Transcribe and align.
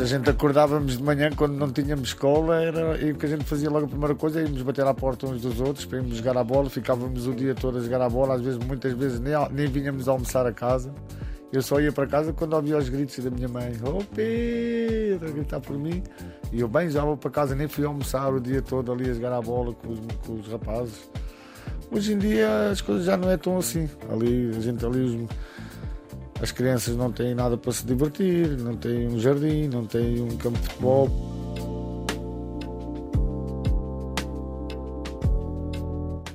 A 0.00 0.04
gente 0.04 0.30
acordávamos 0.30 0.96
de 0.96 1.02
manhã 1.02 1.28
quando 1.34 1.54
não 1.54 1.72
tínhamos 1.72 2.10
escola 2.10 2.62
era, 2.62 2.96
e 2.98 3.10
o 3.10 3.16
que 3.16 3.26
a 3.26 3.28
gente 3.28 3.42
fazia 3.42 3.68
logo 3.68 3.86
a 3.86 3.88
primeira 3.88 4.14
coisa 4.14 4.40
íamos 4.40 4.62
bater 4.62 4.86
à 4.86 4.94
porta 4.94 5.26
uns 5.26 5.40
dos 5.40 5.60
outros 5.60 5.84
para 5.84 5.98
irmos 5.98 6.16
jogar 6.16 6.36
a 6.38 6.44
bola, 6.44 6.70
ficávamos 6.70 7.26
o 7.26 7.32
dia 7.32 7.52
todo 7.52 7.78
a 7.78 7.80
jogar 7.80 8.00
a 8.02 8.08
bola, 8.08 8.34
às 8.34 8.40
vezes, 8.40 8.58
muitas 8.64 8.92
vezes 8.92 9.18
nem, 9.18 9.32
nem 9.50 9.66
vinhamos 9.66 10.06
almoçar 10.06 10.46
a 10.46 10.52
casa. 10.52 10.94
Eu 11.52 11.62
só 11.62 11.80
ia 11.80 11.90
para 11.90 12.06
casa 12.06 12.32
quando 12.32 12.52
ouvia 12.52 12.78
os 12.78 12.88
gritos 12.88 13.18
da 13.18 13.30
minha 13.30 13.48
mãe, 13.48 13.72
oh 13.82 14.04
Pedro, 14.14 15.28
a 15.28 15.32
gritar 15.32 15.60
por 15.60 15.76
mim. 15.76 16.02
E 16.52 16.60
eu 16.60 16.68
bem 16.68 16.88
já 16.88 17.02
vou 17.02 17.16
para 17.16 17.30
casa, 17.30 17.56
nem 17.56 17.66
fui 17.66 17.84
almoçar 17.84 18.32
o 18.32 18.40
dia 18.40 18.62
todo 18.62 18.92
ali 18.92 19.10
a 19.10 19.14
jogar 19.14 19.32
a 19.32 19.42
bola 19.42 19.74
com 19.74 19.92
os, 19.92 19.98
com 20.24 20.34
os 20.34 20.46
rapazes. 20.46 21.10
Hoje 21.90 22.12
em 22.12 22.18
dia 22.18 22.70
as 22.70 22.80
coisas 22.80 23.04
já 23.04 23.16
não 23.16 23.30
é 23.30 23.36
tão 23.36 23.58
assim. 23.58 23.88
Ali, 24.12 24.52
a 24.56 24.60
gente 24.60 24.86
ali, 24.86 25.00
os, 25.00 25.28
as 26.40 26.52
crianças 26.52 26.96
não 26.96 27.10
têm 27.10 27.34
nada 27.34 27.56
para 27.56 27.72
se 27.72 27.84
divertir, 27.84 28.56
não 28.58 28.76
têm 28.76 29.08
um 29.08 29.18
jardim, 29.18 29.68
não 29.68 29.84
têm 29.84 30.20
um 30.20 30.36
campo 30.36 30.58
de 30.58 30.68
futebol. 30.68 31.08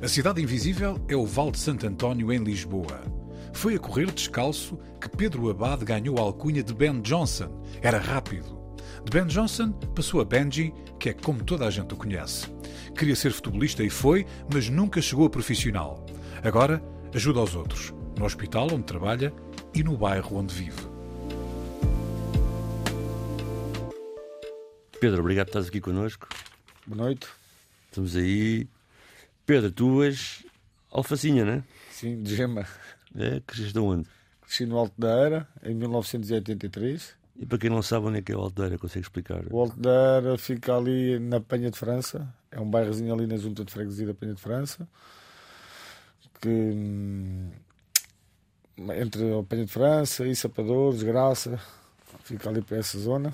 A 0.02 0.08
cidade 0.10 0.42
invisível 0.42 1.00
é 1.08 1.16
o 1.16 1.26
Val 1.26 1.50
de 1.50 1.60
Santo 1.60 1.88
António, 1.88 2.34
em 2.34 2.44
Lisboa. 2.44 3.02
Foi 3.54 3.76
a 3.76 3.80
correr 3.80 4.12
descalço 4.12 4.78
que 5.00 5.08
Pedro 5.08 5.50
Abade 5.50 5.86
ganhou 5.86 6.18
a 6.18 6.22
alcunha 6.22 6.62
de 6.62 6.74
Ben 6.74 7.00
Johnson. 7.00 7.64
Era 7.82 8.00
rápido. 8.00 8.62
De 9.06 9.12
Ben 9.12 9.26
Johnson 9.26 9.72
passou 9.96 10.20
a 10.20 10.26
Benji, 10.26 10.74
que 11.00 11.10
é 11.10 11.14
como 11.14 11.44
toda 11.44 11.66
a 11.66 11.70
gente 11.70 11.94
o 11.94 11.98
conhece. 11.98 12.48
Queria 12.98 13.16
ser 13.16 13.32
futebolista 13.32 13.82
e 13.84 13.90
foi, 13.90 14.26
mas 14.54 14.68
nunca 14.68 15.02
chegou 15.02 15.26
a 15.26 15.30
profissional. 15.30 16.06
Agora 16.44 16.84
ajuda 17.14 17.40
aos 17.40 17.56
outros, 17.56 17.94
no 18.18 18.26
hospital 18.26 18.68
onde 18.74 18.84
trabalha 18.84 19.34
e 19.76 19.84
no 19.84 19.98
bairro 19.98 20.38
onde 20.38 20.54
vive. 20.54 20.82
Pedro, 25.00 25.22
obrigado 25.22 25.48
por 25.48 25.52
estás 25.52 25.68
aqui 25.68 25.82
connosco. 25.82 26.28
Boa 26.86 27.04
noite. 27.04 27.28
Estamos 27.88 28.16
aí. 28.16 28.68
Pedro, 29.46 29.72
tu 29.72 30.04
és 30.04 30.46
alfacinha, 30.92 31.44
não 31.44 31.54
é? 31.54 31.64
Sim, 31.92 32.22
de 32.22 32.36
gema. 32.36 32.66
É, 33.16 33.42
cresceste 33.46 33.74
de 33.74 33.80
onde? 33.80 34.08
Cresci 34.42 34.66
no 34.66 34.78
Alto 34.78 34.94
da 34.98 35.10
Era, 35.10 35.48
em 35.64 35.74
1983. 35.74 37.16
E 37.40 37.46
para 37.46 37.58
quem 37.58 37.70
não 37.70 37.82
sabe 37.82 38.06
onde 38.08 38.20
é 38.20 38.22
que 38.22 38.32
é 38.32 38.38
o 38.38 38.40
Aldeira, 38.40 38.78
consegue 38.78 39.06
explicar? 39.06 39.44
O 39.52 39.60
Alto 39.60 39.80
da 39.80 39.92
Era 40.18 40.38
fica 40.38 40.78
ali 40.78 41.20
na 41.20 41.42
Penha 41.42 41.70
de 41.72 41.78
França. 41.78 42.32
É 42.52 42.60
um 42.60 42.70
bairrozinho 42.70 43.14
ali 43.14 43.26
na 43.26 43.38
junta 43.38 43.66
de 43.66 43.74
freguesia 43.74 44.08
da 44.08 44.14
Penha 44.14 44.34
de 44.34 44.42
França. 44.42 44.88
Que 46.40 46.50
hum, 46.50 47.50
entre 48.78 49.34
a 49.38 49.44
Penha 49.44 49.66
de 49.66 49.72
França 49.72 50.26
e 50.28 50.36
Sapadores, 50.36 51.04
Graça, 51.04 51.60
fica 52.24 52.50
ali 52.50 52.62
para 52.62 52.78
essa 52.78 52.98
zona. 53.00 53.34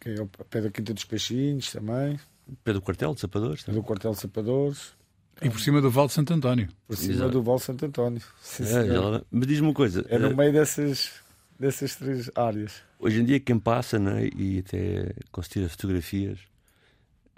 Que 0.00 0.10
é 0.10 0.18
ao 0.18 0.26
pé 0.26 0.60
da 0.60 0.70
Quinta 0.70 0.92
dos 0.92 1.04
Peixinhos 1.04 1.70
também. 1.72 2.18
Pé 2.64 2.72
do 2.72 2.82
quartel 2.82 3.14
de 3.14 3.20
Sapadores? 3.20 3.64
Do 3.64 3.82
quartel 3.82 4.12
de 4.12 4.18
Sapadores. 4.18 4.92
E 5.40 5.48
por 5.48 5.60
cima 5.60 5.80
do 5.80 5.90
Val 5.90 6.06
de 6.06 6.12
Santo 6.12 6.32
António. 6.34 6.68
Por 6.86 6.96
cima 6.96 7.14
Exato. 7.14 7.30
do 7.30 7.42
Val 7.42 7.58
Santo 7.58 7.86
António. 7.86 8.20
Sim, 8.42 8.64
É, 8.64 9.22
mas 9.30 9.46
diz-me 9.46 9.68
uma 9.68 9.74
coisa. 9.74 10.04
É 10.08 10.18
no 10.18 10.28
eh, 10.28 10.34
meio 10.34 10.52
dessas, 10.52 11.12
dessas 11.58 11.96
três 11.96 12.30
áreas. 12.34 12.74
Hoje 12.98 13.20
em 13.20 13.24
dia, 13.24 13.40
quem 13.40 13.58
passa 13.58 13.98
né, 13.98 14.28
e 14.36 14.60
até 14.60 15.14
considera 15.32 15.68
fotografias, 15.68 16.38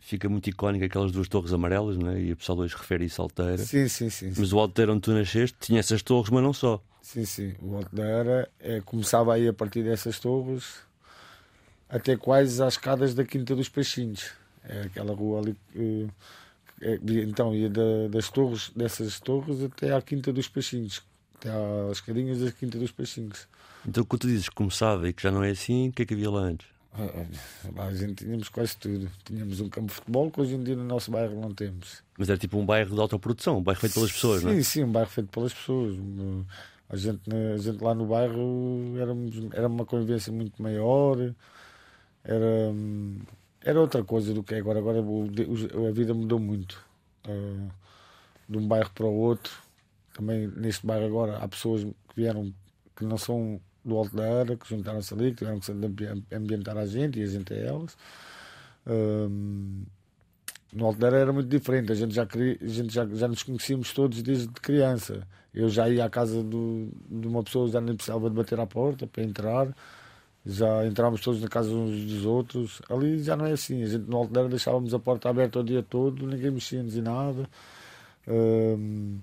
fica 0.06 0.28
muito 0.28 0.48
icónica 0.50 0.84
aquelas 0.86 1.10
duas 1.10 1.28
torres 1.28 1.52
amarelas, 1.52 1.96
né, 1.96 2.20
e 2.20 2.32
o 2.32 2.36
pessoal 2.36 2.58
hoje 2.58 2.76
refere 2.76 3.06
isso 3.06 3.20
à 3.22 3.24
Alteira. 3.24 3.58
Sim, 3.58 3.88
sim, 3.88 4.10
sim. 4.10 4.32
sim. 4.32 4.40
Mas 4.40 4.52
o 4.52 4.58
Alteira 4.58 4.92
onde 4.92 5.00
tu 5.00 5.12
nasceste 5.12 5.56
tinha 5.58 5.80
essas 5.80 6.02
torres, 6.02 6.30
mas 6.30 6.42
não 6.42 6.52
só. 6.52 6.82
Sim, 7.00 7.24
sim. 7.24 7.54
O 7.60 7.80
Era 8.00 8.48
é, 8.60 8.80
começava 8.82 9.34
aí 9.34 9.48
a 9.48 9.52
partir 9.52 9.82
dessas 9.82 10.18
torres 10.18 10.64
até 11.88 12.16
quase 12.16 12.62
às 12.62 12.74
escadas 12.74 13.14
da 13.14 13.24
Quinta 13.24 13.54
dos 13.54 13.68
Peixinhos. 13.68 14.30
É 14.66 14.82
aquela 14.82 15.14
rua 15.14 15.40
ali. 15.40 15.56
que- 15.72 16.08
é, 16.80 16.98
então, 17.22 17.54
ia 17.54 17.68
da- 17.70 18.08
das 18.10 18.28
torres, 18.28 18.70
dessas 18.74 19.20
torres 19.20 19.62
até 19.62 19.94
à 19.94 20.02
Quinta 20.02 20.32
dos 20.32 20.48
Peixinhos. 20.48 21.02
Até 21.36 21.50
às 21.50 21.98
escadinhas 21.98 22.40
da 22.40 22.50
Quinta 22.50 22.78
dos 22.78 22.90
Peixinhos. 22.90 23.46
Então, 23.86 24.04
quando 24.04 24.22
tu 24.22 24.26
dizes 24.28 24.48
que 24.48 24.54
começava 24.54 25.08
e 25.08 25.12
que 25.12 25.22
já 25.22 25.30
não 25.30 25.42
é 25.44 25.50
assim, 25.50 25.88
o 25.88 25.92
que 25.92 26.02
é 26.02 26.06
que 26.06 26.14
havia 26.14 26.30
lá 26.30 26.40
antes? 26.40 26.66
Ah, 26.96 27.26
ah, 27.76 27.86
a 27.86 27.94
gente 27.94 28.24
tínhamos 28.24 28.48
quase 28.48 28.76
tudo. 28.76 29.10
Tínhamos 29.24 29.60
um 29.60 29.68
campo 29.68 29.88
de 29.88 29.94
futebol 29.94 30.30
que 30.30 30.40
hoje 30.40 30.54
em 30.54 30.62
dia 30.62 30.76
no 30.76 30.84
nosso 30.84 31.10
bairro 31.10 31.40
não 31.40 31.52
temos. 31.52 32.02
Mas 32.16 32.28
era 32.28 32.38
tipo 32.38 32.56
um 32.56 32.64
bairro 32.64 32.94
de 32.94 33.00
autoprodução, 33.00 33.58
um 33.58 33.62
bairro 33.62 33.80
feito 33.80 33.94
pelas 33.94 34.12
pessoas, 34.12 34.40
sim, 34.40 34.46
não 34.46 34.52
é? 34.52 34.62
Sim, 34.62 34.84
um 34.84 34.92
bairro 34.92 35.10
feito 35.10 35.28
pelas 35.28 35.52
pessoas. 35.52 35.96
A 36.88 36.96
gente, 36.96 37.20
a 37.32 37.56
gente 37.56 37.82
lá 37.82 37.94
no 37.94 38.06
bairro 38.06 38.94
éramos, 38.96 39.34
era 39.52 39.66
uma 39.66 39.84
convivência 39.84 40.32
muito 40.32 40.62
maior, 40.62 41.34
era, 42.22 42.72
era 43.60 43.80
outra 43.80 44.04
coisa 44.04 44.32
do 44.32 44.44
que 44.44 44.54
é 44.54 44.58
agora. 44.58 44.78
Agora 44.78 45.00
a 45.00 45.92
vida 45.92 46.14
mudou 46.14 46.38
muito. 46.38 46.80
Ah, 47.26 47.68
de 48.48 48.58
um 48.58 48.68
bairro 48.68 48.90
para 48.94 49.06
o 49.06 49.14
outro. 49.14 49.52
Também 50.12 50.46
neste 50.46 50.86
bairro 50.86 51.06
agora 51.06 51.38
há 51.38 51.48
pessoas 51.48 51.82
que 51.82 52.14
vieram 52.14 52.54
que 52.94 53.04
não 53.04 53.18
são 53.18 53.60
do 53.84 54.22
Era, 54.22 54.56
que 54.56 54.68
juntaram-se 54.68 55.12
ali, 55.14 55.30
que 55.30 55.38
tiveram 55.38 55.60
que 55.60 55.66
se 55.66 55.72
ambi- 55.72 56.24
ambientar 56.32 56.76
a 56.76 56.86
gente 56.86 57.20
e 57.20 57.22
a 57.22 57.26
gente 57.26 57.52
a 57.52 57.56
elas. 57.56 57.96
Hum, 58.86 59.84
no 60.72 60.86
Alto 60.86 60.98
da 60.98 61.08
Era 61.08 61.32
muito 61.32 61.48
diferente, 61.48 61.92
a 61.92 61.94
gente 61.94 62.14
já, 62.14 62.24
a 62.24 62.66
gente 62.66 62.92
já, 62.92 63.06
já 63.06 63.28
nos 63.28 63.42
conhecíamos 63.42 63.92
todos 63.92 64.22
desde 64.22 64.48
criança. 64.48 65.26
Eu 65.54 65.68
já 65.68 65.88
ia 65.88 66.04
à 66.04 66.10
casa 66.10 66.42
do, 66.42 66.88
de 67.08 67.28
uma 67.28 67.42
pessoa, 67.44 67.68
já 67.68 67.80
nem 67.80 67.94
precisava 67.94 68.28
de 68.28 68.34
bater 68.34 68.58
à 68.58 68.66
porta 68.66 69.06
para 69.06 69.22
entrar, 69.22 69.68
já 70.44 70.84
entrávamos 70.86 71.20
todos 71.20 71.40
na 71.40 71.48
casa 71.48 71.70
uns 71.70 72.04
dos 72.04 72.26
outros. 72.26 72.82
Ali 72.90 73.22
já 73.22 73.36
não 73.36 73.46
é 73.46 73.52
assim, 73.52 73.82
a 73.82 73.86
gente 73.86 74.10
no 74.10 74.28
Era 74.34 74.48
deixávamos 74.48 74.92
a 74.92 74.98
porta 74.98 75.28
aberta 75.28 75.60
o 75.60 75.64
dia 75.64 75.82
todo, 75.82 76.26
ninguém 76.26 76.50
mexia-nos 76.50 76.96
em 76.96 77.02
nada. 77.02 77.48
Hum, 78.26 79.18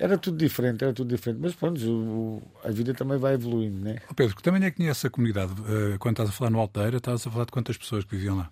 era 0.00 0.18
tudo 0.18 0.36
diferente, 0.38 0.82
era 0.82 0.92
tudo 0.92 1.14
diferente, 1.14 1.40
mas 1.40 1.54
pronto, 1.54 1.78
o- 1.88 2.38
o- 2.38 2.42
a 2.64 2.70
vida 2.70 2.92
também 2.94 3.18
vai 3.18 3.34
evoluindo, 3.34 3.78
né? 3.78 3.98
Ó 4.10 4.14
Pedro, 4.14 4.34
que 4.34 4.42
também 4.42 4.64
é 4.64 4.70
que 4.70 4.78
conhece 4.78 5.06
a 5.06 5.10
comunidade. 5.10 5.52
Eh, 5.68 5.98
quando 5.98 6.14
estás 6.14 6.28
a 6.30 6.32
falar 6.32 6.50
no 6.50 6.58
Alteira, 6.58 6.96
estás 6.96 7.26
a 7.26 7.30
falar 7.30 7.44
de 7.44 7.52
quantas 7.52 7.76
pessoas 7.76 8.04
que 8.04 8.16
viviam 8.16 8.36
lá? 8.38 8.50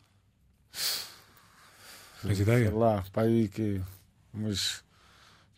Tens 2.22 2.41
ideia? 2.41 2.69
Sei 2.69 2.78
lá, 2.78 3.04
para 3.12 3.22
aí 3.28 3.48
que 3.48 3.81
umas 4.34 4.84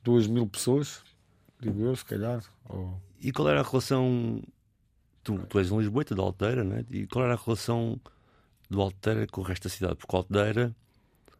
duas 0.04 0.26
mil 0.26 0.46
pessoas, 0.46 1.00
digo 1.60 1.82
eu, 1.82 1.96
se 1.96 2.04
calhar. 2.04 2.42
Ou... 2.68 3.00
E 3.20 3.32
qual 3.32 3.48
era 3.48 3.60
a 3.60 3.64
relação. 3.64 4.42
Tu, 5.22 5.38
tu 5.48 5.58
és 5.58 5.70
um 5.70 5.80
Lisboeta 5.80 6.14
da 6.14 6.22
Alteira, 6.22 6.64
não 6.64 6.76
é? 6.76 6.84
E 6.90 7.06
qual 7.06 7.24
era 7.24 7.34
a 7.34 7.38
relação 7.42 8.00
do 8.70 8.80
Alteira 8.80 9.26
com 9.26 9.40
o 9.40 9.44
resto 9.44 9.64
da 9.64 9.70
cidade? 9.70 9.96
Porque 9.96 10.14
o 10.14 10.18
Alteira. 10.18 10.74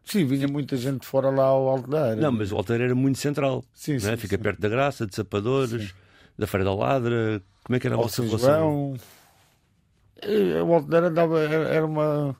Sim, 0.03 0.25
vinha 0.25 0.47
muita 0.47 0.75
gente 0.75 1.05
fora 1.05 1.29
lá 1.29 1.45
ao 1.45 1.77
Era. 1.77 2.15
Não, 2.15 2.31
mas 2.31 2.51
o 2.51 2.57
Alteira 2.57 2.85
era 2.85 2.95
muito 2.95 3.19
central. 3.19 3.63
sim, 3.73 3.95
é? 3.95 3.99
sim, 3.99 4.17
Fica 4.17 4.37
sim. 4.37 4.43
perto 4.43 4.59
da 4.59 4.69
Graça, 4.69 5.05
de 5.05 5.15
Sapadores, 5.15 5.93
da 6.37 6.47
Feira 6.47 6.65
da 6.65 6.73
Ladra. 6.73 7.41
Como 7.63 7.75
é 7.75 7.79
que 7.79 7.87
era 7.87 7.95
a 7.95 7.99
vossa 7.99 8.23
relação? 8.23 8.49
João. 8.49 8.95
E 10.23 10.61
O 10.61 10.73
Alto 10.73 10.87
da 10.87 10.97
Era 10.97 11.85
uma. 11.85 12.35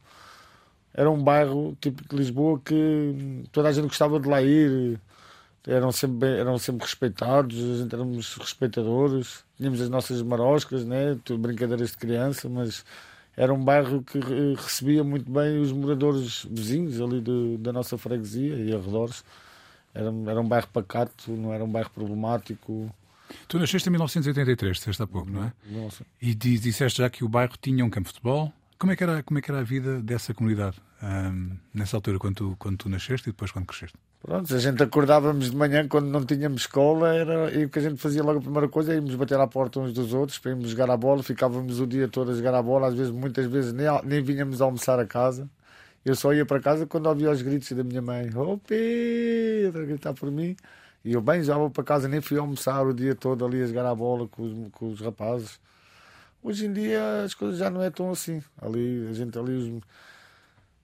Era 0.93 1.09
um 1.09 1.23
bairro 1.23 1.77
tipo 1.79 2.03
de 2.07 2.15
Lisboa 2.15 2.59
que 2.63 3.43
toda 3.51 3.69
a 3.69 3.71
gente 3.71 3.87
gostava 3.87 4.19
de 4.19 4.27
lá 4.27 4.41
ir. 4.41 4.99
Eram 5.65 5.91
sempre, 5.91 6.27
eram 6.39 6.57
sempre 6.57 6.83
respeitados, 6.83 7.57
a 7.57 7.77
gente 7.77 7.93
éramos 7.93 8.35
respeitadores. 8.35 9.43
Tínhamos 9.55 9.79
as 9.79 9.89
nossas 9.89 10.21
maroscas, 10.21 10.83
né? 10.83 11.17
brincadeiras 11.37 11.91
de 11.91 11.97
criança, 11.97 12.49
mas 12.49 12.83
era 13.35 13.53
um 13.53 13.63
bairro 13.63 14.03
que 14.03 14.19
recebia 14.55 15.03
muito 15.03 15.31
bem 15.31 15.59
os 15.59 15.71
moradores 15.71 16.45
vizinhos 16.49 16.99
ali 17.01 17.21
de- 17.21 17.57
da 17.57 17.71
nossa 17.73 17.97
freguesia 17.97 18.55
e 18.55 18.73
arredores. 18.73 19.23
Era, 19.93 20.07
era 20.27 20.39
um 20.41 20.47
bairro 20.47 20.67
pacato, 20.67 21.31
não 21.31 21.53
era 21.53 21.63
um 21.63 21.69
bairro 21.71 21.89
problemático. 21.89 22.93
Tu 23.47 23.57
nasceste 23.59 23.87
em 23.87 23.91
1983, 23.91 24.77
disseste 24.77 25.01
há 25.01 25.07
pouco, 25.07 25.29
não 25.29 25.45
é? 25.45 25.53
Nossa. 25.69 26.05
E 26.21 26.33
di- 26.35 26.59
disseste 26.59 26.99
já 26.99 27.09
que 27.09 27.23
o 27.23 27.29
bairro 27.29 27.53
tinha 27.61 27.83
um 27.85 27.89
campo 27.89 28.07
de 28.09 28.13
futebol, 28.13 28.53
Como 28.77 28.91
é 28.91 28.95
que 28.95 29.03
era, 29.03 29.21
como 29.21 29.37
é 29.37 29.41
que 29.43 29.51
era 29.51 29.59
a 29.59 29.63
vida 29.63 30.01
dessa 30.01 30.33
comunidade 30.33 30.77
um, 31.03 31.55
nessa 31.71 31.95
altura, 31.97 32.17
quando 32.17 32.35
tu, 32.35 32.55
quando 32.57 32.77
tu 32.77 32.89
nasceste 32.89 33.29
e 33.29 33.31
depois 33.31 33.51
quando 33.51 33.65
cresceste? 33.67 33.95
Pronto, 34.21 34.53
a 34.53 34.59
gente 34.59 34.83
acordávamos 34.83 35.49
de 35.49 35.57
manhã 35.57 35.87
quando 35.87 36.07
não 36.07 36.23
tínhamos 36.23 36.61
escola 36.61 37.11
era, 37.11 37.51
e 37.57 37.65
o 37.65 37.69
que 37.69 37.79
a 37.79 37.81
gente 37.81 37.97
fazia 37.99 38.21
logo 38.21 38.37
a 38.37 38.41
primeira 38.41 38.69
coisa 38.69 38.93
é 38.93 38.95
irmos 38.95 39.15
bater 39.15 39.39
à 39.39 39.47
porta 39.47 39.79
uns 39.79 39.93
dos 39.93 40.13
outros 40.13 40.37
para 40.37 40.51
irmos 40.51 40.69
jogar 40.69 40.91
a 40.91 40.97
bola, 40.97 41.23
ficávamos 41.23 41.79
o 41.79 41.87
dia 41.87 42.07
todo 42.07 42.29
a 42.29 42.35
jogar 42.35 42.53
a 42.53 42.61
bola, 42.61 42.87
às 42.87 42.93
vezes, 42.93 43.11
muitas 43.11 43.47
vezes 43.47 43.73
nem, 43.73 43.87
nem 44.03 44.21
vinhamos 44.21 44.61
almoçar 44.61 44.99
a 44.99 45.07
casa. 45.07 45.49
Eu 46.05 46.15
só 46.15 46.33
ia 46.33 46.45
para 46.45 46.59
casa 46.59 46.85
quando 46.85 47.07
ouvia 47.07 47.31
os 47.31 47.41
gritos 47.41 47.71
da 47.71 47.83
minha 47.83 48.01
mãe, 48.01 48.29
oh 48.35 48.57
Pedro, 48.59 49.81
a 49.81 49.85
gritar 49.85 50.13
por 50.13 50.29
mim. 50.31 50.55
E 51.03 51.13
eu 51.13 51.21
bem 51.21 51.43
já 51.43 51.57
vou 51.57 51.71
para 51.71 51.83
casa, 51.83 52.07
nem 52.07 52.21
fui 52.21 52.37
almoçar 52.37 52.85
o 52.85 52.93
dia 52.93 53.15
todo 53.15 53.43
ali 53.45 53.63
a 53.63 53.67
jogar 53.67 53.87
a 53.87 53.95
bola 53.95 54.27
com 54.27 54.43
os, 54.43 54.71
com 54.71 54.89
os 54.89 55.01
rapazes. 55.01 55.59
Hoje 56.43 56.67
em 56.67 56.73
dia 56.73 57.23
as 57.23 57.33
coisas 57.33 57.57
já 57.59 57.69
não 57.71 57.81
é 57.81 57.89
tão 57.89 58.11
assim. 58.11 58.41
Ali, 58.61 59.07
a 59.09 59.13
gente 59.13 59.37
ali 59.37 59.53
os, 59.53 59.81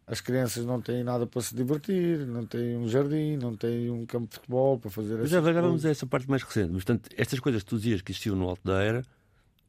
as 0.07 0.21
crianças 0.21 0.65
não 0.65 0.81
têm 0.81 1.03
nada 1.03 1.27
para 1.27 1.41
se 1.41 1.53
divertir, 1.53 2.25
não 2.25 2.45
têm 2.45 2.77
um 2.77 2.87
jardim, 2.87 3.35
não 3.35 3.53
têm 3.57 3.89
um 3.89 4.05
campo 4.05 4.29
de 4.29 4.35
futebol 4.35 4.79
para 4.79 4.89
fazer 4.89 5.17
Mas 5.17 5.33
agora 5.33 5.61
vamos 5.61 5.85
a 5.85 5.89
essa 5.89 6.05
parte 6.07 6.29
mais 6.29 6.41
recente. 6.43 6.71
Portanto, 6.71 7.09
estas 7.17 7.41
coisas 7.41 7.61
que 7.61 7.69
tu 7.69 7.75
dizias 7.75 8.01
que 8.01 8.13
existiam 8.13 8.35
no 8.35 8.47
Alto 8.47 8.61
da 8.63 8.81
Era 8.81 9.03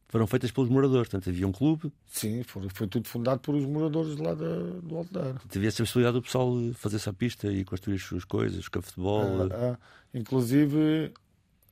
foram 0.07 0.29
feitas 0.29 0.53
pelos 0.53 0.71
moradores. 0.71 1.09
Portanto, 1.09 1.29
havia 1.29 1.47
um 1.47 1.51
clube. 1.51 1.93
Sim, 2.07 2.45
foi, 2.45 2.69
foi 2.73 2.87
tudo 2.87 3.09
fundado 3.09 3.41
por 3.41 3.57
os 3.57 3.65
moradores 3.67 4.17
lá 4.17 4.33
da, 4.33 4.59
do 4.81 4.97
Alto 4.99 5.13
da 5.13 5.21
Era. 5.23 5.41
Havia 5.53 5.69
essa 5.69 5.83
possibilidade 5.83 6.15
do 6.15 6.23
pessoal 6.23 6.55
fazer 6.75 6.97
essa 6.97 7.13
pista 7.13 7.51
e 7.51 7.65
construir 7.65 7.97
as 7.97 8.03
suas 8.03 8.25
coisas, 8.25 8.69
campo 8.69 8.87
de 8.87 8.93
futebol. 8.93 9.49
Ah, 9.51 9.73
ah, 9.73 9.79
inclusive, 10.15 11.13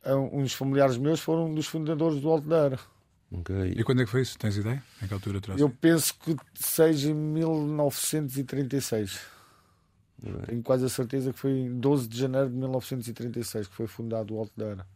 ah, 0.04 0.16
uns 0.16 0.52
familiares 0.54 0.98
meus 0.98 1.20
foram 1.20 1.46
um 1.46 1.54
dos 1.54 1.68
fundadores 1.68 2.20
do 2.20 2.28
Alto 2.28 2.48
da 2.48 2.56
Era. 2.56 2.80
Okay. 3.40 3.74
E 3.76 3.84
quando 3.84 4.02
é 4.02 4.04
que 4.04 4.10
foi 4.10 4.22
isso? 4.22 4.38
Tens 4.38 4.56
ideia? 4.56 4.82
Em 5.02 5.06
que 5.06 5.14
altura 5.14 5.40
trouxe? 5.40 5.62
Eu 5.62 5.68
penso 5.68 6.14
que 6.18 6.36
seja 6.54 7.10
em 7.10 7.14
1936. 7.14 9.20
Right. 10.22 10.46
Tenho 10.46 10.62
quase 10.62 10.86
a 10.86 10.88
certeza 10.88 11.32
que 11.32 11.38
foi 11.38 11.50
em 11.50 11.78
12 11.78 12.08
de 12.08 12.18
janeiro 12.18 12.48
de 12.48 12.56
1936 12.56 13.68
que 13.68 13.74
foi 13.74 13.86
fundado 13.86 14.34
o 14.34 14.38
Alto 14.38 14.52
da 14.56 14.66
Era. 14.66 14.86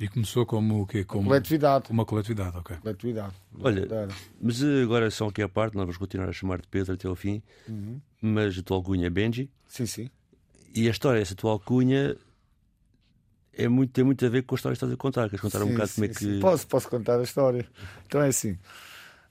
E 0.00 0.06
começou 0.06 0.46
como 0.46 0.82
o 0.82 0.86
quê? 0.86 1.04
Como 1.04 1.26
coletividade. 1.26 1.90
Uma 1.90 2.04
coletividade, 2.04 2.56
ok. 2.56 2.76
Coletividade. 2.76 3.34
Olha, 3.60 4.08
mas 4.40 4.62
agora 4.62 5.10
só 5.10 5.26
aqui 5.26 5.42
à 5.42 5.48
parte, 5.48 5.74
nós 5.74 5.84
vamos 5.84 5.96
continuar 5.96 6.28
a 6.28 6.32
chamar 6.32 6.60
de 6.60 6.68
Pedro 6.68 6.94
até 6.94 7.08
ao 7.08 7.16
fim, 7.16 7.42
uhum. 7.68 8.00
mas 8.22 8.56
a 8.56 8.62
tua 8.62 8.76
alcunha 8.76 9.08
é 9.08 9.10
Benji. 9.10 9.50
Sim, 9.66 9.86
sim. 9.86 10.10
E 10.72 10.86
a 10.86 10.90
história 10.90 11.18
dessa 11.18 11.34
tua 11.34 11.50
alcunha 11.50 12.16
é 13.58 13.68
muito, 13.68 13.92
tem 13.92 14.04
muito 14.04 14.24
a 14.24 14.28
ver 14.28 14.42
com 14.42 14.54
a 14.54 14.56
história 14.56 14.74
que 14.74 14.76
estás 14.78 14.92
a 14.92 14.96
contar. 14.96 15.28
Queres 15.28 15.40
contar 15.40 15.58
sim, 15.58 15.64
um 15.64 15.72
bocado 15.72 15.88
sim, 15.88 15.94
como 15.94 16.04
é 16.04 16.08
que. 16.08 16.14
Sim. 16.14 16.40
Posso, 16.40 16.66
posso 16.68 16.88
contar 16.88 17.18
a 17.18 17.22
história. 17.24 17.66
Então 18.06 18.22
é 18.22 18.28
assim: 18.28 18.56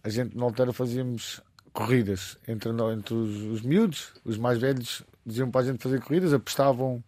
a 0.04 0.10
gente 0.10 0.38
na 0.38 0.44
altura 0.44 0.74
fazíamos 0.74 1.42
corridas 1.72 2.38
entre, 2.48 2.70
entre 2.70 3.14
os, 3.14 3.38
os 3.44 3.62
miúdos, 3.62 4.14
os 4.26 4.38
mais 4.38 4.60
velhos 4.60 5.04
diziam 5.26 5.50
para 5.50 5.62
a 5.62 5.64
gente 5.64 5.82
fazer 5.82 6.02
corridas, 6.02 6.34
apostavam. 6.34 7.02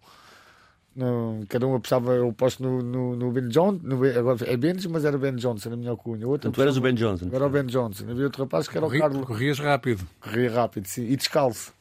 No, 0.95 1.45
cada 1.47 1.65
um 1.67 1.75
apostava, 1.75 2.13
eu 2.13 2.33
posto 2.33 2.63
no, 2.63 2.81
no, 2.81 3.15
no 3.15 3.31
Ben 3.31 3.47
Johnson, 3.47 3.79
no, 3.83 4.03
agora 4.03 4.37
é 4.45 4.57
Ben, 4.57 4.75
mas 4.89 5.05
era 5.05 5.17
Ben 5.17 5.35
Johnson, 5.35 5.73
a 5.73 5.77
minha 5.77 5.95
cunha. 5.95 6.27
Outro 6.27 6.51
tu 6.51 6.61
eras 6.61 6.77
o 6.77 6.81
Ben 6.81 6.93
Johnson. 6.93 7.29
Era 7.31 7.45
o 7.45 7.49
Ben 7.49 7.65
Johnson. 7.65 8.09
Havia 8.09 8.25
outro 8.25 8.43
rapaz 8.43 8.67
que 8.67 8.77
era 8.77 8.85
Corri, 8.85 8.97
o 8.97 9.01
Carlos. 9.01 9.25
Corrias 9.25 9.59
rápido. 9.59 10.05
Corria 10.19 10.51
rápido, 10.51 10.87
sim. 10.87 11.03
E 11.03 11.15
descalço. 11.15 11.73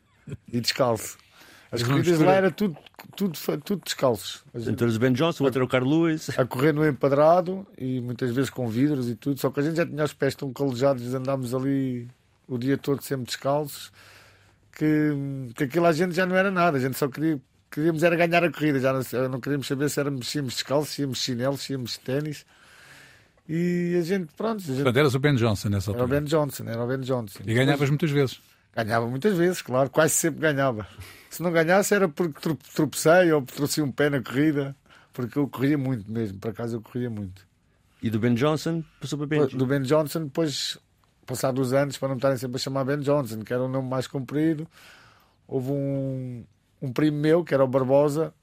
e 0.52 0.60
descalço. 0.60 1.16
As 1.82 1.88
corridas 1.88 2.20
lá 2.20 2.32
era 2.32 2.50
tudo, 2.50 2.76
tudo, 3.16 3.38
tudo 3.64 3.82
descalços. 3.84 4.44
Então 4.54 4.88
o 4.88 4.98
Ben 4.98 5.12
Johnson, 5.12 5.44
o 5.44 5.46
outro 5.46 5.58
era 5.58 5.64
o 5.64 5.68
Carlos 5.68 5.92
Lewis. 5.92 6.38
A 6.38 6.44
correr 6.44 6.72
no 6.72 6.86
empadrado 6.86 7.66
e 7.78 8.00
muitas 8.00 8.30
vezes 8.34 8.50
com 8.50 8.68
vidros 8.68 9.08
e 9.08 9.14
tudo. 9.14 9.40
Só 9.40 9.50
que 9.50 9.60
a 9.60 9.62
gente 9.62 9.76
já 9.76 9.86
tinha 9.86 10.04
os 10.04 10.12
pés 10.12 10.34
tão 10.34 10.52
calejados 10.52 11.14
andámos 11.14 11.54
ali 11.54 12.08
o 12.48 12.58
dia 12.58 12.78
todo 12.78 13.02
sempre 13.02 13.26
descalços 13.26 13.90
que, 14.76 15.52
que 15.54 15.64
aquilo 15.64 15.86
a 15.86 15.92
gente 15.92 16.14
já 16.14 16.26
não 16.26 16.36
era 16.36 16.50
nada. 16.50 16.76
A 16.76 16.80
gente 16.80 16.96
só 16.98 17.08
queria, 17.08 17.40
queríamos 17.70 18.02
era 18.02 18.14
ganhar 18.14 18.44
a 18.44 18.52
corrida. 18.52 18.78
Já 18.78 18.92
não, 18.92 19.28
não 19.30 19.40
queríamos 19.40 19.66
saber 19.66 19.88
se 19.88 19.98
éramos, 19.98 20.28
se 20.28 20.38
íamos 20.38 20.54
descalços, 20.54 20.94
se 20.94 21.02
íamos 21.02 21.18
chinelos, 21.18 21.60
se 21.62 21.72
íamos 21.72 21.96
ténis. 21.96 22.44
E 23.48 23.96
a 23.98 24.02
gente, 24.02 24.32
pronto. 24.36 24.58
A 24.58 24.66
gente... 24.66 24.76
Portanto, 24.76 24.96
eras 24.96 25.14
o 25.14 25.18
Ben 25.18 25.34
Johnson 25.34 25.68
nessa 25.70 25.90
altura. 25.90 26.04
Era 26.04 26.16
o 26.16 26.20
Ben 26.20 26.28
Johnson, 26.28 26.64
era 26.66 26.84
o 26.84 26.86
Ben 26.86 27.00
Johnson. 27.00 27.38
E 27.46 27.54
ganhavas 27.54 27.88
muitas 27.88 28.10
vezes. 28.10 28.40
Ganhava 28.76 29.06
muitas 29.06 29.36
vezes, 29.36 29.62
claro, 29.62 29.88
quase 29.88 30.12
sempre 30.12 30.40
ganhava. 30.40 30.86
Se 31.30 31.42
não 31.42 31.50
ganhasse 31.50 31.94
era 31.94 32.08
porque 32.08 32.54
tropecei 32.74 33.32
ou 33.32 33.40
trouxe 33.40 33.80
um 33.80 33.90
pé 33.90 34.10
na 34.10 34.22
corrida, 34.22 34.76
porque 35.14 35.38
eu 35.38 35.48
corria 35.48 35.78
muito 35.78 36.10
mesmo, 36.10 36.38
por 36.38 36.50
acaso 36.50 36.76
eu 36.76 36.82
corria 36.82 37.08
muito. 37.08 37.46
E 38.02 38.10
do 38.10 38.18
Ben 38.18 38.34
Johnson 38.34 38.84
passou 39.00 39.18
para 39.18 39.26
Benji? 39.26 39.56
Do 39.56 39.66
Ben 39.66 39.80
Johnson, 39.80 40.24
depois, 40.24 40.78
passados 41.24 41.68
os 41.68 41.72
anos, 41.72 41.96
para 41.96 42.08
não 42.08 42.16
estarem 42.16 42.36
sempre 42.36 42.56
a 42.56 42.58
chamar 42.58 42.84
Ben 42.84 43.00
Johnson, 43.00 43.40
que 43.40 43.52
era 43.52 43.62
um 43.62 43.68
nome 43.68 43.88
mais 43.88 44.06
comprido, 44.06 44.68
houve 45.48 45.70
um, 45.70 46.44
um 46.82 46.92
primo 46.92 47.16
meu, 47.16 47.42
que 47.42 47.54
era 47.54 47.64
o 47.64 47.66
Barbosa, 47.68 48.34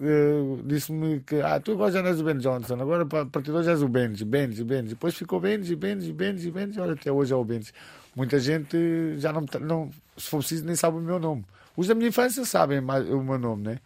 uh, 0.00 0.62
disse-me 0.64 1.20
que 1.20 1.40
ah, 1.40 1.60
tu 1.60 1.72
agora 1.72 1.92
já 1.92 2.02
não 2.02 2.08
és 2.08 2.20
o 2.20 2.24
Ben 2.24 2.38
Johnson, 2.38 2.74
agora 2.74 3.02
a 3.02 3.26
partir 3.26 3.50
de 3.50 3.56
hoje 3.56 3.70
és 3.70 3.82
o 3.82 3.88
Benji, 3.88 4.24
Benji, 4.24 4.64
Benji. 4.64 4.88
Depois 4.90 5.14
ficou 5.14 5.40
Benji, 5.40 5.76
Benji, 5.76 6.12
Benji, 6.12 6.50
Benji, 6.50 6.80
olha, 6.80 6.94
até 6.94 7.12
hoje 7.12 7.32
é 7.32 7.36
o 7.36 7.44
Benji. 7.44 7.72
Muita 8.16 8.38
gente 8.38 8.76
já 9.18 9.32
não, 9.32 9.44
não 9.60 9.90
se 10.16 10.28
for 10.28 10.38
preciso, 10.38 10.64
nem 10.64 10.74
sabe 10.74 10.96
o 10.96 11.00
meu 11.00 11.18
nome. 11.18 11.44
Os 11.76 11.86
da 11.86 11.94
minha 11.94 12.08
infância 12.08 12.44
sabem 12.44 12.80
mais, 12.80 13.08
o 13.08 13.22
meu 13.22 13.38
nome, 13.38 13.62
né? 13.62 13.78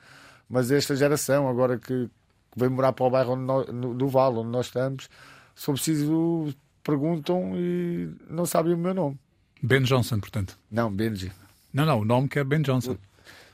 Mas 0.48 0.70
esta 0.70 0.96
geração, 0.96 1.48
agora 1.48 1.78
que, 1.78 2.08
que 2.08 2.58
vem 2.58 2.68
morar 2.68 2.92
para 2.92 3.06
o 3.06 3.10
bairro 3.10 3.36
nós, 3.36 3.66
no, 3.68 3.94
do 3.94 4.08
Vale, 4.08 4.38
onde 4.38 4.50
nós 4.50 4.66
estamos, 4.66 5.08
se 5.54 5.64
for 5.64 5.74
preciso, 5.74 6.54
perguntam 6.82 7.52
e 7.54 8.10
não 8.28 8.46
sabem 8.46 8.74
o 8.74 8.78
meu 8.78 8.94
nome. 8.94 9.18
Ben 9.62 9.82
Johnson, 9.82 10.20
portanto. 10.20 10.58
Não, 10.70 10.90
Benji. 10.90 11.32
Não, 11.72 11.84
não, 11.84 12.00
o 12.00 12.04
nome 12.04 12.28
que 12.28 12.38
é 12.38 12.44
Ben 12.44 12.62
Johnson. 12.62 12.96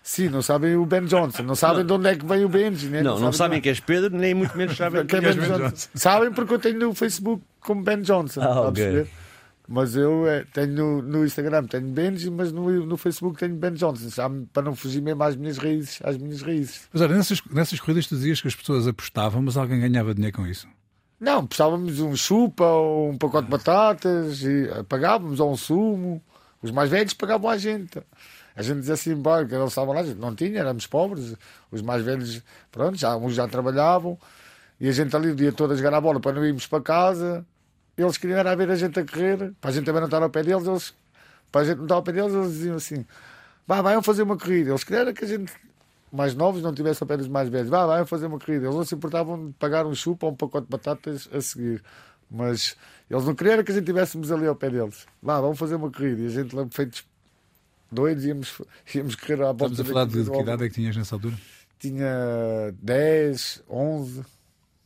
Sim, 0.02 0.29
não 0.29 0.41
sabem 0.41 0.76
o 0.76 0.87
Ben 0.87 1.05
Johnson, 1.05 1.43
não 1.43 1.55
sabem 1.55 1.85
de 1.85 1.93
onde 1.93 2.08
é 2.08 2.17
que 2.17 2.25
vem 2.25 2.44
o 2.44 2.49
Benji. 2.49 2.88
Né? 2.88 3.02
Não, 3.02 3.17
não, 3.17 3.26
não 3.26 3.32
sabem 3.32 3.61
que 3.61 3.69
és 3.69 3.81
Pedro, 3.81 4.17
nem 4.17 4.35
muito 4.35 4.56
menos 4.56 4.76
sabem 4.76 5.05
que, 5.06 5.17
é 5.17 5.20
Ben, 5.20 5.35
ben 5.35 5.47
Johnson. 5.47 5.58
Johnson. 5.58 5.88
Sabem 5.94 6.32
porque 6.32 6.55
eu 6.55 6.58
tenho 6.58 6.79
no 6.79 6.94
Facebook 6.94 7.43
como 7.61 7.82
Ben 7.82 8.00
Johnson. 8.00 8.41
Ah, 8.41 8.69
okay. 8.69 9.06
Mas 9.69 9.94
eu 9.94 10.26
é, 10.26 10.44
tenho 10.52 10.73
no, 10.73 11.02
no, 11.02 11.25
Instagram 11.25 11.64
tenho 11.64 11.87
Benji, 11.87 12.29
mas 12.29 12.50
no, 12.50 12.85
no 12.85 12.97
Facebook 12.97 13.38
tenho 13.38 13.55
Ben 13.55 13.73
Johnson, 13.75 14.11
sabe? 14.11 14.49
para 14.52 14.64
não 14.64 14.75
fugir 14.75 15.00
mesmo 15.00 15.23
às 15.23 15.37
minhas 15.37 15.58
raízes. 15.58 16.00
Às 16.02 16.17
minhas 16.17 16.43
raízes. 16.43 16.88
Mas 16.93 17.02
olha, 17.02 17.14
nessas, 17.14 17.41
nessas 17.50 17.79
corridas 17.79 18.08
tu 18.08 18.17
dizias 18.17 18.41
que 18.41 18.49
as 18.49 18.55
pessoas 18.55 18.88
apostavam, 18.88 19.43
mas 19.43 19.56
alguém 19.56 19.79
ganhava 19.79 20.12
dinheiro 20.12 20.37
com 20.37 20.47
isso? 20.47 20.67
Não, 21.20 21.41
apostávamos 21.41 22.00
um 22.00 22.17
chupa 22.17 22.64
ou 22.64 23.11
um 23.11 23.19
pacote 23.19 23.44
de 23.44 23.50
batatas, 23.50 24.43
e 24.43 24.69
pagávamos 24.88 25.38
ou 25.38 25.52
um 25.52 25.56
sumo. 25.56 26.23
Os 26.62 26.71
mais 26.71 26.91
velhos 26.91 27.15
pagavam 27.15 27.51
a 27.51 27.57
gente. 27.57 28.01
A 28.55 28.62
gente 28.62 28.81
dizia 28.81 28.95
assim, 28.95 29.21
pá, 29.21 29.45
que 29.45 29.55
eles 29.55 29.69
estavam 29.69 29.95
lá, 29.95 30.03
não 30.03 30.35
tinha, 30.35 30.61
éramos 30.61 30.87
pobres. 30.87 31.35
Os 31.71 31.81
mais 31.83 32.05
velhos, 32.05 32.43
pronto, 32.71 32.97
já, 32.97 33.17
uns 33.17 33.35
já 33.35 33.49
trabalhavam. 33.49 34.19
E 34.81 34.88
a 34.88 34.93
gente 34.93 35.14
ali 35.14 35.31
o 35.31 35.35
dia 35.35 35.52
todo 35.52 35.73
a 35.73 35.76
jogar 35.76 35.95
a 35.95 36.00
bola 36.00 36.21
para 36.21 36.33
não 36.33 36.45
irmos 36.45 36.67
para 36.67 36.83
casa. 36.83 37.45
Eles 37.97 38.17
queriam 38.17 38.38
era 38.38 38.55
ver 38.57 38.71
a 38.71 38.76
gente 38.76 38.99
a 38.99 39.05
correr, 39.05 39.52
para 39.61 39.71
a 39.71 39.73
gente 39.73 39.85
também 39.85 40.00
não 40.00 40.09
estar 40.09 40.23
ao 40.23 40.31
pé 40.31 40.43
deles, 40.43 40.67
eles, 40.67 40.95
para 41.52 41.61
a 41.61 41.64
gente 41.64 41.76
não 41.76 41.85
estar 41.85 41.95
ao 41.97 42.02
pé 42.02 42.12
deles, 42.12 42.33
eles 42.33 42.52
diziam 42.52 42.76
assim: 42.76 43.05
vá, 43.67 43.83
vai, 43.83 43.93
vamos 43.93 44.07
fazer 44.07 44.23
uma 44.23 44.38
corrida. 44.38 44.71
Eles 44.71 44.85
queriam 44.85 45.12
que 45.12 45.25
a 45.25 45.29
gente, 45.29 45.52
mais 46.11 46.35
novos, 46.35 46.62
não 46.62 46.73
tivesse 46.73 47.02
ao 47.02 47.07
pé 47.07 47.17
dos 47.17 47.29
mais 47.29 47.49
velhos, 47.49 47.69
vá, 47.69 47.85
vai, 47.87 47.97
vamos 47.97 48.11
fazer 48.11 48.26
uma 48.26 48.38
corrida. 48.38 48.67
Eles 48.67 48.75
não 48.75 48.85
se 48.85 48.95
importavam 48.95 49.49
de 49.49 49.52
pagar 49.55 49.87
um 49.87 49.95
chupa 49.95 50.26
ou 50.26 50.33
um 50.33 50.37
pacote 50.37 50.67
de 50.67 50.71
batatas 50.71 51.29
a 51.33 51.40
seguir. 51.43 51.83
Mas 52.31 52.77
eles 53.11 53.25
não 53.25 53.35
queriam 53.35 53.63
que 53.65 53.73
a 53.73 53.75
gente 53.75 53.83
estivéssemos 53.83 54.31
ali 54.31 54.47
ao 54.47 54.55
pé 54.55 54.71
deles. 54.71 55.07
Vá, 55.21 55.41
vamos 55.41 55.59
fazer 55.59 55.75
uma 55.75 55.91
corrida. 55.91 56.23
E 56.23 56.27
a 56.27 56.29
gente, 56.29 56.55
feitos 56.71 57.05
doidos, 57.91 58.25
íamos, 58.25 58.63
íamos 58.95 59.15
correr 59.17 59.43
à 59.43 59.53
volta. 59.53 59.73
Estamos 59.73 59.81
a 59.81 59.85
falar 59.85 60.05
de, 60.07 60.25
de 60.25 60.31
que 60.31 60.41
idade 60.41 60.65
é 60.65 60.69
que 60.69 60.75
tinhas 60.75 60.97
nessa 60.97 61.17
altura? 61.17 61.37
Tinha 61.79 62.75
10, 62.81 63.65
11. 63.69 64.25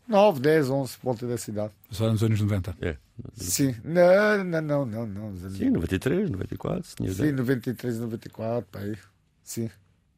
9, 0.07 0.41
10, 0.41 0.71
11, 0.71 0.99
volta 1.03 1.27
da 1.27 1.39
cidade. 1.39 1.73
Só 1.91 2.11
nos 2.11 2.23
anos 2.23 2.41
90? 2.41 2.77
É. 2.81 2.97
Sim. 3.35 3.75
Não, 3.83 4.45
não, 4.45 4.61
não, 4.61 4.87
não. 4.87 5.07
não. 5.07 5.51
Sim, 5.51 5.71
93, 5.71 6.31
94. 6.31 6.95
Tinha 6.97 7.13
Sim, 7.13 7.33
93, 7.33 8.01
94, 8.01 8.69
pá, 8.71 8.81
aí. 8.81 8.97
Sim, 9.43 9.71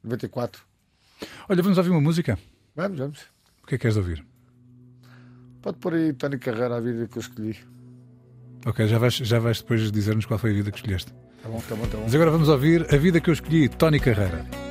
94. 0.02 0.62
Olha, 1.48 1.62
vamos 1.62 1.78
ouvir 1.78 1.90
uma 1.90 2.00
música? 2.00 2.38
Vamos, 2.74 2.98
vamos. 2.98 3.20
O 3.62 3.66
que 3.66 3.76
é 3.76 3.78
que 3.78 3.82
queres 3.82 3.96
ouvir? 3.96 4.24
Pode 5.66 5.78
pôr 5.78 5.94
aí 5.94 6.12
Tony 6.12 6.38
Carreira, 6.38 6.76
a 6.76 6.80
vida 6.80 7.08
que 7.08 7.18
eu 7.18 7.20
escolhi. 7.20 7.56
Ok, 8.64 8.86
já 8.86 8.98
vais, 9.00 9.14
já 9.14 9.40
vais 9.40 9.60
depois 9.60 9.90
dizer-nos 9.90 10.24
qual 10.24 10.38
foi 10.38 10.50
a 10.50 10.54
vida 10.54 10.70
que 10.70 10.76
escolheste. 10.76 11.12
Tá 11.42 11.48
bom, 11.48 11.60
tá 11.68 11.74
bom, 11.74 11.86
tá 11.88 11.96
bom. 11.96 12.04
Mas 12.04 12.14
agora 12.14 12.30
vamos 12.30 12.48
ouvir 12.48 12.86
a 12.94 12.96
vida 12.96 13.20
que 13.20 13.28
eu 13.28 13.34
escolhi, 13.34 13.68
Tony 13.68 13.98
Carreira. 13.98 14.65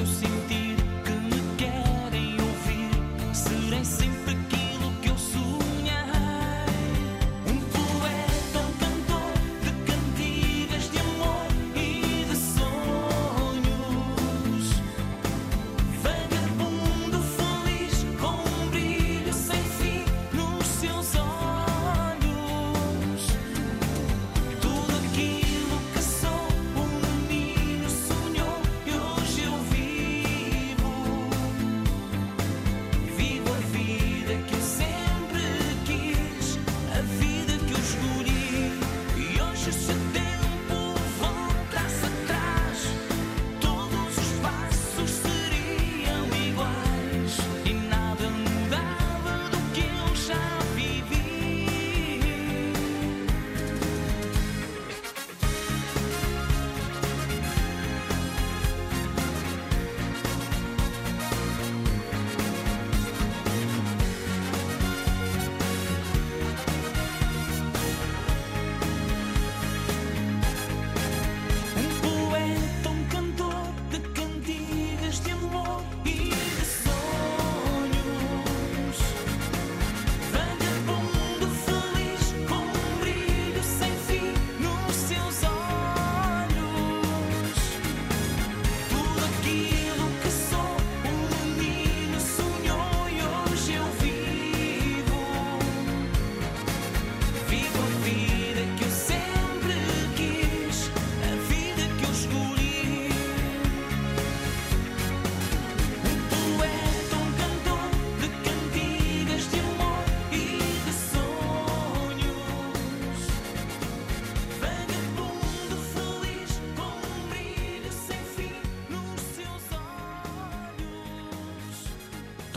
que 0.00 0.26
o 0.26 0.29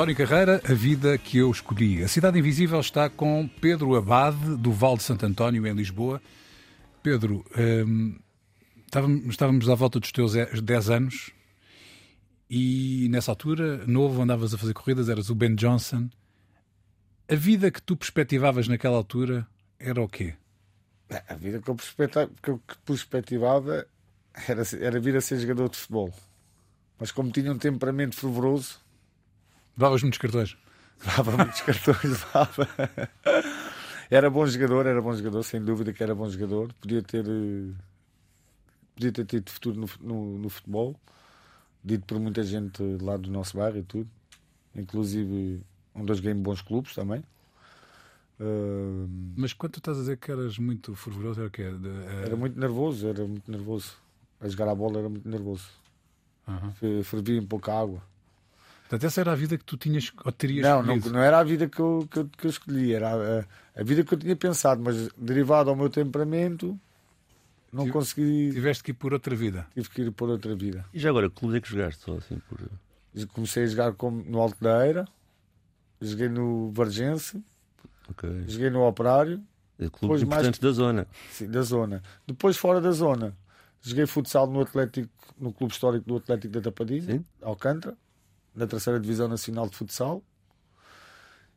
António 0.04 0.18
Carreira, 0.18 0.62
A 0.70 0.74
Vida 0.74 1.18
que 1.18 1.38
Eu 1.38 1.50
Escolhi. 1.50 2.04
A 2.04 2.10
Cidade 2.10 2.38
Invisível 2.38 2.78
está 2.82 3.10
com 3.10 3.48
Pedro 3.62 3.96
Abade, 3.96 4.58
do 4.58 4.70
Val 4.70 4.98
de 4.98 5.04
Santo 5.04 5.26
António, 5.26 5.66
em 5.66 5.74
Lisboa. 5.74 6.22
Pedro, 7.02 7.46
hum, 7.58 8.20
estávamos, 8.86 9.26
estávamos 9.30 9.70
à 9.70 9.76
volta 9.76 10.02
dos 10.02 10.12
teus 10.12 10.34
10 10.34 10.90
anos 10.90 11.32
e 12.50 13.08
nessa 13.12 13.32
altura, 13.32 13.88
novo, 13.88 14.22
andavas 14.22 14.54
a 14.54 14.58
fazer 14.58 14.74
corridas, 14.74 15.08
eras 15.08 15.30
o 15.30 15.36
Ben 15.36 15.56
Johnson. 15.56 16.10
A 17.30 17.36
vida 17.36 17.72
que 17.72 17.82
tu 17.82 17.96
perspectivavas 17.96 18.68
naquela 18.68 18.98
altura 18.98 19.48
era 19.80 20.02
o 20.02 20.10
quê? 20.10 20.34
A 21.30 21.36
vida 21.36 21.62
que 21.62 22.50
eu, 22.50 22.60
perspectivava 22.84 23.88
era, 24.50 24.64
era 24.82 25.00
vir 25.00 25.16
a 25.16 25.22
ser 25.22 25.40
jogador 25.40 25.70
de 25.70 25.78
futebol. 25.78 26.14
Mas 27.00 27.10
como 27.10 27.32
tinha 27.32 27.54
um 27.54 27.58
temperamento 27.58 28.18
fervoroso, 28.18 28.83
Levavas 29.78 30.02
muitos 30.04 30.20
cartões? 30.20 30.58
Levava 31.06 31.38
muitos 31.38 31.62
cartões, 31.62 32.04
levava. 32.04 32.68
Era 34.10 34.30
bom 34.30 34.46
jogador, 34.46 34.86
era 34.86 35.02
bom 35.02 35.14
jogador, 35.16 35.44
sem 35.44 35.64
dúvida 35.64 35.92
que 35.92 36.04
era 36.04 36.14
bom 36.14 36.30
jogador. 36.30 36.72
Podia 36.74 37.02
ter, 37.02 37.26
eh, 37.26 37.74
podia 38.96 39.12
ter 39.12 39.26
tido 39.26 39.50
futuro 39.50 39.80
no, 39.80 39.90
no, 40.00 40.38
no 40.38 40.50
futebol, 40.50 40.96
dito 41.84 42.06
por 42.06 42.20
muita 42.20 42.44
gente 42.44 42.82
lá 43.02 43.18
do 43.18 43.32
nosso 43.32 43.58
bairro 43.58 43.80
e 43.80 43.84
tudo. 43.84 44.10
Inclusive, 44.76 45.62
um 45.96 46.06
dos 46.06 46.20
game 46.20 46.40
bons 46.42 46.62
clubes 46.62 46.94
também. 46.94 47.24
Uh... 48.40 49.08
Mas 49.36 49.54
quando 49.54 49.74
tu 49.74 49.80
estás 49.80 49.98
a 49.98 50.02
dizer 50.02 50.18
que 50.18 50.32
eras 50.32 50.58
muito 50.58 50.96
fervoroso, 50.96 51.40
era 51.40 51.48
o 51.48 51.52
quê? 51.52 51.72
De, 51.72 51.88
uh... 51.88 52.26
Era 52.26 52.36
muito 52.36 52.60
nervoso, 52.60 53.08
era 53.08 53.26
muito 53.26 53.50
nervoso. 53.50 53.96
A 54.40 54.48
jogar 54.48 54.70
a 54.70 54.76
bola 54.76 55.00
era 55.00 55.10
muito 55.10 55.28
nervoso. 55.28 55.68
Uhum. 56.48 57.04
Fervia 57.04 57.42
um 57.42 57.46
pouco 57.46 57.72
a 57.72 57.80
água. 57.80 58.13
Portanto, 58.84 59.06
essa 59.06 59.22
era 59.22 59.32
a 59.32 59.36
vida 59.36 59.58
que 59.58 59.64
tu 59.64 59.78
tinhas 59.78 60.12
ou 60.24 60.32
terias 60.32 60.64
não, 60.64 60.84
não, 60.84 60.98
não, 60.98 61.20
era 61.20 61.40
a 61.40 61.44
vida 61.44 61.68
que 61.68 61.80
eu, 61.80 62.08
que 62.12 62.20
eu, 62.20 62.30
que 62.38 62.46
eu 62.46 62.50
escolhi, 62.50 62.94
era 62.94 63.10
a, 63.10 63.80
a, 63.80 63.84
vida 63.84 64.04
que 64.04 64.14
eu 64.14 64.20
tinha 64.20 64.36
pensado, 64.36 64.82
mas 64.84 65.10
derivado 65.18 65.70
ao 65.70 65.76
meu 65.76 65.90
temperamento, 65.90 66.78
não 67.72 67.86
Tive, 67.86 67.94
consegui. 67.94 68.52
Tiveste 68.52 68.84
que 68.84 68.92
ir 68.92 68.94
por 68.94 69.14
outra 69.14 69.36
vida. 69.36 69.66
Tive 69.74 69.90
que 69.90 70.02
ir 70.02 70.12
por 70.12 70.30
outra 70.30 70.56
vida. 70.56 70.86
E 70.94 71.00
já 71.00 71.10
agora, 71.10 71.30
que 71.30 71.36
clube 71.36 71.58
é 71.58 71.62
que 71.62 71.70
jogaste? 71.70 72.04
Só 72.04 72.18
assim, 72.18 72.40
por... 72.48 72.60
Comecei 73.34 73.64
a 73.64 73.68
jogar 73.68 73.94
como 73.94 74.24
no 74.24 74.40
Alto 74.40 74.58
da 74.62 74.86
Eira, 74.86 75.08
joguei 76.02 76.30
no 76.30 76.72
Vargense, 76.72 77.44
okay. 78.10 78.44
joguei 78.48 78.70
no 78.70 78.86
Operário. 78.86 79.42
É 79.80 79.90
clube 79.90 80.22
importante 80.22 80.46
mais... 80.46 80.60
da 80.60 80.72
zona. 80.72 81.08
Sim, 81.32 81.50
da 81.50 81.62
zona. 81.62 82.04
Depois, 82.28 82.58
fora 82.58 82.82
da 82.82 82.92
zona, 82.92 83.36
joguei 83.82 84.06
futsal 84.06 84.48
no 84.48 84.62
Atlético, 84.62 85.10
no 85.40 85.54
Clube 85.54 85.74
Histórico 85.74 86.08
do 86.08 86.18
Atlético 86.18 86.54
da 86.54 86.62
Tapadinha, 86.62 87.24
Alcântara 87.42 87.96
na 88.56 88.68
terceira 88.68 89.00
divisão 89.00 89.28
nacional 89.28 89.68
de 89.68 89.76
futsal 89.76 90.24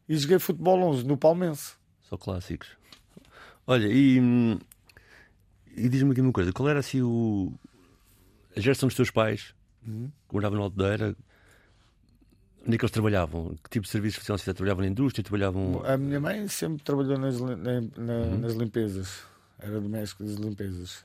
e 0.09 0.17
joguei 0.17 0.39
futebol 0.39 0.81
11 0.81 1.05
no 1.05 1.17
Palmense. 1.17 1.75
Só 2.03 2.17
clássicos. 2.17 2.69
Olha, 3.67 3.89
e, 3.89 4.19
e 5.77 5.89
diz-me 5.89 6.13
aqui 6.13 6.21
uma 6.21 6.33
coisa: 6.33 6.53
qual 6.53 6.69
era 6.69 6.79
assim 6.79 7.03
o, 7.03 7.53
a 8.57 8.61
geração 8.61 8.87
dos 8.87 8.97
teus 8.97 9.11
pais 9.11 9.55
uhum. 9.87 10.11
que 10.29 10.35
moravam 10.35 10.59
no 10.59 10.65
Aldeira? 10.65 11.17
Onde 12.65 12.75
é 12.75 12.79
que 12.79 12.85
eles 12.85 12.93
trabalhavam? 12.93 13.57
Que 13.63 13.71
tipo 13.71 13.85
de 13.85 13.91
serviços 13.91 14.19
faziam? 14.19 14.37
Se 14.39 14.53
trabalhavam 14.53 14.85
na 14.85 14.91
indústria? 14.91 15.23
Trabalhavam... 15.23 15.83
A 15.85 15.97
minha 15.97 16.19
mãe 16.19 16.49
sempre 16.49 16.83
trabalhou 16.83 17.17
nas, 17.17 17.41
na, 17.41 17.57
na, 17.57 17.71
uhum. 17.71 18.39
nas 18.39 18.55
limpezas, 18.55 19.23
era 19.59 19.81
doméstica 19.81 20.25
das 20.25 20.35
limpezas. 20.35 21.05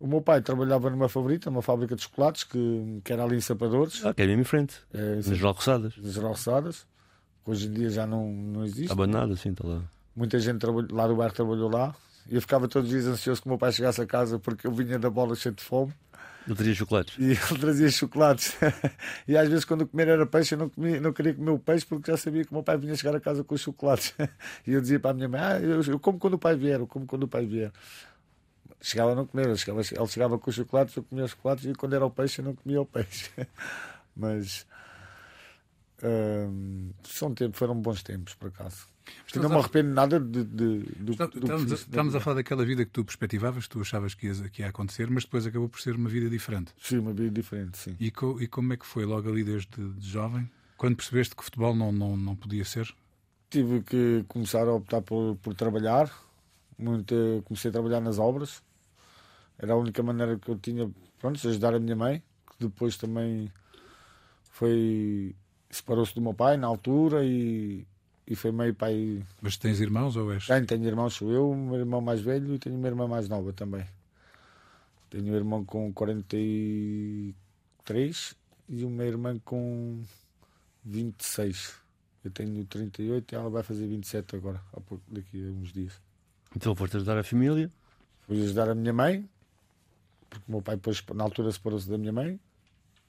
O 0.00 0.06
meu 0.06 0.20
pai 0.20 0.40
trabalhava 0.40 0.90
numa 0.90 1.08
favorita, 1.08 1.50
uma 1.50 1.62
fábrica 1.62 1.96
de 1.96 2.02
chocolates, 2.02 2.44
que, 2.44 3.00
que 3.04 3.12
era 3.12 3.24
ali 3.24 3.36
em 3.36 3.40
Sapadores. 3.40 4.04
Ah, 4.04 4.14
que 4.14 4.22
é 4.22 4.26
mesmo 4.26 4.42
em 4.42 4.44
frente. 4.44 4.76
É, 4.92 5.16
nas 5.16 5.26
Geral 5.26 5.52
Roçadas. 5.52 5.96
Nas 5.96 6.12
Geral 6.12 6.30
Roçadas. 6.30 6.86
Hoje 7.44 7.66
em 7.66 7.72
dia 7.72 7.90
já 7.90 8.06
não, 8.06 8.30
não 8.30 8.64
existe. 8.64 8.92
Abandonado, 8.92 9.36
sim, 9.36 9.50
está 9.50 9.66
lá. 9.66 9.82
Muita 10.14 10.38
gente 10.38 10.64
lá 10.90 11.06
do 11.06 11.16
bairro 11.16 11.34
trabalhou 11.34 11.70
lá. 11.70 11.94
E 12.28 12.34
eu 12.34 12.40
ficava 12.40 12.68
todos 12.68 12.92
os 12.92 12.94
dias 12.94 13.06
ansioso 13.06 13.40
que 13.40 13.48
o 13.48 13.50
meu 13.50 13.58
pai 13.58 13.72
chegasse 13.72 14.00
a 14.00 14.06
casa 14.06 14.38
porque 14.38 14.66
eu 14.66 14.72
vinha 14.72 14.98
da 14.98 15.08
bola 15.08 15.34
cheio 15.34 15.54
de 15.54 15.64
fome. 15.64 15.92
Ele 16.46 16.54
trazia 16.54 16.74
chocolates. 16.74 17.18
E 17.18 17.24
ele 17.32 17.60
trazia 17.60 17.90
chocolates. 17.90 18.56
e 19.26 19.36
às 19.36 19.48
vezes, 19.48 19.64
quando 19.64 19.86
comer 19.86 20.08
era 20.08 20.26
peixe, 20.26 20.54
eu 20.54 20.58
não, 20.58 20.68
comia, 20.68 21.00
não 21.00 21.12
queria 21.12 21.34
comer 21.34 21.50
o 21.50 21.58
peixe 21.58 21.84
porque 21.86 22.10
já 22.10 22.16
sabia 22.16 22.44
que 22.44 22.50
o 22.50 22.54
meu 22.54 22.62
pai 22.62 22.78
vinha 22.78 22.94
chegar 22.94 23.16
a 23.16 23.20
casa 23.20 23.44
com 23.44 23.54
os 23.54 23.60
chocolates. 23.60 24.14
e 24.66 24.72
eu 24.72 24.80
dizia 24.80 24.98
para 24.98 25.10
a 25.10 25.14
minha 25.14 25.28
mãe: 25.28 25.40
Ah, 25.40 25.60
eu, 25.60 25.82
eu 25.82 25.98
como 25.98 26.18
quando 26.18 26.34
o 26.34 26.38
pai 26.38 26.56
vier, 26.56 26.80
eu 26.80 26.86
como 26.86 27.06
quando 27.06 27.24
o 27.24 27.28
pai 27.28 27.44
vier. 27.44 27.70
Chegava 28.80 29.12
a 29.12 29.14
não 29.14 29.26
comer, 29.26 29.46
ele 29.48 29.56
chegava, 29.56 29.80
ele 29.80 30.06
chegava 30.08 30.38
com 30.38 30.50
os 30.50 30.56
chocolates, 30.56 30.96
eu 30.96 31.02
comia 31.02 31.24
os 31.24 31.32
chocolates 31.32 31.64
e 31.64 31.74
quando 31.74 31.94
era 31.94 32.06
o 32.06 32.10
peixe, 32.10 32.40
eu 32.40 32.44
não 32.44 32.54
comia 32.54 32.80
o 32.80 32.86
peixe. 32.86 33.30
Mas. 34.16 34.66
hum, 36.02 36.90
são 37.04 37.34
tempos, 37.34 37.58
foram 37.58 37.74
bons 37.80 38.02
tempos, 38.02 38.34
por 38.34 38.48
acaso. 38.48 38.86
E 39.34 39.38
não 39.38 39.48
me 39.48 39.56
arrependo 39.56 39.90
nada 39.94 40.20
de, 40.20 40.44
de, 40.44 40.78
do, 40.96 41.12
Estamos, 41.12 41.34
do 41.34 41.40
que 41.48 41.58
fiz. 41.70 41.72
estamos 41.80 42.14
a 42.14 42.20
falar 42.20 42.36
daquela 42.36 42.64
vida 42.64 42.84
que 42.84 42.90
tu 42.90 43.04
perspectivavas, 43.04 43.66
tu 43.66 43.80
achavas 43.80 44.14
que 44.14 44.26
ia, 44.26 44.34
que 44.50 44.60
ia 44.62 44.68
acontecer, 44.68 45.08
mas 45.10 45.24
depois 45.24 45.46
acabou 45.46 45.68
por 45.68 45.80
ser 45.80 45.94
uma 45.96 46.10
vida 46.10 46.28
diferente. 46.28 46.72
Sim, 46.78 46.98
uma 46.98 47.12
vida 47.14 47.30
diferente, 47.30 47.78
sim. 47.78 47.96
E, 47.98 48.10
co- 48.10 48.38
e 48.40 48.46
como 48.46 48.74
é 48.74 48.76
que 48.76 48.84
foi 48.86 49.06
logo 49.06 49.28
ali 49.30 49.42
desde 49.42 49.68
de 49.94 50.08
jovem? 50.08 50.48
Quando 50.76 50.96
percebeste 50.96 51.34
que 51.34 51.40
o 51.40 51.44
futebol 51.44 51.74
não, 51.74 51.90
não, 51.90 52.16
não 52.16 52.36
podia 52.36 52.64
ser? 52.64 52.94
tive 53.50 53.80
que 53.80 54.26
começar 54.28 54.68
a 54.68 54.74
optar 54.74 55.00
por, 55.00 55.36
por 55.36 55.54
trabalhar. 55.54 56.12
Muito, 56.78 57.14
comecei 57.46 57.70
a 57.70 57.72
trabalhar 57.72 57.98
nas 57.98 58.18
obras. 58.18 58.62
Era 59.58 59.72
a 59.72 59.76
única 59.76 60.02
maneira 60.02 60.38
que 60.38 60.48
eu 60.48 60.58
tinha 60.58 60.90
pronto, 61.18 61.40
de 61.40 61.48
ajudar 61.48 61.74
a 61.74 61.80
minha 61.80 61.96
mãe, 61.96 62.22
que 62.50 62.66
depois 62.66 62.96
também 62.96 63.50
foi. 64.50 65.34
separou-se 65.70 66.14
do 66.14 66.20
meu 66.20 66.34
pai 66.34 66.56
na 66.56 66.66
altura 66.66 67.24
e, 67.24 67.86
e 68.26 68.36
foi 68.36 68.52
meio 68.52 68.74
pai. 68.74 69.22
Mas 69.42 69.56
tens 69.56 69.80
irmãos 69.80 70.16
ou 70.16 70.32
és? 70.32 70.46
Tenho, 70.46 70.66
tenho 70.66 70.84
irmãos, 70.84 71.14
sou 71.14 71.32
eu, 71.32 71.50
um 71.50 71.74
irmão 71.74 72.00
mais 72.00 72.20
velho 72.20 72.54
e 72.54 72.58
tenho 72.58 72.76
uma 72.76 72.86
irmã 72.86 73.08
mais 73.08 73.28
nova 73.28 73.52
também. 73.52 73.84
Tenho 75.10 75.32
um 75.32 75.36
irmão 75.36 75.64
com 75.64 75.92
43 75.92 78.36
e 78.68 78.84
uma 78.84 79.04
irmã 79.04 79.38
com 79.44 80.02
26. 80.84 81.74
Eu 82.24 82.30
tenho 82.30 82.64
38 82.64 83.32
e 83.32 83.34
ela 83.34 83.48
vai 83.48 83.62
fazer 83.62 83.86
27 83.86 84.36
agora, 84.36 84.60
há 84.72 84.80
pouco, 84.80 85.02
daqui 85.08 85.48
a 85.48 85.50
uns 85.50 85.72
dias. 85.72 85.98
Então 86.54 86.74
foste 86.74 86.96
ajudar 86.96 87.16
a 87.16 87.24
família. 87.24 87.70
Fui 88.26 88.42
ajudar 88.42 88.68
a 88.68 88.74
minha 88.74 88.92
mãe, 88.92 89.26
porque 90.28 90.44
o 90.48 90.52
meu 90.52 90.62
pai 90.62 90.76
depois, 90.76 91.02
na 91.14 91.24
altura, 91.24 91.50
separou-se 91.52 91.88
da 91.88 91.96
minha 91.98 92.12
mãe 92.12 92.38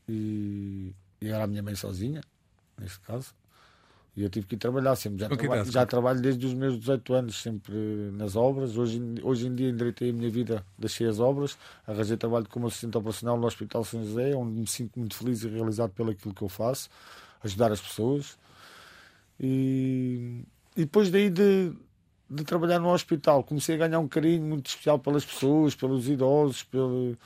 e, 0.07 0.93
e 1.21 1.27
era 1.27 1.43
a 1.43 1.47
minha 1.47 1.61
mãe 1.63 1.75
sozinha, 1.75 2.21
neste 2.79 2.99
caso. 3.01 3.33
E 4.17 4.23
eu 4.23 4.29
tive 4.29 4.47
que 4.47 4.55
ir 4.55 4.57
trabalhar 4.57 4.95
sempre. 4.95 5.19
Já, 5.19 5.29
Com 5.29 5.35
que 5.37 5.41
traba- 5.43 5.55
idade? 5.57 5.71
já 5.71 5.85
trabalho 5.85 6.19
desde 6.21 6.45
os 6.45 6.53
meus 6.53 6.77
18 6.79 7.13
anos, 7.13 7.41
sempre 7.41 7.73
nas 8.13 8.35
obras. 8.35 8.75
Hoje, 8.75 8.97
em- 8.97 9.19
hoje 9.23 9.47
em 9.47 9.55
dia 9.55 9.69
endireitei 9.69 10.09
a 10.09 10.13
minha 10.13 10.29
vida, 10.29 10.65
deixei 10.77 11.07
as 11.07 11.19
obras, 11.19 11.57
arranjei 11.87 12.17
trabalho 12.17 12.47
como 12.49 12.67
assistente 12.67 12.97
operacional 12.97 13.37
no 13.39 13.45
Hospital 13.47 13.83
São 13.85 14.03
José, 14.03 14.35
onde 14.35 14.59
me 14.59 14.67
sinto 14.67 14.97
muito 14.99 15.15
feliz 15.15 15.43
e 15.43 15.47
realizado 15.47 15.91
pelo 15.91 16.09
aquilo 16.11 16.33
que 16.33 16.41
eu 16.41 16.49
faço, 16.49 16.89
ajudar 17.43 17.71
as 17.71 17.79
pessoas. 17.79 18.37
E, 19.39 20.43
e 20.75 20.81
depois 20.81 21.09
daí 21.09 21.29
de, 21.29 21.71
de 22.29 22.43
trabalhar 22.43 22.79
no 22.79 22.89
hospital, 22.89 23.43
comecei 23.43 23.75
a 23.75 23.77
ganhar 23.79 23.99
um 23.99 24.07
carinho 24.07 24.43
muito 24.45 24.67
especial 24.67 24.99
pelas 24.99 25.25
pessoas, 25.25 25.73
pelos 25.75 26.07
idosos, 26.07 26.63
pelo, 26.63 27.17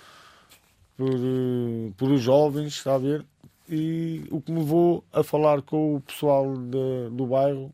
por, 0.96 1.10
eh, 1.14 1.92
por 1.98 2.12
os 2.12 2.22
jovens, 2.22 2.74
está 2.78 2.96
a 2.96 2.98
ver? 2.98 3.26
E 3.70 4.24
o 4.30 4.40
que 4.42 4.52
me 4.52 4.60
levou 4.60 5.04
a 5.12 5.24
falar 5.24 5.62
com 5.62 5.96
o 5.96 6.02
pessoal 6.02 6.54
de- 6.56 7.10
do 7.16 7.26
bairro 7.28 7.74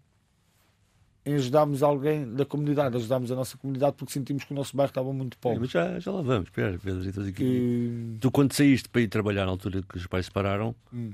em 1.26 1.34
ajudarmos 1.36 1.84
alguém 1.84 2.32
da 2.34 2.46
comunidade, 2.46 2.96
ajudarmos 2.96 3.32
a 3.32 3.36
nossa 3.36 3.58
comunidade 3.58 3.96
porque 3.98 4.14
sentimos 4.14 4.44
que 4.44 4.52
o 4.52 4.56
nosso 4.56 4.76
bairro 4.76 4.90
estava 4.90 5.12
muito 5.14 5.36
É, 5.36 5.42
pobre. 5.42 5.60
mas 5.60 5.70
já, 5.70 6.00
já 6.00 6.12
lá 6.12 6.22
vamos. 6.22 6.48
Espera, 6.48 6.80
Pedro, 6.84 7.08
estás 7.08 7.28
aqui. 7.28 7.34
Que, 7.34 8.18
Tu, 8.20 8.32
quando 8.32 8.54
saíste 8.54 8.90
para 8.90 9.02
ir 9.02 9.08
trabalhar 9.08 9.46
na 9.46 9.52
altura 9.52 9.82
que 9.88 9.98
os 9.98 10.08
pais 10.08 10.26
se 10.26 10.30
separaram, 10.30 10.74
Hum. 10.94 11.12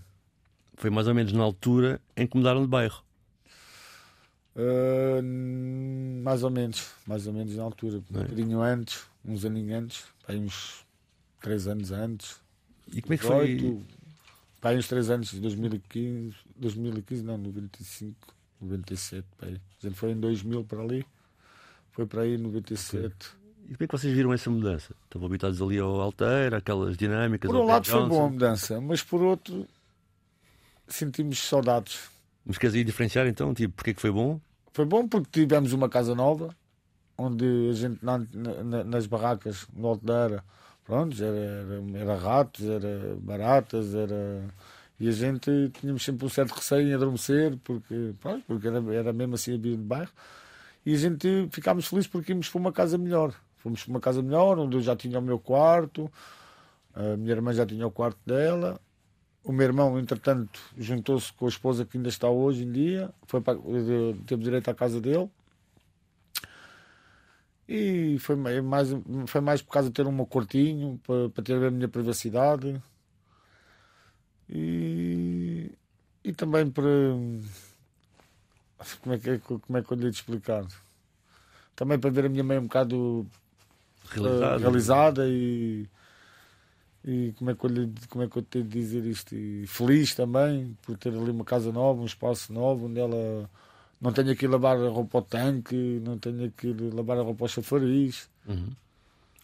foi 0.76 0.90
mais 0.90 1.08
ou 1.08 1.14
menos 1.16 1.34
na 1.34 1.44
altura 1.44 2.00
em 2.16 2.26
que 2.28 2.38
mudaram 2.38 2.62
de 2.62 2.68
bairro. 2.68 3.04
Eh, 4.56 5.22
mais 6.24 6.44
ou 6.44 6.50
menos, 6.50 6.92
mais 7.06 7.28
ou 7.28 7.34
menos 7.34 7.56
na 7.56 7.64
altura, 7.64 7.98
um 8.12 8.20
É. 8.20 8.24
bocadinho 8.24 8.62
antes, 8.62 9.04
uns 9.24 9.46
aninhos 9.46 9.74
antes, 9.84 10.04
aí 10.28 10.38
uns 10.40 10.86
três 11.42 11.68
anos 11.68 11.92
antes. 11.92 12.38
E 12.94 13.02
como 13.02 13.14
é 13.14 13.18
que 13.18 13.24
foi? 13.26 13.56
18, 13.56 13.86
pá, 14.62 14.70
aí 14.70 14.78
uns 14.78 14.88
3 14.88 15.10
anos, 15.10 15.34
2015, 15.34 16.36
2015 16.56 17.24
não, 17.24 17.38
95, 17.38 18.16
97, 18.62 19.26
pá, 19.38 19.48
aí. 19.48 19.60
a 19.84 19.88
gente 19.88 19.98
foi 19.98 20.12
em 20.12 20.20
2000 20.20 20.64
para 20.64 20.82
ali, 20.84 21.06
foi 21.92 22.06
para 22.06 22.22
aí 22.22 22.36
em 22.36 22.38
97. 22.38 23.14
E 23.68 23.74
como 23.74 23.78
é 23.82 23.88
que 23.88 23.92
vocês 23.98 24.14
viram 24.14 24.32
essa 24.32 24.50
mudança? 24.52 24.94
Estavam 25.06 25.28
habitados 25.28 25.60
ali 25.62 25.80
ao 25.80 26.00
Alteira, 26.00 26.58
aquelas 26.58 26.96
dinâmicas. 26.96 27.50
Por 27.50 27.60
um 27.60 27.66
lado 27.66 27.84
foi 27.86 27.96
Johnson. 27.96 28.10
boa 28.10 28.28
a 28.28 28.30
mudança, 28.30 28.80
mas 28.80 29.02
por 29.02 29.22
outro 29.24 29.68
sentimos 30.88 31.40
saudades. 31.40 32.00
Mas 32.46 32.58
queres 32.58 32.76
aí 32.76 32.84
diferenciar 32.84 33.28
então? 33.28 33.54
Tipo, 33.54 33.74
porque 33.76 33.94
que 33.94 34.02
foi 34.02 34.12
bom? 34.12 34.40
Foi 34.74 34.86
bom 34.86 35.08
porque 35.08 35.30
tivemos 35.42 35.74
uma 35.74 35.90
casa 35.90 36.14
nova, 36.14 36.56
onde 37.18 37.46
a 37.70 37.74
gente 37.74 38.04
na- 38.04 38.20
na- 38.64 38.84
nas 38.84 39.08
barracas, 39.08 39.68
no 39.74 39.88
Aldeira, 39.88 40.44
pronto, 40.86 41.16
era, 41.24 41.38
era, 41.38 42.00
era 42.00 42.16
ratos, 42.18 42.66
era 42.68 43.16
baratas, 43.20 43.96
era. 43.96 44.44
E 45.00 45.10
a 45.10 45.12
gente 45.12 45.50
tínhamos 45.80 46.04
sempre 46.04 46.26
um 46.26 46.30
certo 46.30 46.54
receio 46.54 46.88
em 46.88 46.94
adormecer, 46.94 47.58
porque, 47.64 48.14
pronto, 48.22 48.44
porque 48.48 48.68
era, 48.68 48.80
era 48.94 49.14
mesmo 49.14 49.36
assim 49.36 49.54
a 49.56 49.58
vida 49.58 49.78
de 49.78 49.84
bairro. 49.84 50.12
E 50.86 50.94
a 50.94 50.98
gente 50.98 51.48
ficámos 51.52 51.88
felizes 51.88 52.10
porque 52.10 52.32
íamos 52.32 52.50
para 52.50 52.60
uma 52.60 52.72
casa 52.72 52.98
melhor. 52.98 53.34
Fomos 53.58 53.84
para 53.84 53.92
uma 53.92 54.00
casa 54.00 54.22
melhor, 54.22 54.60
onde 54.60 54.78
eu 54.78 54.82
já 54.82 54.96
tinha 54.96 55.18
o 55.20 55.22
meu 55.22 55.40
quarto, 55.40 56.12
a 56.94 57.18
minha 57.18 57.32
irmã 57.32 57.52
já 57.54 57.66
tinha 57.66 57.86
o 57.88 57.92
quarto 57.92 58.20
dela. 58.26 58.80
O 59.46 59.52
meu 59.52 59.66
irmão, 59.68 60.00
entretanto, 60.00 60.60
juntou-se 60.76 61.32
com 61.34 61.46
a 61.46 61.50
esposa 61.50 61.86
que 61.86 61.98
ainda 61.98 62.10
está 62.10 62.28
hoje 62.28 62.64
em 62.64 62.72
dia, 62.72 63.14
foi 63.28 63.40
para, 63.42 63.56
teve 64.26 64.44
direito 64.44 64.70
à 64.70 64.74
casa 64.74 65.00
dele. 65.00 65.30
E 67.70 68.18
foi 68.20 68.36
mai- 68.36 68.62
mais, 68.62 68.90
foi 69.28 69.42
mais 69.42 69.62
por 69.62 69.72
causa 69.72 69.90
de 69.90 69.94
ter 69.94 70.06
um 70.08 70.12
meu 70.12 70.26
quartinho, 70.26 71.00
para, 71.06 71.30
para 71.30 71.44
ter 71.44 71.64
a 71.64 71.70
minha 71.70 71.88
privacidade. 71.88 72.82
E, 74.50 75.72
e 76.24 76.34
também 76.34 76.70
para. 76.70 76.84
Como 79.02 79.16
é, 79.16 79.18
que, 79.20 79.40
como 79.40 79.78
é 79.78 79.82
que 79.84 79.92
eu 79.92 79.98
lhe 79.98 80.10
explicar? 80.10 80.66
Também 81.76 81.98
para 82.00 82.10
ver 82.10 82.26
a 82.26 82.30
minha 82.30 82.44
mãe 82.44 82.58
um 82.58 82.64
bocado 82.64 83.26
eh, 84.56 84.58
realizada 84.60 85.28
e, 85.28 85.88
e 87.06 87.34
como 87.38 87.52
é 87.52 87.56
que 87.56 87.66
eu 87.66 87.70
lhe, 87.70 87.94
como 88.10 88.24
é 88.24 88.28
que 88.28 88.38
eu 88.38 88.42
tenho 88.42 88.66
de 88.66 88.80
dizer 88.80 89.06
isto 89.06 89.36
e 89.36 89.66
feliz 89.68 90.16
também 90.16 90.76
por 90.82 90.98
ter 90.98 91.10
ali 91.14 91.32
uma 91.32 91.46
casa 91.46 91.72
nova 91.72 92.02
um 92.02 92.06
espaço 92.06 92.52
novo 92.52 92.88
onde 92.88 93.00
ela 93.00 93.50
não 94.02 94.12
tenha 94.12 94.36
que 94.36 94.48
lavar 94.48 94.78
a 94.78 94.90
roupa 94.90 95.20
ao 95.20 95.22
tanque 95.22 96.02
não 96.04 96.18
tenha 96.18 96.50
que 96.50 96.74
lavar 96.94 97.18
a 97.18 97.22
roupa 97.22 97.46
ao 97.46 97.50
chafariz 97.50 98.30
Uhum. 98.48 98.70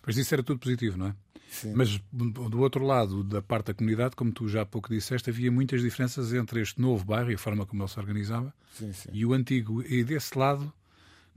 Pois 0.02 0.18
isso 0.18 0.34
era 0.34 0.44
tudo 0.44 0.60
positivo, 0.60 0.98
não 0.98 1.08
é? 1.08 1.16
Sim. 1.50 1.74
Mas 1.76 2.02
do 2.14 2.62
outro 2.62 2.86
lado, 2.86 3.24
da 3.24 3.42
parte 3.42 3.68
da 3.68 3.74
comunidade, 3.74 4.16
como 4.16 4.32
tu 4.32 4.48
já 4.48 4.62
há 4.62 4.66
pouco 4.66 4.90
disseste, 4.90 5.30
havia 5.30 5.52
muitas 5.52 5.82
diferenças 5.82 6.34
entre 6.34 6.62
este 6.62 6.80
novo 6.80 7.04
bairro 7.04 7.30
e 7.30 7.36
a 7.36 7.38
forma 7.38 7.66
como 7.66 7.84
ele 7.84 7.90
se 7.90 8.00
organizava 8.00 8.54
sim, 8.72 8.94
sim. 8.94 9.10
e 9.12 9.26
o 9.26 9.34
antigo. 9.34 9.84
E 9.84 10.04
desse 10.04 10.38
lado, 10.38 10.72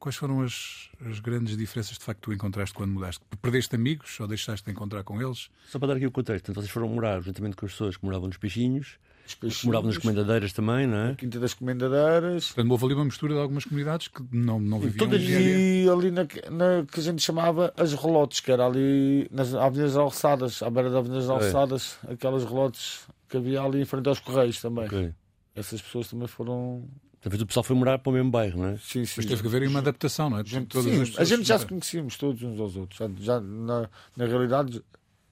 quais 0.05 0.17
foram 0.17 0.43
as, 0.43 0.91
as 1.01 1.19
grandes 1.19 1.57
diferenças 1.57 1.97
de 1.97 2.05
facto 2.05 2.21
que 2.21 2.27
tu 2.27 2.33
encontraste 2.35 2.75
quando 2.75 2.91
mudaste? 2.91 3.25
Perdeste 3.41 3.75
amigos 3.75 4.21
ou 4.21 4.29
deixaste 4.29 4.67
de 4.67 4.71
encontrar 4.71 5.03
com 5.03 5.19
eles? 5.19 5.49
Só 5.67 5.79
para 5.79 5.89
dar 5.89 5.97
aqui 5.97 6.07
o 6.07 6.11
contexto, 6.11 6.51
então, 6.51 6.63
vocês 6.63 6.71
foram 6.71 6.89
morar 6.89 7.23
juntamente 7.23 7.57
com 7.57 7.65
as 7.65 7.73
pessoas 7.73 7.97
que 7.97 8.05
moravam 8.05 8.29
nos 8.29 8.37
peixinhos, 8.37 8.99
peixinhos, 9.41 9.65
moravam 9.65 9.89
nas 9.89 9.97
comendadeiras 9.97 10.53
também, 10.53 10.87
não 10.87 10.99
é? 10.99 11.15
Quinta 11.15 11.41
das 11.41 11.55
Comendadeiras 11.55 12.49
Portanto, 12.49 12.71
houve 12.71 12.85
ali 12.85 12.95
uma 12.95 13.05
mistura 13.07 13.33
de 13.33 13.41
algumas 13.41 13.65
comunidades 13.65 14.09
que 14.09 14.23
não, 14.31 14.61
não 14.61 14.79
viviam 14.79 15.09
todas 15.09 15.23
e 15.23 15.89
ali 15.91 16.11
na, 16.11 16.27
na 16.51 16.85
que 16.85 17.01
a 17.01 17.03
gente 17.03 17.23
chamava 17.23 17.73
as 17.75 17.95
relotes, 17.95 18.41
que 18.41 18.53
era 18.53 18.67
ali 18.67 19.27
nas 19.31 19.55
Avenidas 19.55 19.97
Alçadas, 19.97 20.63
à 20.63 20.69
beira 20.69 20.91
das 20.91 20.99
Avenidas 20.99 21.31
Alçadas, 21.31 21.99
aquelas 22.07 22.45
relotes 22.45 23.09
que 23.27 23.39
havia 23.39 23.63
ali 23.63 23.81
em 23.81 23.87
frente 23.87 24.07
aos 24.07 24.21
Correios 24.21 24.61
também. 24.61 24.85
Ok. 24.85 25.15
Essas 25.57 25.81
pessoas 25.81 26.09
também 26.09 26.29
foram. 26.29 26.85
Talvez 27.25 27.41
o 27.43 27.47
pessoal 27.47 27.65
foi 27.65 27.75
morar 27.75 27.99
para 27.99 28.11
o 28.11 28.13
mesmo 28.13 28.31
bairro, 28.31 28.59
não 28.61 28.69
é? 28.69 28.77
Sim, 28.77 29.05
sim. 29.07 29.15
Mas 29.17 29.25
teve 29.27 29.41
que 29.41 29.49
haver 29.49 29.63
aí 29.63 29.69
uma 29.69 29.79
adaptação, 29.79 30.29
não 30.29 30.39
é? 30.39 30.45
Gente, 30.45 30.67
Todas 30.67 30.93
sim, 30.93 31.01
as 31.01 31.19
a 31.19 31.25
gente 31.25 31.43
já 31.49 31.59
se 31.59 31.65
conhecíamos 31.67 32.19
todos 32.19 32.43
uns 32.43 32.61
aos 32.61 32.77
outros. 32.77 32.99
Já, 32.99 33.09
já 33.19 33.41
na, 33.41 33.89
na 34.15 34.27
realidade, 34.27 34.85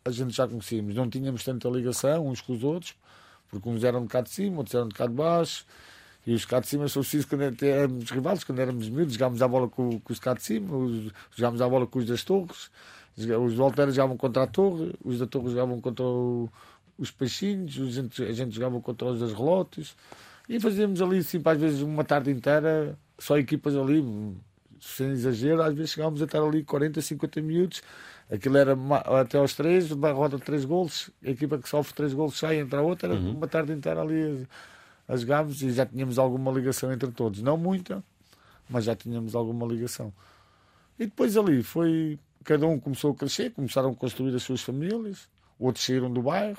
a 0.03 0.11
gente 0.11 0.35
já 0.35 0.49
conhecíamos. 0.49 0.95
Não 0.95 1.11
tínhamos 1.11 1.45
tanta 1.45 1.69
ligação 1.69 2.27
uns 2.27 2.41
com 2.41 2.55
os 2.55 2.65
outros, 2.65 2.95
porque 3.51 3.69
uns 3.69 3.85
eram 3.85 4.03
de 4.05 4.09
cá 4.09 4.23
de 4.23 4.31
cima, 4.31 4.57
outros 4.57 4.75
eram 4.75 4.89
de 4.89 4.95
cá 4.95 5.07
de 5.07 5.13
baixo. 5.13 5.67
E 6.27 6.33
os 6.33 6.47
cá 6.47 6.61
de 6.61 6.67
cima, 6.69 6.89
se 6.89 6.95
fosse 6.95 7.11
preciso, 7.11 7.29
quando 7.29 7.63
éramos 7.63 8.11
rivais, 8.11 8.43
quando 8.43 8.59
éramos 8.61 8.89
miúdos, 8.89 9.13
jogávamos 9.13 9.43
a 9.43 9.49
bola 9.49 9.69
com, 9.69 10.01
com 10.01 10.13
os 10.15 10.19
cá 10.19 10.33
de 10.33 10.43
cima, 10.43 10.75
os, 10.75 11.13
jogávamos 11.37 11.61
a 11.61 11.69
bola 11.69 11.87
com 11.87 11.99
os 11.99 12.07
das 12.07 12.25
torres. 12.25 12.71
Os 13.19 13.53
Volteiros 13.55 13.95
jogavam 13.95 14.17
contra 14.17 14.45
a 14.45 14.47
torre, 14.47 14.95
os 15.05 15.19
da 15.19 15.27
torre 15.27 15.51
jogavam 15.51 15.79
contra 15.79 16.03
o- 16.05 16.49
os 16.97 17.11
peixinhos, 17.11 17.77
a 17.79 17.91
gente, 17.91 18.23
a 18.23 18.33
gente 18.33 18.55
jogava 18.55 18.81
contra 18.81 19.09
os 19.09 19.21
das 19.21 19.33
relotes. 19.33 19.95
E 20.53 20.61
fazíamos 20.61 21.01
ali, 21.01 21.17
assim, 21.17 21.41
às 21.43 21.59
vezes, 21.59 21.81
uma 21.81 22.05
tarde 22.05 22.31
inteira, 22.31 22.95
só 23.19 23.39
equipas 23.39 23.75
ali, 23.75 24.05
sem 24.79 25.09
exagero, 25.09 25.63
às 25.63 25.73
vezes 25.73 25.93
chegávamos 25.93 26.21
a 26.21 26.27
estar 26.27 26.43
ali 26.43 26.63
40, 26.63 27.01
50 27.01 27.41
minutos. 27.41 27.83
Aquilo 28.31 28.59
era 28.59 28.77
até 29.19 29.39
aos 29.39 29.55
três, 29.55 29.91
roda 29.91 30.37
de 30.37 30.45
três 30.45 30.67
golos, 30.67 31.09
a 31.25 31.31
equipa 31.31 31.57
que 31.57 31.67
sofre 31.67 31.95
três 31.95 32.13
golos 32.13 32.39
sai, 32.39 32.59
entra 32.59 32.81
a 32.81 32.83
outra, 32.83 33.09
era 33.09 33.19
uhum. 33.19 33.31
uma 33.35 33.49
tarde 33.49 33.73
inteira 33.73 34.03
ali 34.03 34.47
as, 35.09 35.17
as 35.21 35.25
gaves 35.25 35.63
e 35.63 35.73
já 35.73 35.87
tínhamos 35.87 36.19
alguma 36.19 36.53
ligação 36.53 36.93
entre 36.93 37.11
todos. 37.11 37.41
Não 37.41 37.57
muita, 37.57 38.05
mas 38.69 38.85
já 38.85 38.95
tínhamos 38.95 39.35
alguma 39.35 39.67
ligação. 39.67 40.13
E 40.99 41.07
depois 41.07 41.35
ali 41.35 41.63
foi. 41.63 42.19
Cada 42.45 42.67
um 42.67 42.79
começou 42.79 43.13
a 43.13 43.15
crescer, 43.15 43.53
começaram 43.53 43.93
a 43.93 43.95
construir 43.95 44.35
as 44.37 44.43
suas 44.43 44.61
famílias, 44.61 45.31
outros 45.59 45.83
saíram 45.83 46.13
do 46.13 46.21
bairro, 46.21 46.59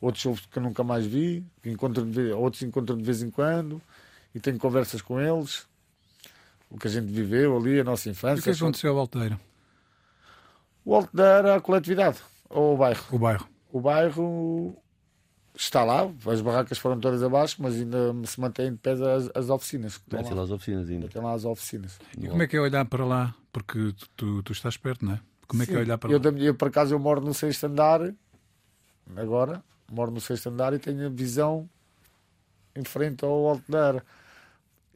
outros 0.00 0.46
que 0.46 0.60
nunca 0.60 0.84
mais 0.84 1.06
vi, 1.06 1.44
encontro 1.64 2.04
de, 2.04 2.32
outros 2.32 2.62
encontro 2.62 2.96
de 2.96 3.02
vez 3.02 3.22
em 3.22 3.30
quando 3.30 3.80
e 4.34 4.40
tenho 4.40 4.58
conversas 4.58 5.02
com 5.02 5.20
eles. 5.20 5.66
O 6.70 6.78
que 6.78 6.86
a 6.86 6.90
gente 6.90 7.06
viveu 7.06 7.56
ali, 7.56 7.80
a 7.80 7.84
nossa 7.84 8.10
infância. 8.10 8.50
E 8.50 8.52
o 8.52 8.56
que 8.56 8.62
aconteceu 8.62 8.92
ao 8.92 8.98
Alteira? 8.98 9.40
O 10.84 10.94
Alteira, 10.94 11.56
a 11.56 11.60
coletividade, 11.60 12.18
ou 12.48 12.74
o 12.74 12.76
bairro? 12.76 13.04
O 13.10 13.18
bairro. 13.18 13.48
O 13.70 13.80
bairro 13.80 14.76
está 15.54 15.82
lá, 15.82 16.08
as 16.26 16.40
barracas 16.40 16.78
foram 16.78 17.00
todas 17.00 17.22
abaixo, 17.22 17.56
mas 17.58 17.74
ainda 17.74 18.14
se 18.24 18.40
mantêm 18.40 18.72
de 18.72 18.78
pé 18.78 18.92
as, 18.92 19.30
as 19.34 19.50
oficinas. 19.50 20.00
Tem 20.08 20.22
lá. 20.22 20.42
as 20.42 20.50
oficinas 20.50 20.88
ainda. 20.88 21.08
Tem 21.08 21.20
lá 21.20 21.32
as 21.32 21.44
oficinas. 21.44 21.98
E 22.16 22.28
como 22.28 22.42
é 22.42 22.46
que 22.46 22.56
é 22.56 22.60
olhar 22.60 22.84
para 22.84 23.04
lá? 23.04 23.34
Porque 23.52 23.92
tu, 23.92 24.08
tu, 24.16 24.42
tu 24.42 24.52
estás 24.52 24.76
perto, 24.76 25.04
não 25.04 25.14
é? 25.14 25.20
Como 25.46 25.62
é 25.62 25.66
Sim, 25.66 25.72
que 25.72 25.78
é 25.78 25.80
olhar 25.80 25.98
para 25.98 26.12
eu, 26.12 26.20
lá? 26.22 26.38
Eu, 26.38 26.54
por 26.54 26.68
acaso, 26.68 26.94
eu 26.94 26.98
moro 26.98 27.20
no 27.20 27.34
sexto 27.34 27.64
andar, 27.64 28.14
agora, 29.16 29.62
moro 29.90 30.10
no 30.10 30.20
sexto 30.20 30.48
andar 30.48 30.72
e 30.74 30.78
tenho 30.78 31.06
a 31.06 31.10
visão 31.10 31.68
em 32.74 32.84
frente 32.84 33.24
ao 33.24 33.48
alto 33.48 33.64
da 33.70 34.02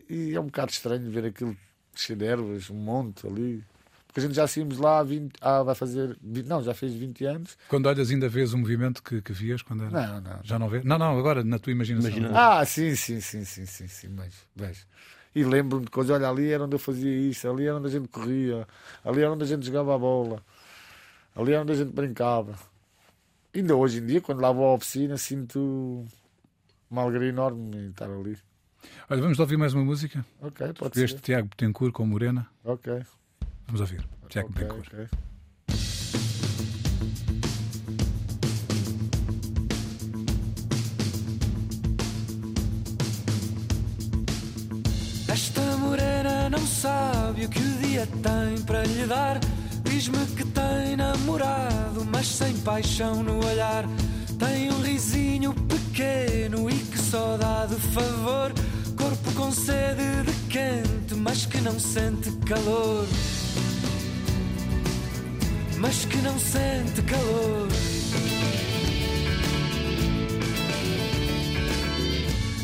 E 0.08 0.34
é 0.34 0.40
um 0.40 0.46
bocado 0.46 0.70
estranho 0.70 1.10
ver 1.10 1.26
aquilo 1.26 1.56
cheio 1.94 2.18
de 2.18 2.24
ervas, 2.24 2.70
um 2.70 2.74
monte 2.74 3.26
ali. 3.26 3.64
Porque 4.06 4.20
a 4.20 4.22
gente 4.24 4.34
já 4.34 4.46
saímos 4.46 4.76
lá 4.76 4.98
há 4.98 5.02
20, 5.02 5.32
ah, 5.40 5.62
vai 5.62 5.74
fazer. 5.74 6.18
20, 6.22 6.46
não, 6.46 6.62
já 6.62 6.74
fez 6.74 6.92
20 6.92 7.24
anos. 7.24 7.56
Quando 7.66 7.86
olhas, 7.86 8.10
ainda 8.10 8.28
vês 8.28 8.52
o 8.52 8.58
movimento 8.58 9.02
que, 9.02 9.22
que 9.22 9.32
vias 9.32 9.62
quando 9.62 9.84
era? 9.84 9.90
Não, 9.90 10.20
não. 10.20 10.40
Já 10.42 10.58
não 10.58 10.68
vês? 10.68 10.84
Não, 10.84 10.98
não, 10.98 11.18
agora 11.18 11.42
na 11.42 11.58
tua 11.58 11.72
imaginação. 11.72 12.10
Imagina. 12.10 12.58
Ah, 12.58 12.64
sim, 12.66 12.94
sim, 12.94 13.22
sim, 13.22 13.42
sim, 13.44 13.64
sim, 13.64 13.88
sim, 13.88 14.08
mas 14.08 14.34
vejo. 14.54 14.84
E 15.34 15.42
lembro-me 15.42 15.86
de 15.86 15.90
coisas, 15.90 16.14
olha, 16.14 16.28
ali 16.28 16.50
era 16.50 16.62
onde 16.62 16.74
eu 16.74 16.78
fazia 16.78 17.10
isso, 17.10 17.48
ali 17.48 17.66
era 17.66 17.76
onde 17.76 17.86
a 17.86 17.90
gente 17.90 18.06
corria, 18.08 18.68
ali 19.02 19.22
era 19.22 19.32
onde 19.32 19.44
a 19.44 19.46
gente 19.46 19.64
jogava 19.64 19.94
a 19.94 19.98
bola, 19.98 20.42
ali 21.34 21.52
era 21.52 21.62
onde 21.62 21.72
a 21.72 21.74
gente 21.74 21.90
brincava. 21.90 22.54
Ainda 23.54 23.76
hoje 23.76 23.98
em 23.98 24.06
dia, 24.06 24.18
quando 24.18 24.40
lá 24.40 24.50
vou 24.50 24.64
à 24.64 24.74
oficina, 24.74 25.18
sinto 25.18 26.06
uma 26.90 27.02
alegria 27.02 27.28
enorme 27.28 27.76
em 27.76 27.90
estar 27.90 28.08
ali. 28.08 28.38
Olha, 29.10 29.20
vamos 29.20 29.38
ouvir 29.38 29.58
mais 29.58 29.74
uma 29.74 29.84
música? 29.84 30.24
Ok, 30.40 30.72
pode 30.72 30.94
ser. 30.94 31.04
Este 31.04 31.20
Tiago 31.20 31.48
Betancourt 31.48 31.92
com 31.92 32.06
Morena. 32.06 32.48
Ok. 32.64 33.02
Vamos 33.66 33.82
ouvir. 33.82 34.08
Tiago 34.30 34.48
okay, 34.48 34.64
Betancourt. 34.64 34.88
Okay. 34.88 35.06
Esta 45.28 45.76
morena 45.76 46.48
não 46.48 46.66
sabe 46.66 47.44
o 47.44 47.50
que 47.50 47.58
o 47.58 47.78
dia 47.82 48.06
tem 48.06 48.64
para 48.64 48.82
lhe 48.84 49.06
dar. 49.06 49.38
Diz-me 49.92 50.24
que 50.34 50.44
tem 50.46 50.96
namorado, 50.96 52.02
mas 52.10 52.26
sem 52.26 52.56
paixão 52.60 53.22
no 53.22 53.46
olhar. 53.46 53.84
Tem 54.38 54.72
um 54.72 54.80
risinho 54.80 55.52
pequeno 55.52 56.70
e 56.70 56.74
que 56.74 56.98
só 56.98 57.36
dá 57.36 57.66
de 57.66 57.74
favor. 57.74 58.54
Corpo 58.96 59.32
com 59.32 59.52
sede 59.52 60.22
de 60.24 60.32
quente, 60.48 61.14
mas 61.14 61.44
que 61.44 61.60
não 61.60 61.78
sente 61.78 62.32
calor. 62.46 63.06
Mas 65.76 66.06
que 66.06 66.16
não 66.22 66.38
sente 66.38 67.02
calor. 67.02 67.68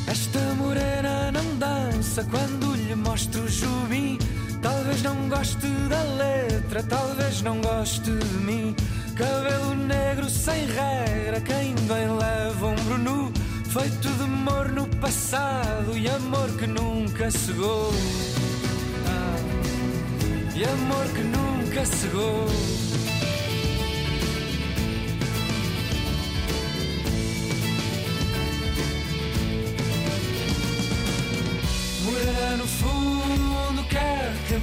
Esta 0.07 0.55
morena 0.55 1.31
não 1.31 1.59
dança 1.59 2.25
quando 2.25 2.75
lhe 2.75 2.95
mostro 2.95 3.43
o 3.43 3.49
jubim. 3.49 4.19
Talvez 4.63 5.03
não 5.03 5.29
goste 5.29 5.67
da 5.89 6.03
letra, 6.03 6.83
talvez 6.83 7.43
não 7.43 7.61
goste 7.61 8.11
de 8.11 8.39
mim. 8.39 8.75
Cabelo 9.17 9.75
negro 9.75 10.29
sem 10.29 10.67
regra, 10.67 11.41
quem 11.41 11.75
bem 11.75 12.09
leva 12.17 12.67
um 12.67 12.75
brunu 12.85 13.33
Feito 13.69 14.09
de 14.09 14.23
amor 14.23 14.71
no 14.71 14.87
passado 14.97 15.97
e 15.97 16.09
amor 16.09 16.49
que 16.59 16.67
nunca 16.67 17.31
cegou. 17.31 17.93
Ah, 19.07 20.57
E 20.57 20.65
amor 20.65 21.05
que 21.15 21.23
nunca 21.23 21.85
cegou 21.85 22.78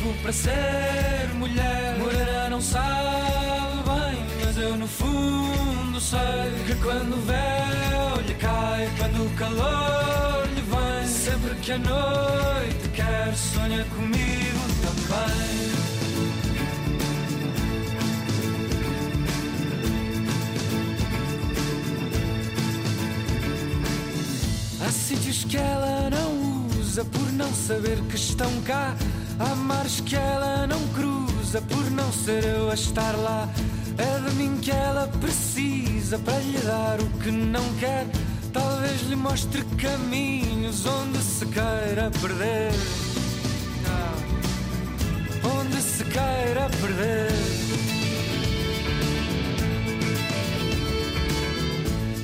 tempo 0.05 0.13
para 0.21 0.31
ser 0.31 1.33
mulher 1.35 1.97
Morena 1.97 2.49
não 2.49 2.61
sabe 2.61 3.83
bem 3.85 4.63
eu 4.63 4.75
no 4.77 4.87
fundo 4.87 5.99
sei 5.99 6.19
que 6.65 6.75
quando 6.75 7.13
o 7.13 7.21
véu 7.21 8.21
lhe 8.25 8.33
cai, 8.35 8.89
quando 8.97 9.25
o 9.25 9.29
calor 9.35 10.47
lhe 10.55 10.61
vem, 10.61 11.07
sempre 11.07 11.55
que 11.55 11.71
a 11.73 11.77
noite 11.77 12.89
quer, 12.93 13.35
sonha 13.35 13.83
comigo 13.95 14.59
também. 14.81 15.75
Há 24.85 24.91
sítios 24.91 25.43
que 25.43 25.57
ela 25.57 26.09
não 26.09 26.67
usa 26.79 27.03
por 27.03 27.31
não 27.33 27.53
saber 27.53 27.99
que 28.09 28.15
estão 28.15 28.49
cá. 28.61 28.95
Há 29.39 29.53
mares 29.55 29.99
que 29.99 30.15
ela 30.15 30.65
não 30.65 30.79
cruza 30.89 31.61
por 31.61 31.91
não 31.91 32.11
ser 32.11 32.43
eu 32.45 32.69
a 32.69 32.73
estar 32.73 33.15
lá. 33.17 33.49
É 33.97 34.29
de 34.29 34.35
mim 34.35 34.57
que 34.61 34.71
ela 34.71 35.07
precisa 35.19 36.17
para 36.19 36.39
lhe 36.39 36.57
dar 36.59 36.99
o 37.01 37.09
que 37.19 37.31
não 37.31 37.63
quer. 37.75 38.07
Talvez 38.53 39.01
lhe 39.09 39.15
mostre 39.15 39.63
caminhos 39.77 40.85
onde 40.85 41.17
se 41.19 41.45
queira 41.47 42.09
perder. 42.21 42.71
Onde 45.43 45.81
se 45.81 46.03
queira 46.05 46.69
perder. 46.81 47.31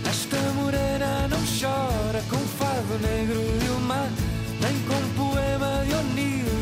Esta 0.10 0.38
morena 0.54 1.28
não 1.28 1.40
chora 1.60 2.24
com 2.30 2.38
fado 2.38 3.00
negro 3.02 3.71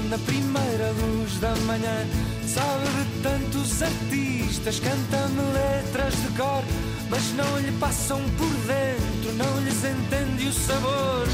na 0.10 0.18
primeira 0.18 0.92
luz 1.02 1.40
da 1.40 1.56
manhã. 1.68 2.06
Sabe 2.46 2.86
de 2.88 3.22
tantos 3.22 3.82
artistas, 3.82 4.80
canta-me 4.80 5.42
letras 5.54 6.16
de 6.16 6.30
cor, 6.36 6.64
mas 7.10 7.32
não 7.34 7.60
lhe 7.60 7.72
passam 7.74 8.20
por 8.38 8.50
dentro, 8.66 9.34
não 9.36 9.60
lhes 9.62 9.84
entende 9.86 10.48
o 10.48 10.54
sabor. 10.54 11.28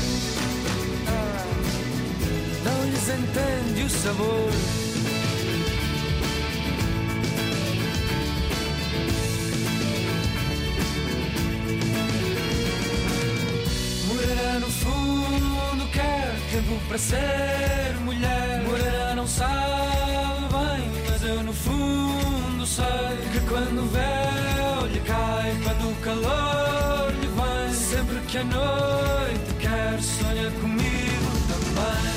Não 2.65 2.85
lhes 2.89 3.09
entende 3.09 3.83
o 3.83 3.89
sabor. 3.89 4.51
Morena 14.07 14.59
no 14.59 14.67
fundo 14.67 15.87
quer 15.93 16.35
tempo 16.51 16.79
para 16.87 16.97
ser 16.97 17.95
mulher. 18.03 18.54
Morena 19.37 20.39
não 20.39 20.49
sabe 20.49 21.27
eu 21.27 21.43
no 21.43 21.53
fundo 21.53 22.65
sei 22.65 22.85
que 23.33 23.39
quando 23.49 23.83
o 23.83 23.87
véu 23.87 24.87
lhe 24.87 24.99
cai, 25.01 25.57
quando 25.63 25.91
o 25.91 25.95
calor 26.01 27.11
lhe 27.19 27.27
vem, 27.27 27.73
sempre 27.73 28.19
que 28.27 28.37
a 28.37 28.43
noite 28.45 29.53
quer, 29.59 30.01
sonha 30.01 30.51
comigo 30.61 31.31
também. 31.49 32.15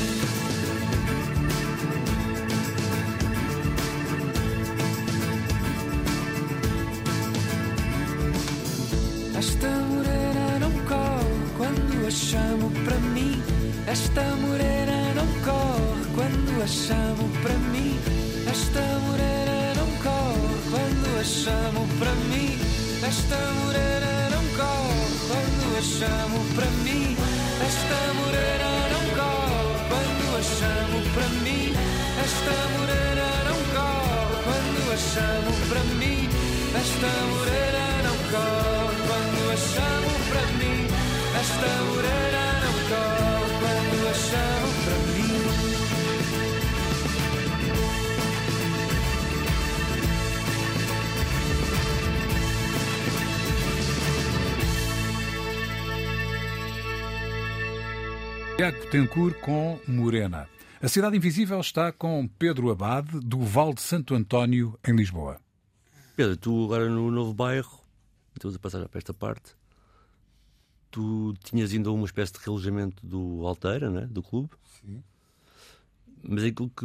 Esta 9.38 9.68
morena 9.68 10.58
não 10.60 10.72
corre 10.86 11.48
quando 11.56 12.06
a 12.06 12.10
chamo 12.10 12.70
para 12.84 12.96
mim. 13.14 13.42
Esta 13.86 14.22
morena 14.36 15.14
não 15.14 15.26
corre 15.44 15.97
quando 16.18 16.62
a 16.62 16.66
chamo 16.66 17.30
para 17.42 17.54
mim. 17.72 17.94
Esta 18.50 18.82
morena 19.06 19.74
não 19.78 19.88
corre 20.02 20.58
quando 20.72 21.08
a 21.20 21.22
chamo 21.22 21.86
para 21.98 22.12
mim. 22.30 22.58
Esta 23.06 23.38
morena 23.58 24.12
não 24.34 24.44
corre 24.58 25.14
quando 25.30 25.66
a 25.78 25.82
chamo 25.96 26.38
para 26.56 26.70
mim. 26.84 27.16
Esta 27.68 28.00
morena 28.18 28.70
não 28.94 29.04
corre 29.18 29.78
quando 29.90 30.26
a 30.38 30.42
chamo 30.58 30.98
para 31.14 31.28
mim. 31.44 31.66
Esta 32.26 32.56
morena 32.74 33.28
não 33.48 33.60
corre 33.76 34.36
quando 34.46 34.80
a 34.90 34.98
chamo 35.12 35.52
para 35.70 35.84
mim. 36.00 36.20
Esta 36.82 37.12
morena 37.32 37.86
não 38.06 38.18
corre 38.32 38.96
quando 39.06 39.40
a 39.54 39.58
chamo 39.70 40.12
para 40.30 40.44
mim. 40.58 40.80
Esta 41.42 41.70
morena 41.88 42.42
não 42.64 42.76
corre 42.90 43.50
quando 43.62 43.98
a 44.10 44.14
chamo 44.28 44.68
para 44.84 44.96
mim. 44.98 45.07
Tiago 58.58 58.90
Tencourt 58.90 59.38
com 59.38 59.78
Morena. 59.86 60.48
A 60.82 60.88
Cidade 60.88 61.16
Invisível 61.16 61.60
está 61.60 61.92
com 61.92 62.26
Pedro 62.26 62.72
Abade, 62.72 63.20
do 63.20 63.38
Val 63.38 63.72
de 63.72 63.80
Santo 63.80 64.16
António, 64.16 64.76
em 64.84 64.96
Lisboa. 64.96 65.40
Pedro, 66.16 66.36
tu 66.36 66.64
agora 66.64 66.88
no 66.88 67.08
novo 67.08 67.32
bairro, 67.32 67.80
estamos 68.34 68.56
a 68.56 68.58
passar 68.58 68.88
para 68.88 68.98
esta 68.98 69.14
parte, 69.14 69.54
tu 70.90 71.34
tinhas 71.44 71.72
ainda 71.72 71.92
uma 71.92 72.04
espécie 72.04 72.32
de 72.32 72.40
relojamento 72.40 73.06
do 73.06 73.46
Alteira, 73.46 73.90
né? 73.90 74.08
do 74.10 74.24
clube. 74.24 74.50
Sim. 74.80 75.04
Mas 76.22 76.44
aquilo 76.44 76.70
que, 76.70 76.84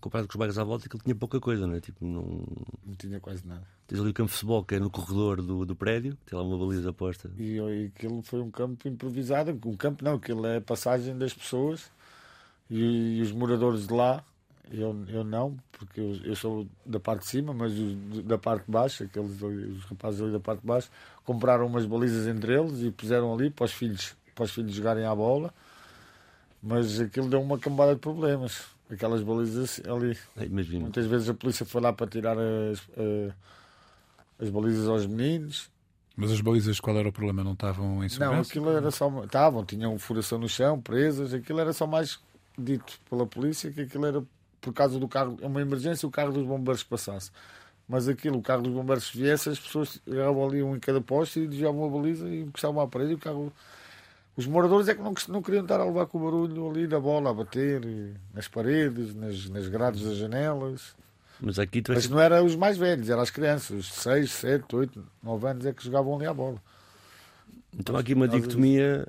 comparado 0.00 0.28
com 0.28 0.32
os 0.32 0.38
bairros 0.38 0.58
à 0.58 0.64
volta, 0.64 0.86
aquilo 0.86 1.02
tinha 1.02 1.14
pouca 1.14 1.40
coisa, 1.40 1.66
não 1.66 1.74
é? 1.74 1.80
Tipo, 1.80 2.04
não... 2.04 2.44
Não 2.86 2.94
tinha 2.96 3.20
quase 3.20 3.46
nada. 3.46 3.66
Tens 3.86 4.00
ali 4.00 4.10
o 4.10 4.14
campo 4.14 4.30
de 4.30 4.34
futebol 4.34 4.64
que 4.64 4.74
é 4.74 4.78
no 4.78 4.90
corredor 4.90 5.42
do, 5.42 5.64
do 5.64 5.74
prédio, 5.74 6.16
tem 6.26 6.38
lá 6.38 6.44
uma 6.44 6.58
baliza 6.58 6.92
posta. 6.92 7.30
E, 7.38 7.56
e 7.56 7.86
aquilo 7.86 8.22
foi 8.22 8.40
um 8.40 8.50
campo 8.50 8.86
improvisado. 8.88 9.58
Um 9.64 9.76
campo 9.76 10.04
não, 10.04 10.14
aquilo 10.14 10.46
é 10.46 10.58
a 10.58 10.60
passagem 10.60 11.16
das 11.16 11.32
pessoas 11.32 11.90
e, 12.70 13.18
e 13.18 13.22
os 13.22 13.32
moradores 13.32 13.86
de 13.86 13.92
lá. 13.92 14.24
Eu, 14.70 15.04
eu 15.08 15.22
não, 15.22 15.58
porque 15.72 16.00
eu, 16.00 16.16
eu 16.24 16.34
sou 16.34 16.66
da 16.86 16.98
parte 16.98 17.22
de 17.22 17.28
cima, 17.28 17.52
mas 17.52 17.72
os 17.72 18.24
da 18.24 18.38
parte 18.38 18.64
de 18.64 18.72
baixo, 18.72 19.04
aqueles 19.04 19.42
os 19.42 19.84
rapazes 19.84 20.22
ali 20.22 20.32
da 20.32 20.40
parte 20.40 20.60
de 20.60 20.66
baixo, 20.66 20.90
compraram 21.24 21.66
umas 21.66 21.84
balizas 21.84 22.26
entre 22.26 22.58
eles 22.58 22.80
e 22.80 22.90
puseram 22.90 23.34
ali 23.34 23.50
para 23.50 23.66
os 23.66 23.72
filhos, 23.72 24.16
para 24.34 24.44
os 24.44 24.50
filhos 24.52 24.72
jogarem 24.72 25.04
à 25.04 25.14
bola. 25.14 25.52
Mas 26.62 27.00
aquilo 27.00 27.28
deu 27.28 27.40
uma 27.40 27.58
cambada 27.58 27.94
de 27.94 28.00
problemas. 28.00 28.64
Aquelas 28.90 29.22
balizas 29.22 29.80
ali. 29.86 30.16
É, 30.36 30.44
Imagina. 30.44 30.80
Muitas 30.80 31.06
vezes 31.06 31.28
a 31.28 31.34
polícia 31.34 31.66
foi 31.66 31.80
lá 31.80 31.92
para 31.92 32.06
tirar 32.06 32.36
as, 32.38 32.82
eh, 32.96 33.32
as 34.38 34.50
balizas 34.50 34.86
aos 34.88 35.06
meninos. 35.06 35.70
Mas 36.14 36.30
as 36.30 36.40
balizas, 36.40 36.78
qual 36.78 36.96
era 36.98 37.08
o 37.08 37.12
problema? 37.12 37.42
Não 37.42 37.54
estavam 37.54 37.96
em 37.96 38.02
Não, 38.02 38.08
segurança? 38.08 38.50
aquilo 38.50 38.70
era 38.70 38.90
só. 38.90 39.24
Estavam, 39.24 39.64
tinham 39.64 39.98
furação 39.98 40.38
no 40.38 40.48
chão, 40.48 40.80
presas. 40.80 41.32
Aquilo 41.32 41.58
era 41.58 41.72
só 41.72 41.86
mais 41.86 42.20
dito 42.56 43.00
pela 43.08 43.26
polícia 43.26 43.70
que 43.72 43.80
aquilo 43.80 44.04
era 44.06 44.22
por 44.60 44.72
causa 44.72 44.98
do 45.00 45.08
carro, 45.08 45.36
é 45.40 45.46
uma 45.46 45.60
emergência, 45.60 46.06
o 46.06 46.10
carro 46.10 46.32
dos 46.32 46.46
bombeiros 46.46 46.84
passasse. 46.84 47.30
Mas 47.88 48.06
aquilo, 48.08 48.38
o 48.38 48.42
carro 48.42 48.62
dos 48.62 48.72
bombeiros 48.72 49.10
viesse, 49.10 49.48
as 49.48 49.58
pessoas 49.58 50.00
agarravam 50.06 50.46
ali 50.48 50.62
um 50.62 50.76
em 50.76 50.78
cada 50.78 51.00
poste 51.00 51.40
e 51.40 51.48
desviavam 51.48 51.84
a 51.84 51.88
baliza 51.88 52.28
e 52.28 52.42
encostavam 52.42 52.80
à 52.80 52.86
parede 52.86 53.12
e 53.12 53.14
o 53.14 53.18
carro. 53.18 53.52
Os 54.36 54.46
moradores 54.46 54.88
é 54.88 54.94
que 54.94 55.02
não, 55.02 55.14
não 55.28 55.42
queriam 55.42 55.62
estar 55.62 55.78
a 55.78 55.84
levar 55.84 56.06
com 56.06 56.18
o 56.18 56.24
barulho 56.24 56.70
ali 56.70 56.86
da 56.86 56.98
bola 56.98 57.30
a 57.30 57.34
bater 57.34 57.82
nas 58.32 58.48
paredes, 58.48 59.14
nas, 59.14 59.48
nas 59.48 59.68
grades 59.68 60.02
das 60.02 60.16
janelas. 60.16 60.94
Mas 61.40 61.58
aqui 61.58 61.82
Mas 61.88 62.08
não 62.08 62.20
eram 62.20 62.46
os 62.46 62.54
mais 62.54 62.78
velhos, 62.78 63.10
eram 63.10 63.20
as 63.20 63.30
crianças, 63.30 63.70
os 63.70 63.92
6, 63.94 64.30
7, 64.30 64.76
8, 64.76 65.04
9 65.22 65.46
anos 65.48 65.66
é 65.66 65.72
que 65.72 65.84
jogavam 65.84 66.14
ali 66.14 66.26
à 66.26 66.32
bola. 66.32 66.62
Então 67.76 67.96
há 67.96 68.00
aqui 68.00 68.14
uma 68.14 68.28
dicotomia 68.28 69.06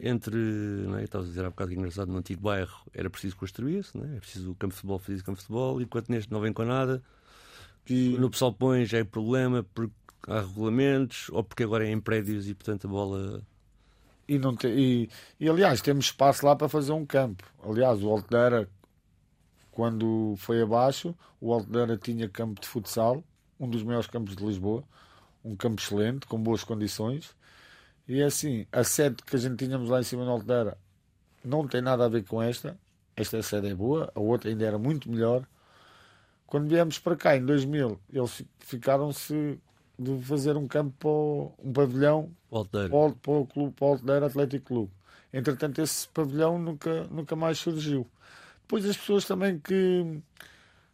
entre, 0.00 0.36
não 0.36 0.98
é? 0.98 1.04
Estavas 1.04 1.26
a 1.26 1.30
dizer 1.30 1.44
há 1.44 1.50
bocado 1.50 1.70
que 1.70 1.76
engraçado, 1.76 2.10
no 2.10 2.18
antigo 2.18 2.42
bairro 2.42 2.76
era 2.92 3.08
preciso 3.08 3.36
construir-se, 3.36 3.96
é? 3.98 4.16
É 4.16 4.20
preciso 4.20 4.50
o 4.50 4.54
campo 4.54 4.72
de 4.72 4.76
futebol, 4.76 4.98
fazer 4.98 5.22
campo 5.22 5.38
de 5.38 5.42
futebol, 5.42 5.80
enquanto 5.80 6.08
neste 6.10 6.32
não 6.32 6.40
vem 6.40 6.52
com 6.52 6.64
nada. 6.64 7.02
E, 7.88 8.16
No 8.18 8.28
pessoal 8.30 8.52
põe 8.52 8.84
já 8.84 8.98
é 8.98 9.04
problema 9.04 9.64
porque 9.74 9.94
há 10.26 10.40
regulamentos 10.40 11.28
ou 11.30 11.44
porque 11.44 11.62
agora 11.62 11.86
é 11.86 11.90
em 11.92 12.00
prédios 12.00 12.48
e 12.48 12.54
portanto 12.54 12.86
a 12.86 12.90
bola. 12.90 13.42
E, 14.28 14.38
não 14.38 14.56
te, 14.56 14.66
e, 14.68 15.10
e 15.38 15.48
aliás, 15.48 15.80
temos 15.80 16.06
espaço 16.06 16.44
lá 16.46 16.56
para 16.56 16.68
fazer 16.68 16.92
um 16.92 17.06
campo. 17.06 17.44
Aliás, 17.62 18.02
o 18.02 18.10
Altera, 18.10 18.68
quando 19.70 20.34
foi 20.38 20.62
abaixo, 20.62 21.14
o 21.40 21.52
Altera 21.52 21.96
tinha 21.96 22.28
campo 22.28 22.60
de 22.60 22.66
futsal, 22.66 23.22
um 23.58 23.68
dos 23.68 23.82
maiores 23.82 24.08
campos 24.08 24.34
de 24.36 24.44
Lisboa, 24.44 24.82
um 25.44 25.56
campo 25.56 25.80
excelente, 25.80 26.26
com 26.26 26.38
boas 26.42 26.64
condições. 26.64 27.34
E 28.08 28.20
é 28.20 28.24
assim, 28.26 28.66
a 28.72 28.84
sede 28.84 29.16
que 29.24 29.36
a 29.36 29.38
gente 29.38 29.56
tínhamos 29.64 29.90
lá 29.90 30.00
em 30.00 30.04
cima 30.04 30.24
no 30.24 30.30
Altera 30.32 30.78
não 31.44 31.66
tem 31.68 31.80
nada 31.82 32.04
a 32.06 32.08
ver 32.08 32.24
com 32.24 32.42
esta. 32.42 32.78
Esta 33.16 33.42
sede 33.42 33.68
é 33.68 33.74
boa, 33.74 34.12
a 34.14 34.20
outra 34.20 34.50
ainda 34.50 34.64
era 34.66 34.78
muito 34.78 35.10
melhor. 35.10 35.46
Quando 36.46 36.68
viemos 36.68 36.98
para 36.98 37.16
cá, 37.16 37.36
em 37.36 37.44
2000, 37.44 38.00
eles 38.12 38.30
fi- 38.32 38.48
ficaram-se 38.60 39.58
de 39.98 40.22
fazer 40.22 40.56
um 40.56 40.68
campo, 40.68 41.54
um 41.62 41.72
pavilhão 41.72 42.30
para 42.50 42.58
o, 42.58 43.12
para 43.14 43.32
o 43.32 43.46
clube, 43.46 43.74
para 43.74 44.22
o 44.22 44.24
Atlético 44.24 44.66
Clube. 44.66 44.92
Entretanto, 45.32 45.80
esse 45.80 46.08
pavilhão 46.08 46.58
nunca, 46.58 47.04
nunca 47.04 47.36
mais 47.36 47.58
surgiu. 47.58 48.06
Depois 48.62 48.84
as 48.84 48.96
pessoas 48.96 49.24
também 49.24 49.58
que, 49.58 50.20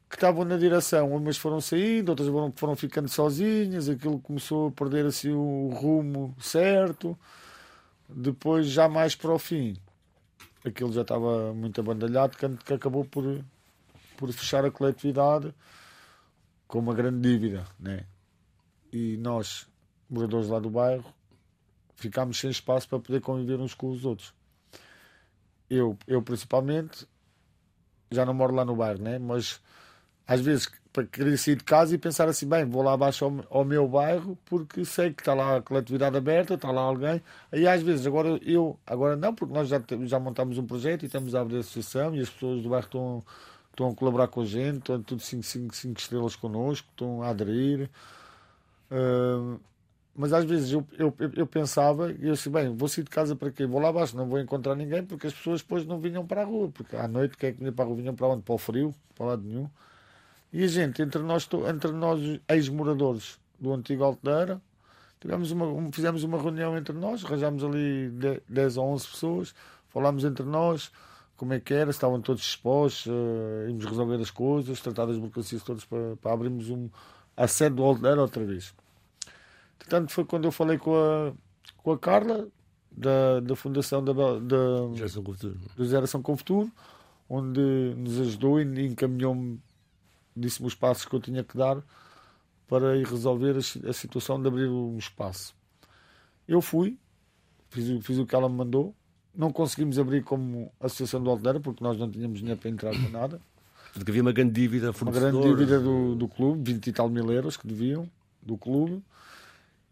que 0.09 0.17
estavam 0.17 0.45
na 0.45 0.57
direção, 0.57 1.15
umas 1.15 1.37
foram 1.37 1.61
saindo, 1.61 2.11
outras 2.11 2.29
foram, 2.29 2.53
foram 2.55 2.77
ficando 2.77 3.09
sozinhas, 3.09 3.89
aquilo 3.89 4.21
começou 4.21 4.69
a 4.69 4.71
perder 4.71 5.07
assim 5.07 5.31
o 5.33 5.69
rumo 5.69 6.35
certo. 6.41 7.19
Depois, 8.09 8.67
já 8.67 8.89
mais 8.89 9.15
para 9.15 9.33
o 9.33 9.39
fim, 9.39 9.77
aquilo 10.65 10.93
já 10.93 11.03
estava 11.03 11.53
muito 11.55 11.81
abandalhado, 11.81 12.37
que, 12.37 12.49
que 12.49 12.75
acabou 12.75 13.05
por, 13.05 13.43
por 14.17 14.33
fechar 14.33 14.65
a 14.65 14.71
coletividade 14.71 15.55
com 16.69 16.79
uma 16.79 16.95
grande 16.95 17.21
dívida. 17.21 17.65
Né? 17.81 18.05
E 18.93 19.17
nós, 19.17 19.67
moradores 20.09 20.49
lá 20.49 20.59
do 20.59 20.71
bairro, 20.71 21.05
ficámos 21.97 22.39
sem 22.39 22.51
espaço 22.51 22.89
para 22.89 22.99
poder 22.99 23.21
conviver 23.21 23.59
uns 23.59 23.75
com 23.75 23.91
os 23.91 24.05
outros. 24.05 24.35
Eu, 25.71 25.97
eu 26.07 26.21
principalmente, 26.23 27.07
já 28.11 28.27
não 28.27 28.35
moro 28.35 28.55
lá 28.55 28.65
no 28.65 28.77
bairro, 28.77 29.03
né? 29.03 29.19
mas 29.19 29.61
às 30.27 30.41
vezes 30.41 30.71
para 30.93 31.07
querer 31.07 31.39
sair 31.39 31.57
de 31.57 31.65
casa 31.65 31.95
e 31.95 31.99
pensar 31.99 32.29
assim, 32.29 32.47
bem, 32.47 32.67
vou 32.67 32.83
lá 32.83 32.93
abaixo 32.93 33.25
ao, 33.25 33.33
ao 33.49 33.65
meu 33.65 33.89
bairro 33.89 34.37
porque 34.45 34.85
sei 34.85 35.13
que 35.13 35.23
está 35.23 35.33
lá 35.33 35.57
a 35.57 35.63
coletividade 35.63 36.17
aberta, 36.17 36.55
está 36.55 36.71
lá 36.71 36.83
alguém. 36.83 37.23
Aí 37.51 37.67
às 37.67 37.83
vezes, 37.83 38.07
agora 38.07 38.39
eu, 38.43 38.79
agora 38.87 39.17
não, 39.17 39.35
porque 39.35 39.55
nós 39.55 39.69
já, 39.69 39.83
já 40.03 40.21
montamos 40.21 40.59
um 40.59 40.67
projeto 40.67 41.03
e 41.03 41.07
estamos 41.07 41.35
a 41.35 41.41
abrir 41.41 41.57
a 41.57 41.61
associação 41.61 42.15
e 42.15 42.21
as 42.21 42.29
pessoas 42.29 42.63
do 42.63 42.69
bairro 42.69 42.85
estão, 42.85 43.25
estão 43.71 43.89
a 43.89 43.95
colaborar 43.95 44.29
com 44.29 44.43
a 44.43 44.45
gente, 44.45 44.79
estão 44.79 45.03
tudo 45.03 45.23
5 45.23 45.43
cinco, 45.43 45.75
cinco 45.75 45.99
estrelas 45.99 46.37
connosco, 46.37 46.87
estão 46.91 47.23
a 47.23 47.31
aderir. 47.31 47.89
Mas 50.15 50.33
às 50.33 50.45
vezes 50.45 50.71
eu, 50.73 50.87
eu, 50.99 51.15
eu- 51.37 51.47
pensava, 51.47 52.13
e 52.13 52.27
eu 52.27 52.35
disse, 52.35 52.51
bem, 52.51 52.75
vou 52.77 52.87
sair 52.89 53.05
de 53.05 53.11
casa 53.11 53.35
para 53.35 53.51
quê? 53.51 53.65
Vou 53.67 53.81
lá 53.81 53.89
abaixo, 53.89 54.15
não 54.17 54.29
vou 54.29 54.39
encontrar 54.39 54.75
ninguém, 54.75 55.03
porque 55.05 55.27
as 55.27 55.33
pessoas 55.33 55.63
depois 55.63 55.87
não 55.87 55.99
vinham 56.01 56.27
para 56.27 56.43
a 56.43 56.45
rua, 56.45 56.69
porque 56.71 56.95
à 56.97 57.09
noite 57.09 57.37
quem 57.37 57.49
é 57.49 57.53
que 57.53 57.59
vinha 57.61 57.73
para 57.73 57.85
a 57.85 57.89
rua? 57.89 57.97
Vinham 57.97 58.15
para 58.15 58.27
onde? 58.29 58.43
Para 58.43 58.55
o 58.55 58.59
frio, 58.59 58.95
para 59.15 59.27
lado 59.27 59.43
nenhum. 59.43 59.69
E 60.53 60.65
a 60.65 60.67
gente, 60.69 61.03
entre 61.03 61.23
nós, 61.23 61.49
entre 61.69 61.93
nós 61.93 62.21
ex-moradores 62.49 63.39
do 63.59 63.73
antigo 63.73 64.05
Alteira, 64.05 64.61
tivemos 65.21 65.51
uma, 65.51 65.67
um- 65.67 65.93
fizemos 65.93 66.23
uma 66.25 66.41
reunião 66.41 66.77
entre 66.77 66.95
nós, 66.97 67.25
arranjámos 67.25 67.65
ali 67.65 68.11
de- 68.11 68.43
10 68.49 68.77
ou 68.77 68.87
11 68.87 69.09
pessoas, 69.09 69.55
falámos 69.89 70.25
entre 70.25 70.45
nós 70.45 70.93
como 71.37 71.55
é 71.55 71.61
que 71.61 71.75
era, 71.75 71.91
estavam 71.91 72.21
todos 72.21 72.43
expostos, 72.43 73.07
eh, 73.13 73.69
íamos 73.71 73.85
resolver 73.87 74.17
as 74.21 74.31
coisas, 74.31 74.81
tratar 74.81 75.07
das 75.07 75.19
burocracias 75.19 75.63
todas 75.63 75.85
para, 75.85 76.17
para 76.17 76.33
abrirmos 76.33 76.71
um, 76.71 76.89
a 77.37 77.49
sede 77.49 77.77
do 77.77 77.83
Alteira 77.85 78.21
outra 78.23 78.45
vez. 78.45 78.75
Portanto, 79.83 80.11
foi 80.13 80.25
quando 80.25 80.45
eu 80.45 80.53
falei 80.53 80.79
com 80.79 80.95
a, 80.97 81.33
com 81.79 81.93
a 81.93 81.99
Carla, 81.99 82.49
da, 82.91 83.41
da 83.41 83.57
Fundação 83.57 84.05
da, 84.05 84.13
da, 84.13 84.95
geração 84.95 85.23
com 85.23 85.33
futuro. 85.33 85.59
do 85.77 85.85
Geração 85.87 86.23
com 86.23 86.37
Futuro, 86.37 86.71
onde 87.29 87.61
nos 87.97 88.21
ajudou 88.21 88.61
e 88.61 88.87
encaminhou-me, 88.87 89.59
disse-me 90.37 90.69
os 90.69 90.75
passos 90.75 91.05
que 91.07 91.15
eu 91.15 91.21
tinha 91.21 91.43
que 91.43 91.57
dar 91.57 91.83
para 92.69 92.97
ir 92.97 93.07
resolver 93.07 93.57
a, 93.57 93.89
a 93.89 93.93
situação 93.93 94.41
de 94.41 94.49
abrir 94.49 94.69
um 94.69 94.97
espaço. 94.99 95.55
Eu 96.47 96.61
fui, 96.61 96.99
fiz, 97.71 97.89
o- 97.89 98.01
fiz 98.03 98.19
o 98.19 98.27
que 98.27 98.35
ela 98.35 98.49
me 98.49 98.57
mandou, 98.57 98.95
não 99.35 99.51
conseguimos 99.51 99.99
abrir 99.99 100.23
como 100.23 100.71
Associação 100.79 101.23
do 101.23 101.31
Aldeira, 101.31 101.59
porque 101.61 101.83
nós 101.83 101.99
não 101.99 102.11
tínhamos 102.11 102.39
dinheiro 102.41 102.61
para 102.61 102.69
entrar 102.71 102.93
com 102.93 103.09
nada. 103.09 103.41
Porque 103.95 104.11
havia 104.11 104.23
uma 104.23 104.33
grande 104.33 104.53
dívida 104.53 104.91
Uma 104.91 105.11
grande 105.13 105.39
dívida 105.49 105.81
do, 105.81 106.15
do 106.15 106.29
clube, 106.29 106.73
20 106.73 106.87
e 106.87 106.93
tal 106.93 107.09
mil 107.09 107.31
euros 107.33 107.57
que 107.57 107.67
deviam, 107.67 108.09
do 108.43 108.57
clube. 108.59 109.03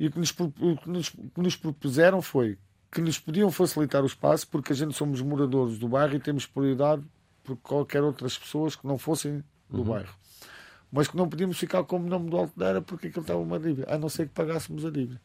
E 0.00 0.06
o 0.06 0.10
que 0.10 0.18
nos, 0.18 0.30
o 0.30 0.76
que 0.78 0.88
nos, 0.88 1.10
que 1.10 1.40
nos 1.42 1.56
propuseram 1.56 2.22
foi 2.22 2.56
que 2.90 3.02
nos 3.02 3.18
podiam 3.18 3.52
facilitar 3.52 4.02
o 4.02 4.06
espaço, 4.06 4.48
porque 4.48 4.72
a 4.72 4.74
gente 4.76 4.94
somos 4.94 5.20
moradores 5.20 5.78
do 5.78 5.86
bairro 5.86 6.16
e 6.16 6.18
temos 6.18 6.46
prioridade 6.46 7.02
por 7.44 7.54
qualquer 7.58 8.02
outras 8.02 8.38
pessoas 8.38 8.74
que 8.74 8.86
não 8.86 8.96
fossem 8.96 9.44
do 9.68 9.84
bairro. 9.84 10.14
Mas 10.90 11.06
que 11.06 11.14
não 11.14 11.28
podíamos 11.28 11.58
ficar 11.58 11.84
como 11.84 12.08
nome 12.08 12.30
do 12.30 12.38
Alteira 12.38 12.80
porque 12.80 13.08
aquilo 13.08 13.20
estava 13.20 13.40
uma 13.40 13.60
dívida, 13.60 13.94
a 13.94 13.98
não 13.98 14.08
ser 14.08 14.26
que 14.26 14.32
pagássemos 14.32 14.86
a 14.86 14.90
dívida. 14.90 15.20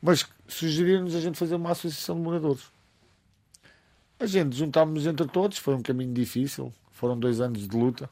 Mas 0.00 0.26
sugeriram-nos 0.48 1.14
a 1.14 1.20
gente 1.20 1.38
fazer 1.38 1.54
uma 1.54 1.72
associação 1.72 2.16
de 2.16 2.22
moradores. 2.22 2.72
A 4.18 4.24
gente 4.24 4.56
juntámos 4.56 5.06
entre 5.06 5.28
todos, 5.28 5.58
foi 5.58 5.74
um 5.74 5.82
caminho 5.82 6.14
difícil, 6.14 6.72
foram 6.92 7.18
dois 7.18 7.42
anos 7.42 7.68
de 7.68 7.76
luta, 7.76 8.08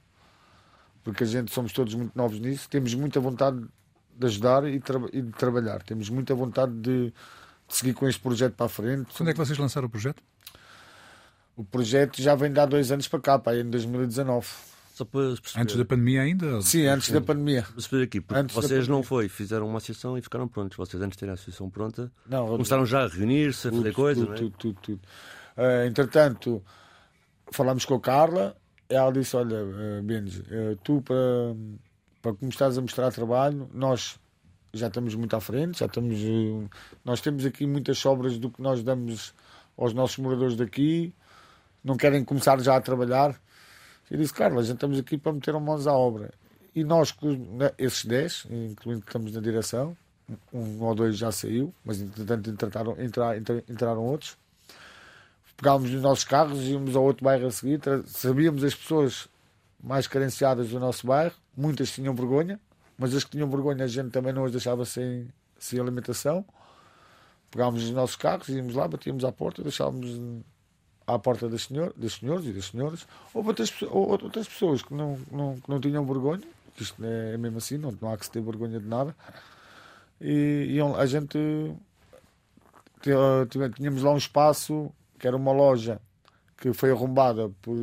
porque 1.03 1.25
a 1.25 1.27
gente 1.27 1.51
somos 1.55 1.73
todos 1.73 1.95
muito 1.95 2.15
novos 2.15 2.39
nisso, 2.39 2.69
temos 2.69 2.93
muita 2.93 3.19
vontade 3.19 3.67
de 4.21 4.27
ajudar 4.27 4.69
e, 4.69 4.79
tra 4.79 5.01
e 5.13 5.23
de 5.23 5.33
trabalhar, 5.33 5.83
temos 5.83 6.11
muita 6.11 6.35
vontade 6.35 6.73
de, 6.73 7.07
de, 7.07 7.13
seguir 7.69 7.95
com 7.95 8.07
este 8.07 8.21
projeto 8.21 8.55
para 8.55 8.67
a 8.67 8.69
frente. 8.69 9.13
Quando 9.17 9.31
é 9.31 9.33
que 9.33 9.39
vocês 9.39 9.59
lançaram 9.59 9.89
o 9.89 9.91
projeto? 9.91 10.23
O 11.57 11.65
projeto 11.65 12.21
já 12.21 12.35
vem 12.35 12.53
de 12.53 12.61
há 12.61 12.67
dois 12.67 12.93
anos 12.93 13.09
para 13.09 13.21
cá, 13.21 13.39
para 13.39 13.55
aí 13.55 13.61
em 13.61 13.71
2019. 13.71 14.47
Só 14.95 15.05
para 15.07 15.35
perceber. 15.37 15.63
Antes 15.63 15.77
da 15.77 15.85
pandemia 15.85 16.23
ainda? 16.23 16.61
Sim, 16.61 16.87
antes 16.87 17.11
da 17.11 17.21
pandemia. 17.23 17.63
Perceber 17.63 18.05
aqui, 18.05 18.21
porque 18.21 18.39
Antes 18.39 18.55
vocês 18.55 18.87
não 18.87 19.03
foi, 19.03 19.29
fizeram 19.31 19.67
uma 19.67 19.79
associação 19.79 20.19
e 20.19 20.21
ficaram 20.21 20.47
prontos. 20.47 20.77
Vocês 20.77 21.03
antes 21.03 21.17
de 21.17 21.21
terem 21.21 21.31
a 21.31 21.35
associação 21.35 21.71
pronta, 21.71 22.13
Não, 22.27 22.47
começaram 22.47 22.85
já 22.85 23.05
a 23.05 23.09
reunir-se, 23.09 23.69
a 23.69 23.73
fazer 23.73 23.93
coisas, 23.95 24.25
tudo, 24.25 24.35
é? 24.35 24.37
tudo, 24.37 24.57
tudo, 24.59 24.79
tudo. 24.83 25.01
Eh, 25.57 25.87
entretanto, 25.87 26.63
falámos 27.51 27.87
com 27.87 27.95
a 27.95 28.01
Carla, 28.01 28.57
ela 28.91 29.11
disse: 29.13 29.37
Olha, 29.37 29.65
uh, 29.65 30.03
Benji, 30.03 30.45
eh, 30.51 30.77
tu 30.85 31.01
para, 31.01 31.57
para 32.23 32.35
estás 32.49 32.77
a 32.77 32.81
mostrar 32.81 33.11
trabalho, 33.13 33.69
nós 33.73 34.19
já 34.73 34.87
estamos 34.89 35.15
muito 35.15 35.35
à 35.35 35.41
frente, 35.41 35.79
já 35.81 35.87
estamos. 35.87 36.17
eh, 36.19 36.69
nós 37.05 37.21
temos 37.21 37.45
aqui 37.45 37.67
muitas 37.67 37.99
sobras 37.99 38.39
do 38.39 38.51
que 38.51 38.61
nós 38.63 38.83
damos 38.83 39.35
aos 39.77 39.93
nossos 39.95 40.19
moradores 40.19 40.57
daqui, 40.57 41.13
não 41.83 41.97
querem 41.97 42.25
começar 42.25 42.61
já 42.61 42.77
a 42.77 42.81
trabalhar. 42.81 43.41
Eu 44.11 44.19
disse, 44.19 44.35
Carla, 44.35 44.63
já 44.63 44.75
estamos 44.75 44.99
aqui 44.99 45.17
para 45.17 45.33
meter 45.33 45.55
mãos 45.59 45.87
à 45.87 45.93
obra. 45.93 46.31
E 46.75 46.85
nós, 46.85 47.15
os- 47.23 47.39
né, 47.39 47.73
esses 47.79 48.05
10, 48.05 48.47
incluindo 48.51 49.01
que 49.03 49.09
estamos 49.09 49.33
na 49.33 49.41
direção, 49.41 49.97
um 50.53 50.83
ou 50.83 50.95
dois 50.95 51.17
já 51.17 51.33
saiu, 51.33 51.75
mas 51.85 52.01
entretanto 52.01 52.51
entraram, 52.51 53.01
entra- 53.01 53.37
entra- 53.37 53.65
entraram 53.69 54.03
outros. 54.05 54.37
Pegámos 55.57 55.91
nos 55.91 56.03
nossos 56.03 56.25
carros, 56.25 56.61
íamos 56.63 56.95
ao 56.97 57.03
outro 57.05 57.25
bairro 57.25 57.47
a 57.47 57.51
seguir, 57.51 57.81
sabíamos 58.07 58.63
as 58.65 58.75
pessoas 58.75 59.29
mais 59.83 60.07
carenciadas 60.07 60.69
do 60.71 60.79
nosso 60.81 61.07
bairro, 61.07 61.35
muitas 61.57 61.91
tinham 61.93 62.15
vergonha, 62.15 62.59
mas 62.99 63.15
as 63.15 63.25
que 63.25 63.31
tinham 63.31 63.49
vergonha 63.49 63.85
a 63.85 63.89
gente 63.89 64.11
também 64.11 64.33
não 64.33 64.45
as 64.45 64.53
deixava 64.53 64.85
sem, 64.85 65.29
sem 65.59 65.79
alimentação. 65.81 66.45
Pegámos 67.51 67.83
os 67.83 67.91
nossos 67.91 68.17
carros, 68.17 68.49
íamos 68.49 68.75
lá, 68.75 68.87
batíamos 68.87 69.25
à 69.25 69.33
porta, 69.33 69.63
deixávamos 69.63 70.43
à 71.07 71.19
porta 71.19 71.49
das, 71.49 71.63
senhor, 71.63 71.93
das 71.97 72.13
senhoras 72.15 72.45
e 72.47 72.53
das 72.53 72.67
senhoras. 72.67 73.07
Houve 73.35 73.49
outras, 73.49 73.83
ou- 73.83 74.11
outras 74.11 74.47
pessoas 74.49 74.83
que 74.83 74.95
não, 74.95 75.19
não, 75.33 75.59
que 75.61 75.69
não 75.69 75.81
tinham 75.81 76.05
vergonha, 76.07 76.45
isto 76.79 77.03
é 77.05 77.37
mesmo 77.37 77.59
assim, 77.59 77.77
não, 77.77 77.97
não 78.01 78.13
há 78.13 78.17
que 78.17 78.25
se 78.25 78.31
ter 78.31 78.41
vergonha 78.41 78.79
de 78.79 78.87
nada. 78.87 79.15
E, 80.21 80.67
iam- 80.71 80.95
a 80.97 81.07
gente 81.07 81.39
tínhamos 83.77 84.03
lá 84.03 84.13
um 84.13 84.17
espaço 84.17 84.93
que 85.19 85.27
era 85.27 85.37
uma 85.37 85.53
loja 85.53 86.01
que 86.57 86.73
foi 86.73 86.91
arrombada 86.91 87.49
por, 87.63 87.77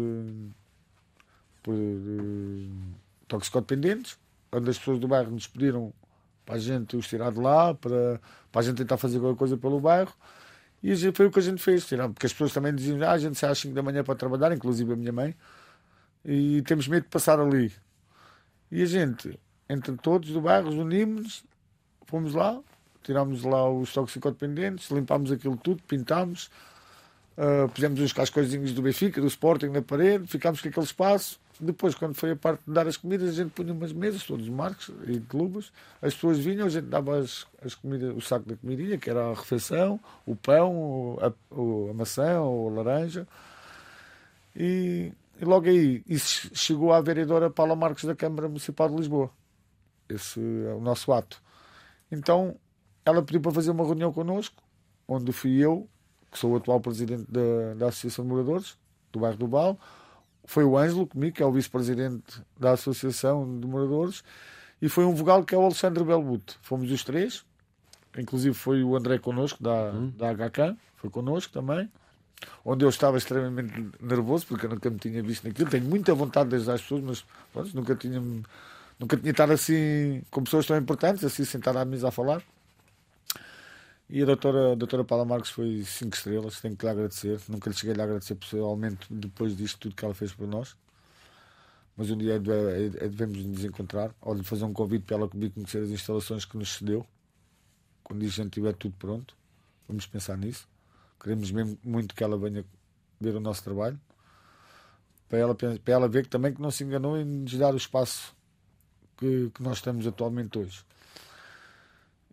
por 1.64 1.74
eh, 1.76 2.70
toxicodependentes, 3.28 4.18
onde 4.52 4.70
as 4.70 4.78
pessoas 4.78 5.00
do 5.00 5.08
bairro 5.08 5.32
nos 5.32 5.48
pediram 5.48 5.94
para 6.46 6.56
a 6.56 6.60
gente 6.60 6.96
os 6.96 7.08
tirar 7.08 7.32
de 7.32 7.40
lá, 7.40 7.74
para, 7.74 8.22
para 8.52 8.62
a 8.62 8.64
gente 8.64 8.78
tentar 8.78 8.98
fazer 8.98 9.20
qualquer 9.20 9.38
coisa 9.38 9.58
pelo 9.58 9.80
bairro. 9.80 10.14
E 10.82 10.96
foi 11.12 11.26
o 11.26 11.32
que 11.32 11.40
a 11.40 11.42
gente 11.42 11.62
fez, 11.62 11.86
tirar, 11.86 12.08
porque 12.08 12.26
as 12.26 12.32
pessoas 12.32 12.54
também 12.54 12.74
diziam, 12.74 13.02
ah, 13.02 13.12
a 13.12 13.18
gente 13.18 13.38
sai 13.38 13.52
às 13.52 13.60
5 13.60 13.74
da 13.74 13.82
manhã 13.82 14.04
para 14.04 14.16
trabalhar, 14.16 14.54
inclusive 14.54 14.94
a 14.94 14.96
minha 14.96 15.12
mãe, 15.12 15.36
e 16.24 16.62
temos 16.62 16.88
medo 16.88 17.04
de 17.04 17.10
passar 17.10 17.40
ali. 17.40 17.74
E 18.72 18.82
a 18.82 18.86
gente, 18.86 19.38
entre 19.68 19.96
todos 19.98 20.30
do 20.30 20.40
bairro, 20.40 20.70
unimos, 20.70 21.44
fomos 22.06 22.34
lá, 22.34 22.62
tirámos 23.04 23.44
lá 23.44 23.70
os 23.70 23.92
toxicodependentes, 23.92 24.90
limpámos 24.90 25.32
aquilo 25.32 25.58
tudo, 25.58 25.82
pintámos, 25.84 26.50
ah, 27.38 27.68
pusemos 27.74 28.00
uns 28.00 28.14
cascoizinhos 28.14 28.72
do 28.72 28.82
Benfica, 28.82 29.20
do 29.20 29.28
Sporting 29.28 29.68
na 29.68 29.82
parede, 29.82 30.28
ficámos 30.28 30.62
com 30.62 30.70
aquele 30.70 30.86
espaço. 30.86 31.40
Depois, 31.60 31.96
quando 31.96 32.14
foi 32.14 32.32
a 32.32 32.36
parte 32.36 32.62
de 32.68 32.74
dar 32.74 32.88
as 32.88 32.98
comidas, 32.98 33.30
a 33.30 33.34
gente 33.34 33.52
punha 33.52 33.74
umas 33.74 33.92
mesas, 33.92 34.24
todos 34.24 34.46
os 34.46 34.54
marcos 34.54 34.92
e 35.08 35.20
clubes. 35.20 35.72
As 36.02 36.14
pessoas 36.14 36.38
vinham, 36.38 36.68
a 36.68 36.70
gente 36.70 36.86
dava 36.86 37.18
as, 37.18 37.48
as 37.64 37.74
comidas, 37.74 38.16
o 38.16 38.22
saco 38.22 38.48
da 38.48 38.56
comidinha, 38.56 38.98
que 38.98 39.10
era 39.10 39.32
a 39.32 39.34
refeição, 39.34 40.00
o 40.26 40.36
pão, 40.36 41.18
a, 41.20 41.28
a 41.28 41.94
maçã 41.94 42.42
ou 42.42 42.70
a 42.70 42.72
laranja. 42.84 43.28
E, 44.56 45.12
e 45.40 45.46
logo 45.46 45.68
aí, 45.68 46.04
isso 46.08 46.50
chegou 46.54 46.94
à 46.94 47.02
vereadora 47.02 47.50
Paula 47.50 47.76
Marques 47.76 48.06
da 48.06 48.16
Câmara 48.16 48.48
Municipal 48.48 48.90
de 48.90 48.96
Lisboa. 48.96 49.30
Esse 50.10 50.40
é 50.40 50.74
o 50.74 50.80
nosso 50.80 51.12
ato. 51.12 51.42
Então, 52.12 52.56
ela 53.04 53.22
pediu 53.22 53.42
para 53.42 53.52
fazer 53.52 53.72
uma 53.72 53.86
reunião 53.86 54.12
connosco, 54.14 54.62
onde 55.08 55.32
fui 55.32 55.58
eu, 55.58 55.88
que 56.32 56.38
sou 56.38 56.54
o 56.54 56.58
atual 56.58 56.80
presidente 56.80 57.26
da, 57.32 57.74
da 57.76 57.88
Associação 57.88 58.26
de 58.26 58.30
Moradores, 58.30 58.78
do 59.12 59.20
bairro 59.20 59.38
do 59.38 59.48
Bal. 59.48 59.80
Foi 60.48 60.64
o 60.64 60.78
Ângelo 60.78 61.06
comigo, 61.06 61.36
que 61.36 61.44
é 61.44 61.46
o 61.46 61.52
vice-presidente 61.52 62.42
da 62.58 62.72
Associação 62.72 63.60
de 63.60 63.68
Moradores. 63.68 64.24
E 64.82 64.88
foi 64.88 65.04
um 65.04 65.14
vogal 65.14 65.44
que 65.44 65.54
é 65.54 65.58
o 65.58 65.62
Alexandre 65.62 66.04
Belbuto. 66.06 66.58
Fomos 66.62 66.90
os 66.90 67.04
três. 67.04 67.44
Inclusive 68.18 68.56
foi 68.56 68.82
o 68.82 68.96
André 68.96 69.20
connosco, 69.20 69.62
da, 69.62 69.92
da 69.92 70.34
HK. 70.34 70.78
Foi 70.96 71.10
connosco 71.10 71.52
também. 71.52 71.92
Onde 72.64 72.86
eu 72.86 72.90
estava 72.90 73.18
extremamente 73.18 73.92
nervoso, 74.02 74.48
porque 74.48 74.68
eu 74.68 74.70
nunca 74.70 74.90
me 74.90 74.98
tinha 74.98 75.22
visto 75.22 75.46
naquilo. 75.46 75.70
Tenho 75.70 75.84
muita 75.84 76.14
vontade 76.14 76.50
de 76.50 76.56
ajudar 76.56 76.76
as 76.76 76.82
pessoas, 76.82 77.02
mas 77.04 77.26
pronto, 77.52 77.76
nunca 77.76 77.96
tinha, 77.96 78.22
nunca 78.98 79.18
tinha 79.18 79.32
estado 79.32 79.52
assim 79.52 80.24
com 80.32 80.44
pessoas 80.44 80.66
tão 80.66 80.78
importantes, 80.78 81.26
assim 81.26 81.44
sentado 81.44 81.78
à 81.78 81.84
mesa 81.84 82.08
a 82.08 82.12
falar. 82.12 82.42
E 84.10 84.22
a 84.22 84.26
doutora, 84.26 84.72
a 84.72 84.76
doutora 84.76 85.04
Paula 85.04 85.26
Marques 85.26 85.52
foi 85.52 85.84
cinco 85.84 86.16
estrelas, 86.16 86.62
tenho 86.62 86.78
que 86.78 86.86
lhe 86.86 86.92
agradecer. 86.92 87.42
Nunca 87.50 87.70
lhe 87.70 87.76
cheguei 87.76 87.94
a 87.94 87.98
lhe 87.98 88.02
agradecer 88.04 88.36
pessoalmente 88.36 89.06
depois 89.14 89.56
disto 89.56 89.80
tudo 89.80 89.96
que 89.96 90.06
ela 90.06 90.14
fez 90.14 90.34
por 90.34 90.48
nós. 90.48 90.78
Mas 91.96 92.10
um 92.10 92.18
dia 92.18 92.34
é- 92.36 92.38
é- 92.38 92.86
é- 92.86 93.10
devemos 93.10 93.44
nos 93.44 93.66
encontrar, 93.66 94.16
ou 94.22 94.34
lhe 94.34 94.44
fazer 94.44 94.64
um 94.64 94.72
convite 94.72 95.04
para 95.04 95.18
ela 95.18 95.28
comigo 95.28 95.56
conhecer 95.56 95.84
as 95.84 95.90
instalações 95.90 96.46
que 96.46 96.58
nos 96.58 96.76
cedeu. 96.76 97.06
Quando 98.04 98.24
a 98.24 98.28
gente 98.28 98.52
tiver 98.52 98.74
tudo 98.76 98.96
pronto, 98.98 99.36
vamos 99.88 100.06
pensar 100.08 100.38
nisso. 100.38 100.68
Queremos 101.20 101.52
mesmo 101.52 101.78
muito 101.84 102.16
que 102.16 102.24
ela 102.24 102.38
venha 102.38 102.64
ver 103.20 103.36
o 103.36 103.40
nosso 103.42 103.64
trabalho. 103.64 104.00
Para 105.28 105.40
ela, 105.40 105.56
para 105.56 105.94
ela 105.94 106.08
ver 106.08 106.24
que 106.24 106.30
também 106.30 106.54
que 106.54 106.62
não 106.62 106.72
se 106.72 106.84
enganou 106.86 107.18
em 107.18 107.26
nos 107.26 107.54
dar 107.58 107.74
o 107.74 107.78
espaço 107.78 108.34
que, 109.18 109.50
que 109.54 109.62
nós 109.62 109.78
estamos 109.80 110.08
atualmente 110.08 110.58
hoje. 110.58 110.86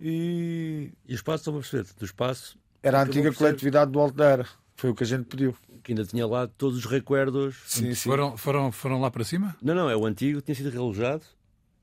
E 0.01 0.91
E 1.07 1.13
o 1.13 1.15
espaço, 1.15 1.43
estão 1.43 1.55
a 1.57 1.61
perceber, 1.61 1.87
do 1.99 2.05
espaço 2.05 2.59
era 2.83 3.01
a 3.01 3.03
antiga 3.05 3.33
coletividade 3.33 3.91
do 3.91 3.99
Alto 4.01 4.15
da 4.17 4.25
Era. 4.27 4.47
Foi 4.77 4.91
o 4.91 4.95
que 4.95 5.03
a 5.05 5.07
gente 5.07 5.25
pediu. 5.25 5.57
que 5.83 5.93
ainda 5.93 6.05
tinha 6.05 6.27
lá 6.27 6.47
todos 6.47 6.79
os 6.79 6.85
recuerdos. 6.87 7.57
Sim, 7.67 7.95
sim. 7.95 8.09
Foram, 8.09 8.37
foram, 8.37 8.73
foram 8.73 9.01
lá 9.01 9.11
para 9.11 9.23
cima? 9.25 9.57
Não, 9.63 9.75
não, 9.75 9.89
é 9.91 9.97
o 9.97 10.05
antigo, 10.07 10.41
tinha 10.41 10.55
sido 10.55 10.71
relojado, 10.71 11.23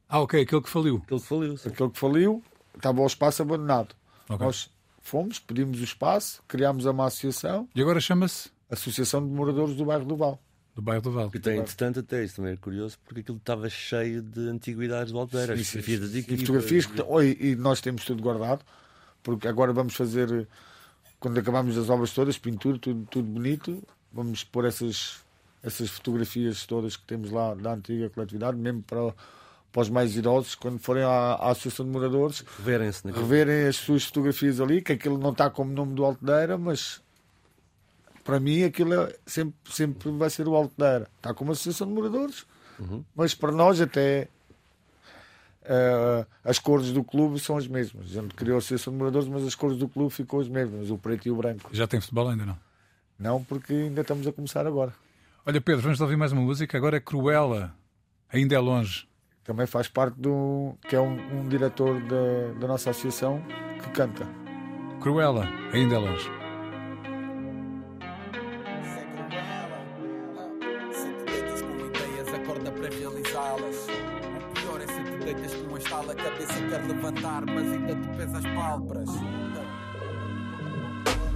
Ah, 0.10 0.20
ok, 0.20 0.42
aquele 0.42 0.62
que 0.62 0.70
faliu. 0.70 1.02
aquele 1.04 1.20
que 1.22 1.26
faliu. 1.28 1.58
sim. 1.58 1.70
Aquele 1.70 1.90
que 1.90 2.00
faliu, 2.00 2.44
estava 2.76 3.02
o 3.02 3.06
espaço 3.08 3.42
abandonado. 3.42 3.96
Ok. 4.30 4.46
Nós 4.46 4.70
fomos, 5.02 5.40
pedimos 5.40 5.80
o 5.80 5.84
espaço, 5.84 6.44
criámos 6.48 6.86
uma 6.86 7.06
associação, 7.06 7.68
E 7.76 7.82
agora 7.82 8.00
chama-se 8.00 8.50
Associação 8.70 9.26
de 9.26 9.32
Moradores 9.34 9.76
do 9.76 9.86
Bairro 9.86 10.06
do 10.06 10.16
Val. 10.16 10.40
Do 10.76 10.82
bairro 10.82 11.02
do 11.02 11.12
Val. 11.12 11.30
Que 11.30 11.40
tem, 11.40 11.58
entretanto, 11.60 12.00
até 12.00 12.24
isso 12.24 12.38
também 12.38 12.54
é 12.54 12.58
curioso, 12.58 12.98
porque 13.06 13.22
aquilo 13.22 13.38
estava 13.38 13.70
cheio 13.70 14.22
de 14.22 14.48
antiguidades 14.50 15.12
do 15.12 15.20
Aldeira, 15.20 15.56
Sim, 15.58 15.64
sim, 15.64 15.82
fotografias 15.82 16.00
das 16.00 16.16
E 16.16 16.38
fotografias 16.38 16.86
que, 16.86 17.02
oi, 17.02 17.38
e 17.40 17.56
nós 17.56 17.82
temos 17.82 18.06
tudo 18.06 18.22
guardado, 18.24 18.64
porque 19.22 19.48
agora 19.48 19.74
vamos 19.74 19.96
fazer, 19.96 20.48
quando 21.20 21.38
acabarmos 21.40 21.78
as 21.78 21.90
obras 21.90 22.12
todas, 22.14 22.38
pintura, 22.38 22.78
tudo, 22.80 23.06
tudo 23.10 23.28
bonito, 23.28 23.84
vamos 24.14 24.44
pôr 24.44 24.66
essas, 24.66 25.20
essas 25.62 25.90
fotografias 25.90 26.66
todas 26.66 26.96
que 26.96 27.04
temos 27.06 27.32
lá 27.32 27.54
da 27.54 27.74
antiga 27.74 28.10
coletividade, 28.10 28.58
mesmo 28.58 28.82
para, 28.84 29.14
para 29.72 29.82
os 29.82 29.90
mais 29.90 30.16
idosos, 30.16 30.56
quando 30.56 30.80
forem 30.80 31.04
à, 31.04 31.34
à 31.34 31.52
Associação 31.52 31.86
de 31.86 31.92
Moradores, 31.92 32.46
Reverem-se 32.58 33.06
naquilo. 33.06 33.24
reverem 33.26 33.68
as 33.68 33.76
suas 33.76 34.06
fotografias 34.06 34.62
ali, 34.62 34.82
que 34.82 34.94
aquilo 34.94 35.18
não 35.18 35.32
está 35.32 35.50
como 35.50 35.74
nome 35.74 35.96
do 35.96 36.32
Era, 36.32 36.58
mas 36.58 37.02
para 38.32 38.40
mim 38.40 38.64
aquilo 38.64 38.94
é- 38.94 39.14
sempre, 39.26 39.54
sempre 39.66 40.10
vai 40.12 40.30
ser 40.30 40.48
o 40.48 40.56
Alto 40.56 40.74
da 40.78 40.88
Era. 40.88 41.08
Está 41.18 41.34
como 41.34 41.52
Associação 41.52 41.86
de 41.86 41.94
Moradores, 41.94 42.46
mas 43.14 43.36
para 43.36 43.52
nós 43.52 43.82
até 43.82 44.30
eh, 45.66 46.26
as 46.42 46.58
cores 46.58 46.94
do 46.94 47.04
clube 47.04 47.42
são 47.42 47.58
as 47.58 47.68
mesmas. 47.68 48.06
A 48.06 48.22
gente 48.22 48.34
criou 48.34 48.56
a 48.56 48.60
Associação 48.60 48.94
de 48.94 49.00
Moradores, 49.00 49.28
mas 49.28 49.44
as 49.46 49.54
cores 49.54 49.78
do 49.78 49.90
clube 49.90 50.14
ficam 50.14 50.40
as 50.40 50.48
mesmas, 50.48 50.90
o 50.90 50.98
preto 50.98 51.28
e 51.28 51.32
o 51.32 51.36
branco. 51.36 51.70
Já 51.74 51.86
tem 51.86 52.00
futebol 52.00 52.30
ainda 52.30 52.46
não? 52.46 52.58
Não, 53.20 53.44
porque 53.44 53.74
ainda 53.74 54.00
estamos 54.00 54.26
a 54.26 54.32
começar 54.32 54.66
agora. 54.66 54.94
Olha, 55.46 55.60
Pedro, 55.60 55.82
vamos 55.82 56.00
ouvir 56.00 56.16
mais 56.16 56.32
uma 56.32 56.42
música. 56.42 56.78
Agora 56.78 56.96
é 56.96 57.00
Cruella. 57.02 57.76
Ainda 58.32 58.56
é 58.56 58.60
longe. 58.60 59.10
Também 59.44 59.68
faz 59.68 59.90
parte 59.90 60.16
do. 60.18 60.74
que 60.88 60.96
é 60.96 61.02
um, 61.02 61.42
um 61.42 61.50
diretor 61.50 62.00
da, 62.04 62.60
da 62.62 62.68
nossa 62.68 62.92
associação 62.92 63.44
que 63.84 63.90
canta. 63.90 64.26
Cruella. 65.02 65.46
Ainda 65.74 65.96
é 65.96 65.98
longe. 65.98 66.41
Para 72.82 72.96
realizá-las. 72.98 73.88
O 74.50 74.54
pior 74.60 74.82
é 74.82 74.88
se 74.88 75.04
te 75.04 75.18
deitas 75.24 75.54
com 75.54 75.74
um 75.74 75.78
estalo, 75.78 76.12
a 76.12 76.16
cabeça 76.16 76.54
quer 76.54 76.84
levantar, 76.88 77.46
mas 77.46 77.72
ainda 77.72 77.96
te 77.96 78.18
pesa 78.18 78.38
as 78.40 78.46
pálpebras. 78.56 79.10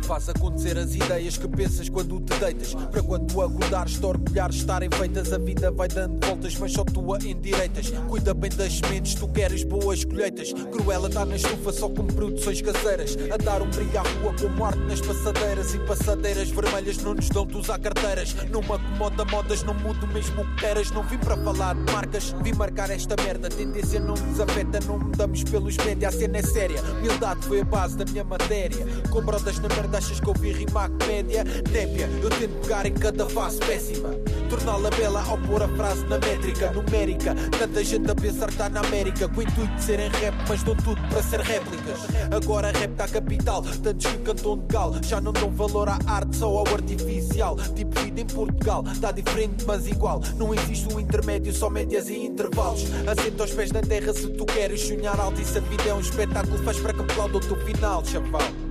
Faz 0.05 0.29
acontecer 0.29 0.77
as 0.77 0.93
ideias 0.93 1.35
que 1.35 1.47
pensas 1.47 1.89
quando 1.89 2.19
te 2.19 2.37
deitas. 2.37 2.75
Para 2.75 3.01
quando 3.01 3.41
acordares, 3.41 3.97
te 3.97 4.05
orgulhares 4.05 4.57
estarem 4.57 4.87
feitas. 4.91 5.33
A 5.33 5.39
vida 5.39 5.71
vai 5.71 5.87
dando 5.87 6.23
voltas, 6.23 6.55
mas 6.57 6.73
só 6.73 6.83
tua 6.83 7.17
endireitas. 7.17 7.89
Cuida 8.07 8.31
bem 8.31 8.51
das 8.51 8.77
sementes, 8.77 9.15
tu 9.15 9.27
queres 9.27 9.63
boas 9.63 10.05
colheitas. 10.05 10.53
Cruela 10.53 11.07
está 11.07 11.25
na 11.25 11.35
estufa 11.35 11.73
só 11.73 11.89
com 11.89 12.05
produções 12.05 12.61
caseiras. 12.61 13.17
A 13.33 13.37
dar 13.37 13.63
um 13.63 13.69
brilho 13.71 13.97
à 13.97 14.03
rua 14.03 14.35
como 14.39 14.63
arte 14.63 14.79
nas 14.81 15.01
passadeiras. 15.01 15.73
E 15.73 15.79
passadeiras 15.79 16.49
vermelhas 16.51 16.97
não 16.97 17.15
nos 17.15 17.27
dão-te 17.29 17.57
usar 17.57 17.79
carteiras. 17.79 18.35
Numa 18.51 18.77
comoda 18.77 19.25
modas, 19.25 19.63
não 19.63 19.73
mudo 19.73 20.05
mesmo 20.07 20.43
o 20.43 20.45
que 20.49 20.55
queiras. 20.57 20.91
Não 20.91 21.01
vim 21.01 21.17
para 21.17 21.35
falar 21.35 21.73
de 21.73 21.91
marcas, 21.91 22.35
vim 22.43 22.53
marcar 22.53 22.91
esta 22.91 23.15
merda. 23.23 23.49
Tendência 23.49 23.99
não 23.99 24.13
nos 24.13 24.39
afeta, 24.39 24.79
não 24.85 24.99
mudamos 24.99 25.43
pelos 25.45 25.75
média. 25.77 26.09
A 26.09 26.11
cena 26.11 26.37
é 26.37 26.43
séria, 26.43 26.79
humildade 26.99 27.43
foi 27.47 27.61
a 27.61 27.65
base 27.65 27.97
da 27.97 28.05
minha 28.05 28.23
matéria. 28.23 28.85
Com 29.09 29.21
brodas 29.23 29.57
na 29.57 29.67
merda, 29.69 29.94
achas 29.95 30.19
que 30.19 30.27
ouvi 30.27 30.51
rimar 30.51 30.89
comédia? 30.89 31.43
Népia, 31.71 32.09
eu 32.21 32.29
tento 32.29 32.61
pegar 32.61 32.85
em 32.85 32.93
cada 32.93 33.25
fase 33.27 33.59
péssima. 33.59 34.09
Torná-la 34.49 34.89
bela 34.91 35.23
ao 35.27 35.37
pôr 35.39 35.63
a 35.63 35.67
frase 35.69 36.05
na 36.05 36.19
métrica 36.19 36.71
numérica. 36.71 37.35
Tanta 37.57 37.83
gente 37.83 38.09
a 38.11 38.15
pensar 38.15 38.47
que 38.47 38.53
está 38.53 38.69
na 38.69 38.81
América. 38.81 39.27
Com 39.27 39.39
o 39.39 39.43
intuito 39.43 39.75
de 39.75 39.83
serem 39.83 40.09
rap, 40.09 40.35
mas 40.47 40.63
dão 40.63 40.75
tudo 40.75 41.01
para 41.09 41.23
ser 41.23 41.39
réplicas. 41.39 41.99
Agora 42.31 42.71
rap 42.71 42.91
está 42.91 43.07
capital, 43.07 43.61
tantos 43.61 44.05
que 44.05 44.17
cantam 44.19 44.57
de 44.57 44.65
gal. 44.67 44.93
Já 45.01 45.19
não 45.19 45.31
dão 45.31 45.49
valor 45.49 45.89
à 45.89 45.97
arte, 46.05 46.37
só 46.37 46.47
ao 46.47 46.67
artificial. 46.67 47.55
Tipo 47.75 47.99
vida 48.01 48.21
em 48.21 48.25
Portugal, 48.25 48.83
está 48.91 49.11
diferente, 49.11 49.65
mas 49.65 49.87
igual. 49.87 50.21
Não 50.37 50.53
existe 50.53 50.93
um 50.93 50.99
intermédio, 50.99 51.53
só 51.53 51.69
médias 51.69 52.09
e 52.09 52.25
intervalos. 52.25 52.83
Assenta 53.07 53.43
aos 53.43 53.51
pés 53.51 53.71
na 53.71 53.81
terra 53.81 54.13
se 54.13 54.27
tu 54.29 54.45
queres 54.45 54.81
sonhar 54.81 55.19
alto. 55.19 55.41
E 55.41 55.45
se 55.45 55.57
a 55.57 55.61
vida 55.61 55.83
é 55.89 55.93
um 55.93 55.99
espetáculo, 55.99 56.57
faz 56.59 56.79
para 56.79 56.93
que 56.93 57.01
aplauda 57.01 57.37
o 57.37 57.39
teu 57.39 57.57
final, 57.65 58.05
chaval. 58.05 58.64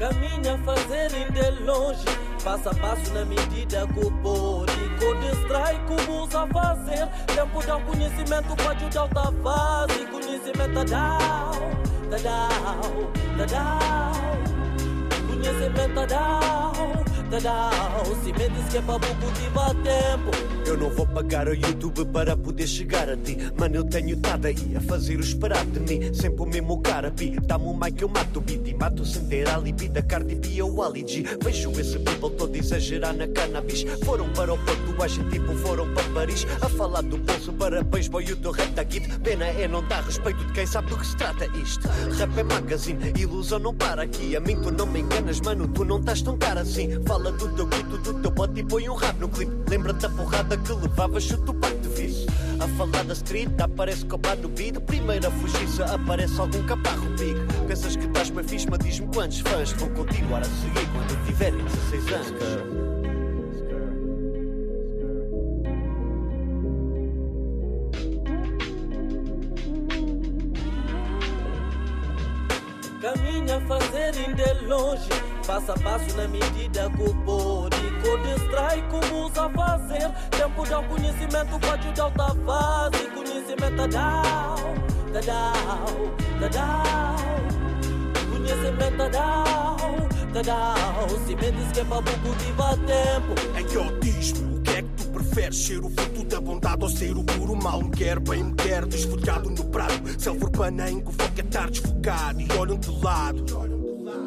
Caminha 0.00 0.56
fazendo 0.64 1.30
de 1.30 1.62
longe, 1.62 2.06
passo 2.42 2.70
a 2.70 2.74
passo 2.74 3.12
na 3.12 3.22
medida 3.22 3.86
que 3.88 4.00
o. 4.00 4.64
Com 4.98 5.20
distrai 5.20 5.78
como 5.86 6.22
usa 6.22 6.46
fazer, 6.46 7.06
tempo 7.26 7.60
um 7.76 7.80
conhecimento 7.82 8.56
pode 8.64 8.88
de 8.88 8.96
alta 8.96 9.30
fase. 9.42 10.06
Conhecimento 10.10 10.78
a 10.78 10.84
dar, 10.84 11.50
da 12.08 12.16
dar, 12.16 12.48
da 13.36 13.44
dar. 13.44 14.12
Conhecimento 15.28 16.00
a 16.00 16.06
dar, 16.06 16.72
Se 17.30 18.32
me 18.32 18.48
diz 18.48 18.68
que 18.70 18.78
é 18.78 18.82
para 18.82 18.98
cultivar 18.98 19.70
tempo. 19.76 20.30
Eu 20.66 20.76
não 20.76 20.90
vou 20.90 21.06
pagar 21.06 21.46
ao 21.46 21.54
YouTube 21.54 22.04
para 22.06 22.36
poder 22.36 22.66
chegar 22.66 23.08
a 23.08 23.16
ti. 23.16 23.38
Mano, 23.56 23.76
eu 23.76 23.84
tenho 23.84 24.16
estado 24.16 24.46
aí 24.46 24.76
a 24.76 24.80
fazer 24.80 25.16
o 25.16 25.20
esperar 25.20 25.64
de 25.64 25.78
mim. 25.78 26.12
Sempre 26.12 26.42
o 26.42 26.46
mesmo 26.46 26.80
cara, 26.80 27.10
pi. 27.10 27.38
Dá-me 27.46 27.66
um 27.66 27.74
mic, 27.74 28.02
eu 28.02 28.08
mato 28.08 28.38
o 28.38 28.40
beat. 28.40 28.66
E 28.66 28.74
mato 28.74 29.04
sem 29.04 29.24
ter 29.26 29.48
alibi 29.48 29.88
da 29.88 30.02
Cardi 30.02 30.34
B 30.34 30.60
ou 30.60 30.82
Ali 30.82 31.04
G. 31.06 31.24
Vejo 31.42 31.70
esse 31.80 32.00
people 32.00 32.30
todo 32.36 32.54
exagerar 32.56 33.14
na 33.14 33.28
cannabis. 33.28 33.84
Foram 34.04 34.28
para 34.30 34.52
o 34.52 34.58
Porto, 34.58 35.02
a 35.02 35.06
gente 35.06 35.30
tipo 35.30 35.54
foram 35.58 35.92
para 35.94 36.02
Paris. 36.10 36.44
A 36.60 36.68
falar 36.68 37.02
do 37.02 37.16
bolso, 37.16 37.52
parabéns, 37.52 38.08
boy, 38.08 38.24
o 38.24 38.36
teu 38.36 38.50
rap 38.50 38.84
guito. 38.84 39.20
Pena 39.20 39.46
é 39.46 39.68
não 39.68 39.86
dar 39.86 40.02
respeito 40.02 40.44
de 40.44 40.52
quem 40.52 40.66
sabe 40.66 40.90
do 40.90 40.98
que 40.98 41.06
se 41.06 41.16
trata 41.16 41.46
isto. 41.56 41.88
Rap 42.18 42.36
é 42.36 42.42
magazine, 42.42 43.12
ilusão 43.16 43.60
não 43.60 43.74
para 43.74 44.02
aqui. 44.02 44.36
A 44.36 44.40
mim 44.40 44.60
tu 44.60 44.70
não 44.72 44.86
me 44.86 45.00
enganas, 45.00 45.40
mano, 45.40 45.68
tu 45.68 45.84
não 45.84 46.00
estás 46.00 46.22
tão 46.22 46.36
cara 46.36 46.62
assim. 46.62 46.90
Fala 47.06 47.19
do 47.22 47.48
teu 47.48 47.66
grito, 47.66 47.98
do 47.98 48.14
teu 48.14 48.30
bote 48.30 48.60
e 48.60 48.64
põe 48.64 48.88
um 48.88 48.94
rap 48.94 49.18
no 49.18 49.28
clipe. 49.28 49.52
Lembra-te 49.68 50.00
da 50.00 50.10
porrada 50.10 50.56
que 50.56 50.72
levava 50.72 51.20
chuto 51.20 51.52
o 51.52 51.80
de 51.80 51.88
vice. 51.88 52.26
A 52.60 52.68
falar 52.76 53.04
da 53.04 53.12
street, 53.14 53.48
aparece 53.60 54.04
copa 54.06 54.34
no 54.36 54.48
beat. 54.48 54.78
Primeira 54.80 55.30
fugiça, 55.30 55.84
aparece 55.84 56.40
algum 56.40 56.62
caparro 56.64 57.08
big. 57.18 57.34
Pensas 57.66 57.96
que 57.96 58.06
estás 58.06 58.30
bem 58.30 58.44
fixe, 58.44 58.66
mas 58.70 58.78
diz-me 58.80 59.06
quantos 59.08 59.40
fãs 59.40 59.72
vão 59.72 59.88
continuar 59.90 60.40
a 60.40 60.44
seguir 60.44 60.86
quando 60.92 61.26
tiverem 61.26 61.64
16 61.64 62.12
anos. 62.12 63.00
Caminha 73.00 73.60
fazendo 73.66 74.34
de 74.36 74.66
longe, 74.66 75.08
passo 75.50 75.72
a 75.72 75.74
passo 75.74 76.16
na 76.16 76.28
medida 76.28 76.88
que 76.90 77.02
o. 77.02 77.90
Com 78.02 78.22
distrai 78.22 78.82
como 78.88 79.26
usa 79.26 79.50
fazer, 79.50 80.10
tempo 80.30 80.62
de 80.62 80.88
conhecimento 80.88 81.58
pode 81.58 81.92
de 81.92 82.00
alta 82.00 82.34
fase. 82.46 83.04
Conhecimento 83.12 83.76
da 83.76 83.86
dar, 85.20 85.84
da 86.40 86.48
dar. 86.48 87.16
Conhecimento 88.30 89.10
dar, 89.10 90.32
da 90.32 90.42
dar. 90.42 91.08
Se 91.26 91.34
me 91.34 91.50
diz 91.50 91.72
que 91.72 91.80
é 91.80 91.84
para 91.84 92.02
cultivar 92.02 92.76
tempo. 92.76 93.34
É 93.56 93.62
que 93.64 93.78
o 93.78 94.00
tu 94.96 95.08
preferes 95.08 95.66
ser 95.66 95.84
o 95.84 95.90
fruto 95.90 96.24
da 96.24 96.40
bondade 96.40 96.84
ou 96.84 96.88
ser 96.88 97.16
o 97.16 97.24
puro 97.24 97.56
mal? 97.56 97.82
Me 97.82 97.90
quer, 97.90 98.20
bem 98.20 98.44
me 98.44 98.54
quer, 98.54 98.86
desfolhado 98.86 99.50
no 99.50 99.64
prato. 99.64 100.00
Se 100.16 100.30
ele 100.30 100.38
for 100.38 100.50
panenco, 100.50 101.10
o 101.10 101.12
foco 101.12 101.34
é 101.36 101.40
estar 101.40 101.68
desfocado 101.68 102.40
e 102.40 102.48
olham 102.56 102.78
de 102.78 102.90
lado. 103.04 103.44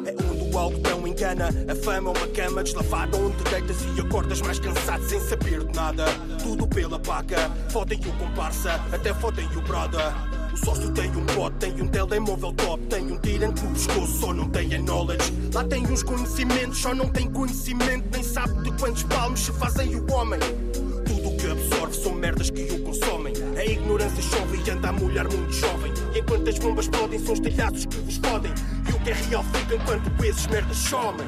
É 0.06 0.14
onde 0.30 0.43
algo 0.58 0.80
não 0.88 1.06
engana. 1.06 1.48
A 1.68 1.74
fama 1.74 2.10
é 2.10 2.18
uma 2.18 2.26
cama 2.28 2.62
deslavada 2.62 3.16
onde 3.16 3.42
deitas 3.44 3.76
e 3.96 4.00
acordas 4.00 4.40
mais 4.42 4.58
cansado 4.58 5.04
sem 5.04 5.20
saber 5.20 5.64
de 5.64 5.76
nada. 5.76 6.04
Tudo 6.42 6.66
pela 6.66 6.98
paca. 6.98 7.50
Fodem 7.70 8.00
o 8.00 8.12
comparsa, 8.18 8.80
até 8.92 9.12
fodem 9.14 9.46
o 9.56 9.60
brother. 9.62 10.14
O 10.52 10.56
sócio 10.56 10.88
tem 10.92 11.10
um 11.10 11.26
pote, 11.26 11.56
tem 11.56 11.82
um 11.82 11.88
telemóvel 11.88 12.52
top, 12.52 12.86
tem 12.86 13.10
um 13.10 13.18
tirante 13.18 13.60
no 13.64 13.72
pescoço, 13.72 14.20
só 14.20 14.32
não 14.32 14.48
tem 14.48 14.72
a 14.72 14.78
knowledge. 14.78 15.32
Lá 15.52 15.64
tem 15.64 15.84
uns 15.84 16.04
conhecimentos, 16.04 16.78
só 16.78 16.94
não 16.94 17.08
tem 17.08 17.28
conhecimento, 17.28 18.08
nem 18.12 18.22
sabe 18.22 18.62
de 18.62 18.70
quantos 18.78 19.02
palmos 19.02 19.40
se 19.40 19.52
fazem 19.52 19.96
o 19.96 20.12
homem. 20.12 20.38
Tudo 21.04 21.28
o 21.30 21.36
que 21.36 21.50
absorve 21.50 21.96
são 21.96 22.12
merdas 22.12 22.50
que 22.50 22.62
o 22.72 22.84
consomem. 22.84 23.34
A 23.56 23.64
ignorância 23.64 24.22
chove 24.22 24.62
e 24.64 24.70
anda 24.70 24.90
a 24.90 24.92
mulher 24.92 25.26
muito 25.28 25.52
jovem. 25.52 25.92
E 26.14 26.20
enquanto 26.20 26.48
as 26.48 26.58
bombas 26.60 26.84
explodem, 26.84 27.18
são 27.18 27.32
os 27.32 27.40
telhados 27.40 27.84
que 27.86 27.96
vos 27.96 28.16
fodem. 28.18 28.52
E 29.04 29.10
o 29.10 29.14
que 29.14 29.22
é 29.22 29.28
real 29.28 29.44
fica 29.44 29.74
enquanto 29.74 30.24
esses 30.24 30.46
merdas 30.46 30.76
somem. 30.78 31.26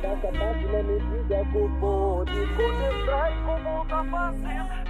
Passa 0.00 0.28
a 0.28 0.32
passo 0.32 0.66
na 0.72 0.82
medida 0.82 1.44
que 1.52 1.58
o 1.58 1.68
pode. 1.78 2.32
Com 2.32 2.70
distrai 2.80 3.32
como 3.44 3.82
usa 3.82 4.04
fazer, 4.10 4.89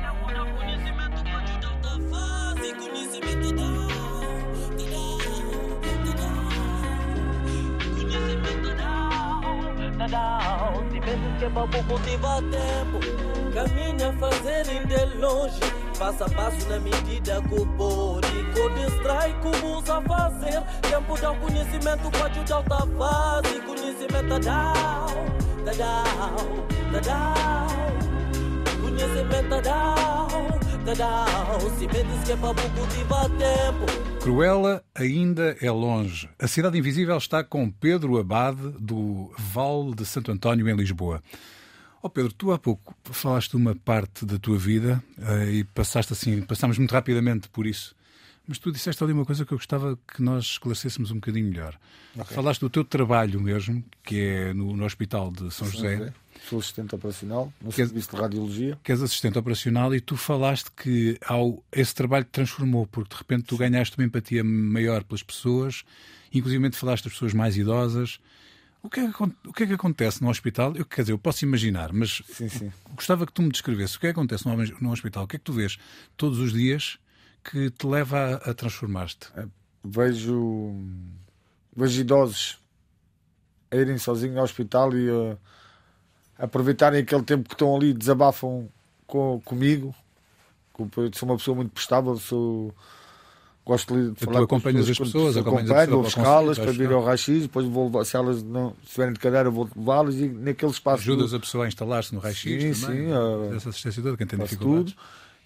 da 10.11 10.73
Se 10.91 11.01
vezes 11.01 11.39
que 11.39 11.45
é 11.45 11.51
para 11.51 11.85
cultivar 11.85 12.43
tempo 12.43 13.01
Caminha 13.55 14.13
fazendo 14.19 14.87
de 14.87 15.19
longe. 15.19 15.61
Passo 15.99 16.25
a 16.25 16.31
passo 16.31 16.69
na 16.69 16.79
medida 16.81 17.43
que 17.43 17.55
o 17.55 17.67
Com 17.67 18.75
distrai 18.75 19.35
como 19.41 19.79
usa 19.79 20.01
fazer 20.03 20.63
Tempo 20.83 21.15
um 21.15 21.37
conhecimento 21.41 22.11
pode 22.19 22.45
de 22.45 22.53
alta 22.53 22.87
fase 22.99 23.61
Conhecimento 23.61 24.39
da 24.41 24.73
da 25.65 25.73
da 25.73 27.01
da 27.01 27.67
Conhecimento 28.81 29.63
da 29.63 30.30
diz 30.95 32.25
que 32.25 32.33
é 32.33 32.37
para 32.37 32.55
cultivar 32.71 33.29
tempo 33.31 34.11
Cruela 34.21 34.85
ainda 34.95 35.57
é 35.63 35.71
longe. 35.71 36.29
A 36.39 36.47
Cidade 36.47 36.77
Invisível 36.79 37.17
está 37.17 37.43
com 37.43 37.71
Pedro 37.71 38.19
Abade, 38.19 38.71
do 38.79 39.33
Val 39.39 39.95
de 39.95 40.05
Santo 40.05 40.31
António, 40.31 40.69
em 40.69 40.77
Lisboa. 40.77 41.23
Ó 42.03 42.07
oh 42.07 42.11
Pedro, 42.11 42.31
tu 42.33 42.53
há 42.53 42.59
pouco 42.59 42.95
falaste 43.05 43.53
de 43.53 43.57
uma 43.57 43.75
parte 43.75 44.27
da 44.27 44.39
tua 44.39 44.59
vida 44.59 45.03
uh, 45.19 45.51
e 45.51 45.65
passaste 45.65 46.13
assim, 46.13 46.43
passámos 46.43 46.77
muito 46.77 46.93
rapidamente 46.93 47.49
por 47.49 47.67
isso. 47.67 47.97
Mas 48.47 48.59
tu 48.59 48.71
disseste 48.71 49.03
ali 49.03 49.13
uma 49.13 49.25
coisa 49.25 49.47
que 49.47 49.53
eu 49.53 49.59
gostava 49.59 49.99
que 50.13 50.23
nós 50.23 50.45
esclarecêssemos 50.45 51.11
um 51.11 51.15
bocadinho 51.15 51.49
melhor. 51.49 51.79
Okay. 52.15 52.35
Falaste 52.35 52.61
do 52.61 52.69
teu 52.69 52.85
trabalho 52.85 53.41
mesmo, 53.41 53.83
que 54.03 54.21
é 54.21 54.53
no, 54.53 54.77
no 54.77 54.85
Hospital 54.85 55.31
de 55.31 55.51
São, 55.51 55.67
São 55.67 55.71
José. 55.71 55.97
José. 55.97 56.13
Sou 56.49 56.59
assistente 56.59 56.95
operacional 56.95 57.53
no 57.61 57.71
que 57.71 57.77
serviço 57.77 58.11
de 58.11 58.17
radiologia. 58.17 58.79
Que 58.83 58.93
és 58.93 59.03
assistente 59.03 59.39
operacional 59.39 59.95
e 59.95 60.01
tu 60.01 60.17
falaste 60.17 60.71
que 60.71 61.19
ao, 61.25 61.63
esse 61.71 61.95
trabalho 61.95 62.25
te 62.25 62.31
transformou, 62.31 62.87
porque 62.87 63.15
de 63.15 63.19
repente 63.19 63.45
tu 63.45 63.57
ganhaste 63.57 63.97
uma 63.99 64.05
empatia 64.05 64.43
maior 64.43 65.05
pelas 65.05 65.23
pessoas, 65.23 65.85
inclusive 66.33 66.71
falaste 66.73 67.05
das 67.05 67.13
pessoas 67.13 67.35
mais 67.35 67.57
idosas. 67.57 68.21
O 68.83 68.89
que, 68.89 69.01
é 69.01 69.13
que, 69.13 69.23
o 69.23 69.53
que 69.53 69.63
é 69.65 69.67
que 69.67 69.73
acontece 69.75 70.23
no 70.23 70.31
hospital? 70.31 70.75
Eu, 70.75 70.87
quer 70.87 71.03
dizer, 71.03 71.13
eu 71.13 71.19
posso 71.19 71.45
imaginar, 71.45 71.93
mas 71.93 72.23
sim, 72.27 72.49
sim. 72.49 72.73
gostava 72.95 73.27
que 73.27 73.33
tu 73.33 73.43
me 73.43 73.51
descrevesse 73.51 73.97
o 73.97 74.01
que 74.01 74.07
é 74.07 74.13
que 74.13 74.19
acontece 74.19 74.49
no, 74.49 74.57
no 74.81 74.91
hospital. 74.91 75.25
O 75.25 75.29
que 75.29 75.37
é 75.37 75.39
que 75.39 75.45
tu 75.45 75.53
vês 75.53 75.79
todos 76.17 76.39
os 76.39 76.53
dias 76.53 76.99
que 77.45 77.71
te 77.71 77.87
leva 77.87 78.19
a, 78.19 78.51
a 78.51 78.55
transformar-te? 78.55 79.29
Vejo, 79.85 80.75
vejo 81.77 82.01
idosos 82.01 82.59
a 83.71 83.77
irem 83.77 83.99
sozinhos 83.99 84.37
ao 84.37 84.45
hospital 84.45 84.97
e 84.97 85.09
a 85.11 85.37
aproveitarem 86.41 87.01
aquele 87.01 87.23
tempo 87.23 87.49
que 87.49 87.55
estão 87.55 87.75
ali, 87.77 87.93
desabafam 87.93 88.69
com, 89.07 89.41
comigo. 89.45 89.95
Sou 91.15 91.29
uma 91.29 91.37
pessoa 91.37 91.55
muito 91.55 91.71
prestável, 91.73 92.17
sou 92.17 92.75
gosto 93.67 93.95
de 93.95 94.15
Tu 94.15 94.25
falar 94.25 94.43
acompanhas 94.43 94.87
com 94.87 94.93
as 94.93 94.99
pessoas, 94.99 95.35
quando 95.35 95.41
acompanhas 95.47 95.71
a 95.71 95.75
acompanho, 95.75 95.91
vou 95.91 96.05
pessoa 96.05 96.23
para 96.25 96.31
buscá-las 96.33 96.59
para 96.59 96.67
consultas, 96.67 96.77
vir 96.89 96.95
ao 96.95 97.05
raio-x, 97.05 97.43
depois 97.43 97.67
vou 97.67 98.05
se 98.05 98.17
elas 98.17 98.43
não 98.43 98.75
estiverem 98.83 99.13
de 99.13 99.21
cadeira, 99.21 99.51
vou 99.51 99.69
levá-las 99.77 100.15
e 100.15 100.27
naquele 100.29 100.73
espaço 100.73 101.03
Ajudas 101.03 101.31
do- 101.31 101.37
a 101.37 101.41
pessoa 101.41 101.65
a 101.67 101.69
instalar-se 101.69 102.15
no 102.15 102.21
raio-x 102.21 102.79
Sim, 102.79 102.87
também. 102.87 103.07
sim, 103.09 103.13
ah, 103.13 103.55
Essa 103.57 103.69
assistência 103.69 104.03
toda, 104.03 104.17
quem 104.17 104.27
tem 104.27 104.39
dificuldades. 104.39 104.95
tudo. 104.95 105.03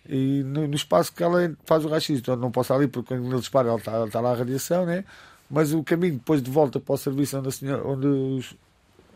E 0.09 0.43
no, 0.45 0.69
no 0.69 0.75
espaço 0.77 1.13
que 1.13 1.23
ela 1.23 1.53
faz 1.65 1.85
o 1.85 1.89
raio-x, 1.89 2.21
então 2.21 2.37
não 2.37 2.51
posso 2.53 2.73
ali 2.73 2.87
porque 2.87 3.09
quando 3.17 3.27
ele 3.27 3.41
dispara, 3.41 3.69
ela 3.69 3.79
está, 3.79 3.91
ela 3.93 4.07
está 4.07 4.21
lá 4.21 4.31
a 4.31 4.37
radiação, 4.37 4.87
né? 4.87 5.05
Mas 5.51 5.75
o 5.75 5.83
caminho 5.83 6.15
depois 6.15 6.41
de 6.41 6.51
volta 6.51 6.79
para 6.79 6.95
o 6.95 6.97
serviço 6.99 7.37
onde, 7.39 7.51
senhora, 7.51 7.85
onde 7.87 8.07
os- 8.07 8.55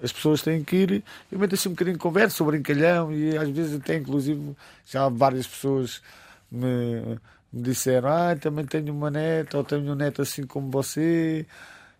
as 0.02 0.12
pessoas 0.12 0.42
têm 0.42 0.62
que 0.62 0.76
ir, 0.76 1.04
meto 1.32 1.54
assim 1.54 1.68
um 1.68 1.72
bocadinho 1.72 1.96
de 1.96 2.02
conversa 2.02 2.36
sobre 2.36 2.58
brincalhão 2.58 3.12
e 3.12 3.36
às 3.36 3.48
vezes 3.48 3.80
até 3.80 3.96
inclusive 3.96 4.54
já 4.86 5.08
várias 5.08 5.46
pessoas 5.46 6.00
me, 6.50 7.18
me 7.52 7.62
disseram, 7.62 8.08
ah, 8.08 8.36
também 8.36 8.64
tenho 8.64 8.92
uma 8.92 9.10
neta, 9.10 9.58
ou 9.58 9.64
tenho 9.64 9.92
um 9.92 9.94
neto 9.94 10.22
assim 10.22 10.46
como 10.46 10.70
você. 10.70 11.46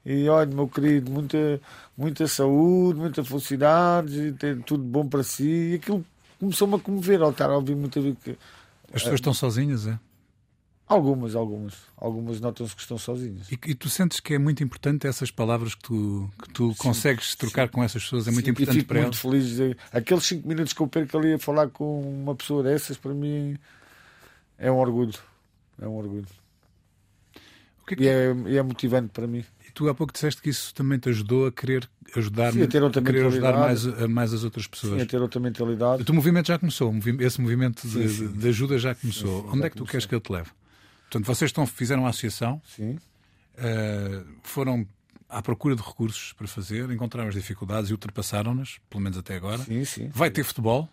E 0.05 0.28
olha, 0.28 0.51
meu 0.51 0.68
querido, 0.68 1.11
muita, 1.11 1.61
muita 1.96 2.26
saúde, 2.26 2.99
muita 2.99 3.22
felicidade, 3.24 4.34
e 4.42 4.55
tudo 4.62 4.82
bom 4.82 5.07
para 5.07 5.22
si. 5.22 5.72
E 5.72 5.74
aquilo 5.74 6.05
começou-me 6.38 6.76
a 6.76 6.78
comover 6.78 7.20
ao 7.20 7.30
estar 7.30 7.51
a 7.51 7.57
ouvir 7.57 7.76
muita. 7.76 8.01
As 8.01 9.03
pessoas 9.03 9.14
estão 9.14 9.34
sozinhas, 9.34 9.86
é? 9.86 9.99
Algumas, 10.89 11.34
algumas. 11.34 11.74
Algumas 11.97 12.41
notam-se 12.41 12.74
que 12.74 12.80
estão 12.80 12.97
sozinhas. 12.97 13.51
E, 13.53 13.59
e 13.66 13.74
tu 13.74 13.91
sentes 13.91 14.20
que 14.20 14.32
é 14.34 14.39
muito 14.39 14.64
importante 14.64 15.07
essas 15.07 15.30
palavras 15.30 15.74
que 15.74 15.82
tu, 15.82 16.30
que 16.43 16.49
tu 16.55 16.74
consegues 16.78 17.34
trocar 17.34 17.68
com 17.68 17.84
essas 17.84 18.03
pessoas, 18.03 18.26
é 18.26 18.30
muito 18.30 18.47
Sim, 18.47 18.51
importante 18.53 18.84
para 18.84 19.01
muito 19.03 19.07
elas. 19.14 19.18
feliz. 19.20 19.57
de- 19.57 19.76
Aqueles 19.93 20.24
5 20.24 20.49
minutos 20.49 20.72
que 20.72 20.80
eu 20.80 20.89
perco 20.89 21.18
ali 21.18 21.34
a 21.34 21.39
falar 21.39 21.68
com 21.68 22.01
uma 22.01 22.34
pessoa 22.34 22.62
dessas, 22.62 22.97
para 22.97 23.12
mim 23.12 23.59
é 24.57 24.70
um 24.72 24.76
orgulho. 24.78 25.12
É 25.80 25.86
um 25.86 25.95
orgulho. 25.97 26.26
O 27.82 27.86
que 27.86 27.95
é 27.95 27.97
que- 27.97 28.03
E 28.05 28.09
é, 28.09 28.34
e 28.49 28.57
é 28.57 28.62
motivante 28.62 29.09
para 29.12 29.26
mim. 29.26 29.45
E 29.66 29.70
tu 29.70 29.89
há 29.91 29.95
pouco 29.95 30.12
disseste 30.12 30.41
que 30.41 30.49
isso 30.49 30.74
também 30.74 30.99
te 30.99 31.09
ajudou 31.11 31.47
a 31.47 31.53
querer 31.53 31.89
ajudar, 32.16 32.53
Sim, 32.55 32.62
a 32.62 32.66
ter 32.66 32.82
outra 32.82 33.03
querer 33.03 33.26
ajudar 33.26 33.53
mais, 33.53 33.84
mais 34.09 34.32
as 34.32 34.43
outras 34.43 34.64
Sim, 34.64 34.70
pessoas. 34.70 35.03
a 35.03 35.07
ter 35.07 35.20
outra 35.20 35.39
mentalidade. 35.39 36.01
O 36.03 36.05
teu 36.07 36.14
movimento 36.14 36.47
já 36.49 36.59
começou, 36.59 36.95
esse 37.20 37.41
movimento 37.41 37.86
de, 37.86 38.09
Sim, 38.09 38.09
sim. 38.09 38.32
de 38.32 38.49
ajuda 38.49 38.78
já 38.78 38.95
começou. 38.95 39.43
sim, 39.43 39.49
Onde 39.51 39.59
já 39.61 39.66
é 39.66 39.70
que 39.70 39.76
tu 39.76 39.78
começou. 39.80 39.86
queres 39.86 40.07
que 40.07 40.14
eu 40.14 40.20
te 40.20 40.32
leve? 40.32 40.49
Portanto, 41.11 41.24
vocês 41.26 41.48
estão, 41.48 41.66
fizeram 41.66 42.06
a 42.06 42.11
associação, 42.11 42.61
Sim. 42.64 42.98
eh, 43.56 44.22
foram 44.42 44.86
à 45.28 45.40
procura 45.42 45.74
de 45.76 45.82
recursos 45.82 46.32
para 46.34 46.46
fazer, 46.46 46.90
encontraram 46.90 47.28
as 47.28 47.34
dificuldades 47.34 47.90
e 47.90 47.92
ultrapassaram-nas, 47.92 48.78
pelo 48.88 49.02
menos 49.02 49.18
até 49.18 49.36
agora. 49.36 49.59
Sim, 49.59 49.84
sim. 49.84 50.09
Vai 50.09 50.30
ter 50.30 50.44
futebol? 50.44 50.88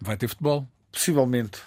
Vai 0.00 0.16
ter 0.16 0.28
futebol. 0.28 0.66
Possivelmente. 0.92 1.58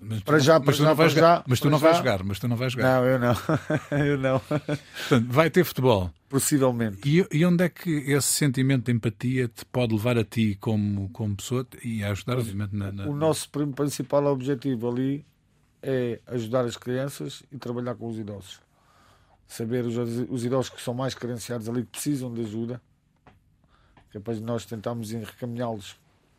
Mas 0.00 0.18
tu 0.18 0.24
Para 0.24 0.36
não- 0.36 0.44
já, 0.44 0.60
para 0.60 0.72
já, 0.74 0.84
vais 0.92 0.96
para 0.96 1.08
jogar. 1.08 1.36
já, 1.38 1.44
Mas 1.46 1.60
tu 1.60 1.70
não 1.70 1.78
vais 1.78 1.96
jogar, 1.96 2.24
mas 2.24 2.38
tu 2.38 2.48
não 2.48 2.56
vais 2.56 2.72
jogar. 2.72 3.00
Não, 3.00 3.06
eu 3.06 3.18
não. 3.18 3.34
eu 4.06 4.18
não. 4.18 4.40
Portanto, 4.40 5.26
vai 5.30 5.48
ter 5.50 5.64
futebol. 5.64 6.10
Possivelmente. 6.28 6.98
E, 7.08 7.26
e 7.32 7.46
onde 7.46 7.64
é 7.64 7.68
que 7.68 7.90
esse 7.90 8.26
sentimento 8.28 8.86
de 8.86 8.92
empatia 8.92 9.48
te 9.48 9.64
pode 9.64 9.94
levar 9.94 10.18
a 10.18 10.24
ti 10.24 10.58
como, 10.60 11.08
como 11.10 11.36
pessoa 11.36 11.66
e 11.82 12.02
a 12.04 12.10
ajudar, 12.10 12.38
obviamente, 12.38 12.74
na, 12.76 12.90
na- 12.92 13.06
O 13.06 13.14
nosso 13.16 13.48
principal 13.50 14.26
objetivo 14.26 14.90
ali 14.90 15.24
é 15.84 16.18
ajudar 16.28 16.64
as 16.64 16.78
crianças 16.78 17.42
e 17.52 17.58
trabalhar 17.58 17.94
com 17.94 18.08
os 18.08 18.18
idosos. 18.18 18.58
Saber 19.46 19.84
os, 19.84 19.96
os 20.30 20.44
idosos 20.44 20.70
que 20.70 20.80
são 20.80 20.94
mais 20.94 21.14
carenciados 21.14 21.68
ali, 21.68 21.82
que 21.82 21.90
precisam 21.90 22.32
de 22.32 22.40
ajuda, 22.40 22.80
que 24.10 24.16
é 24.16 24.34
nós 24.40 24.64
tentarmos 24.64 25.10
recaminhá-los 25.10 25.96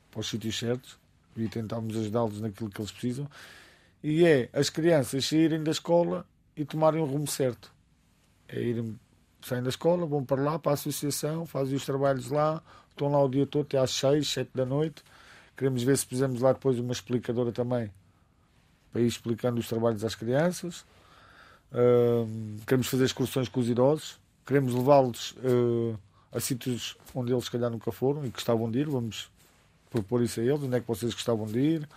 para 0.10 0.20
os 0.20 0.28
sítios 0.28 0.58
certos 0.58 0.98
e 1.38 1.48
tentarmos 1.48 1.96
ajudá-los 1.96 2.42
naquilo 2.42 2.72
que 2.72 2.82
eles 2.82 2.92
precisam. 2.92 3.30
E 4.04 4.26
é 4.26 4.50
as 4.52 4.70
crianças 4.72 5.26
saírem 5.26 5.64
da 5.64 5.72
escola 5.72 6.26
e 6.58 6.66
tomarem 6.66 7.00
o 7.00 7.06
rumo 7.06 7.28
certo. 7.28 7.72
É 8.48 8.60
irem, 8.60 9.00
saem 9.44 9.62
da 9.62 9.70
escola, 9.70 10.08
vão 10.08 10.26
para 10.26 10.42
lá, 10.42 10.58
para 10.58 10.72
a 10.72 10.74
associação, 10.74 11.46
fazem 11.46 11.76
os 11.76 11.86
trabalhos 11.86 12.32
lá, 12.32 12.64
estão 12.90 13.12
lá 13.12 13.24
o 13.24 13.30
dia 13.30 13.46
todo, 13.46 13.66
até 13.66 13.78
às 13.78 13.92
6, 13.92 14.28
7 14.28 14.52
da 14.56 14.66
noite. 14.66 15.04
Queremos 15.56 15.84
ver 15.84 15.98
se 15.98 16.06
fizemos 16.08 16.42
lá 16.42 16.54
depois 16.54 16.80
uma 16.80 16.92
explicadora 16.92 17.52
também 17.52 17.92
para 18.96 19.02
ir 19.02 19.08
explicando 19.08 19.60
os 19.60 19.68
trabalhos 19.68 20.06
às 20.06 20.16
crianças. 20.16 20.86
Ahm, 21.74 22.56
queremos 22.66 22.88
fazer 22.88 23.04
excursões 23.04 23.50
com 23.50 23.60
os 23.60 23.68
idosos. 23.68 24.18
Queremos 24.46 24.74
levá-los 24.74 25.36
ah, 25.44 25.98
a 26.32 26.40
sítios 26.40 26.96
onde 27.14 27.34
eles, 27.34 27.44
se 27.44 27.52
calhar, 27.52 27.70
nunca 27.70 27.92
foram 27.92 28.26
e 28.26 28.30
gostavam 28.30 28.72
de 28.72 28.80
ir. 28.80 28.88
Vamos 28.88 29.30
propor 29.90 30.22
isso 30.22 30.40
a 30.40 30.44
eles, 30.44 30.64
onde 30.64 30.78
é 30.78 30.80
que 30.80 30.88
vocês 30.88 31.14
gostavam 31.14 31.46
de 31.46 31.60
ir. 31.60 31.90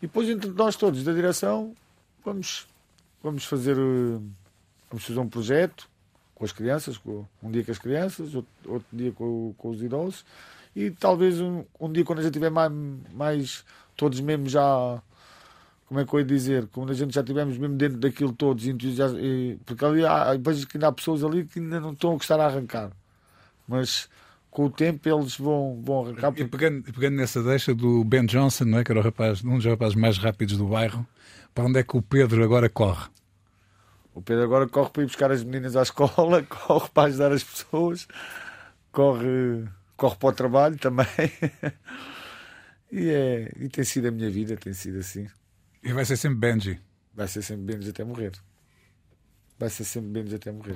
E 0.00 0.06
depois, 0.06 0.28
entre 0.28 0.50
nós 0.50 0.76
todos 0.76 1.02
da 1.02 1.12
direção, 1.12 1.74
vamos, 2.24 2.68
vamos, 3.24 3.44
fazer, 3.44 3.76
ah, 3.76 4.20
vamos 4.88 5.04
fazer 5.04 5.18
um 5.18 5.28
projeto 5.28 5.88
com 6.36 6.44
as 6.44 6.52
crianças, 6.52 6.96
com, 6.96 7.26
um 7.42 7.50
dia 7.50 7.64
com 7.64 7.72
as 7.72 7.78
crianças, 7.78 8.36
outro, 8.36 8.50
outro 8.66 8.96
dia 8.96 9.10
com, 9.10 9.52
com 9.58 9.70
os 9.70 9.82
idosos. 9.82 10.24
E 10.76 10.92
talvez 10.92 11.40
um, 11.40 11.64
um 11.80 11.90
dia, 11.90 12.04
quando 12.04 12.20
a 12.20 12.22
gente 12.22 12.34
tiver 12.34 12.50
mais, 12.50 12.72
mais 13.12 13.64
todos 13.96 14.20
mesmo 14.20 14.48
já 14.48 15.02
como 15.90 15.98
é 15.98 16.06
que 16.06 16.14
eu 16.14 16.20
ia 16.20 16.24
dizer, 16.24 16.68
quando 16.68 16.92
a 16.92 16.94
gente 16.94 17.12
já 17.12 17.20
estivermos 17.20 17.58
mesmo 17.58 17.74
dentro 17.74 17.98
daquilo 17.98 18.32
todos, 18.32 18.64
e- 18.64 19.58
porque 19.66 19.84
ali 19.84 20.06
há, 20.06 20.36
vejo 20.40 20.64
que 20.68 20.76
ainda 20.76 20.86
há 20.86 20.92
pessoas 20.92 21.24
ali 21.24 21.44
que 21.44 21.58
ainda 21.58 21.80
não 21.80 21.90
estão 21.90 22.12
a 22.12 22.14
gostar 22.14 22.38
a 22.38 22.46
arrancar, 22.46 22.92
mas 23.66 24.08
com 24.52 24.66
o 24.66 24.70
tempo 24.70 25.08
eles 25.08 25.36
vão, 25.36 25.82
vão 25.84 26.04
arrancar. 26.04 26.28
E 26.28 26.44
Porque, 26.44 26.44
pegando, 26.44 26.88
e 26.88 26.92
pegando 26.92 27.16
nessa 27.16 27.42
deixa 27.42 27.74
do 27.74 28.04
Ben 28.04 28.24
Johnson, 28.24 28.66
não 28.66 28.78
é? 28.78 28.84
que 28.84 28.92
era 28.92 29.00
o 29.00 29.02
rapaz, 29.02 29.42
um 29.44 29.56
dos 29.56 29.64
rapazes 29.64 29.96
mais 29.96 30.16
rápidos 30.16 30.56
do 30.56 30.68
bairro, 30.68 31.04
para 31.52 31.64
onde 31.64 31.80
é 31.80 31.82
que 31.82 31.96
o 31.96 32.02
Pedro 32.02 32.44
agora 32.44 32.68
corre? 32.68 33.08
o 34.14 34.22
Pedro 34.22 34.44
agora 34.44 34.68
corre 34.68 34.90
para 34.90 35.02
ir 35.02 35.06
buscar 35.06 35.32
as 35.32 35.42
meninas 35.42 35.74
à 35.74 35.82
escola, 35.82 36.40
corre 36.48 36.88
para 36.94 37.08
ajudar 37.08 37.32
as 37.32 37.42
pessoas, 37.42 38.06
corre, 38.92 39.64
corre 39.96 40.14
para 40.14 40.28
o 40.28 40.32
trabalho 40.32 40.78
também. 40.78 41.06
e, 42.92 43.08
é, 43.08 43.52
e 43.56 43.68
tem 43.68 43.82
sido 43.82 44.06
a 44.06 44.12
minha 44.12 44.30
vida, 44.30 44.56
tem 44.56 44.72
sido 44.72 45.00
assim. 45.00 45.26
E 45.82 45.92
vai 45.92 46.04
ser 46.04 46.16
sempre 46.16 46.38
Benji. 46.38 46.78
Vai 47.14 47.26
ser 47.26 47.42
sempre 47.42 47.64
menos 47.64 47.88
até 47.88 48.04
morrer. 48.04 48.32
Vai 49.58 49.70
ser 49.70 49.84
sempre 49.84 50.10
menos 50.10 50.34
até 50.34 50.52
morrer. 50.52 50.74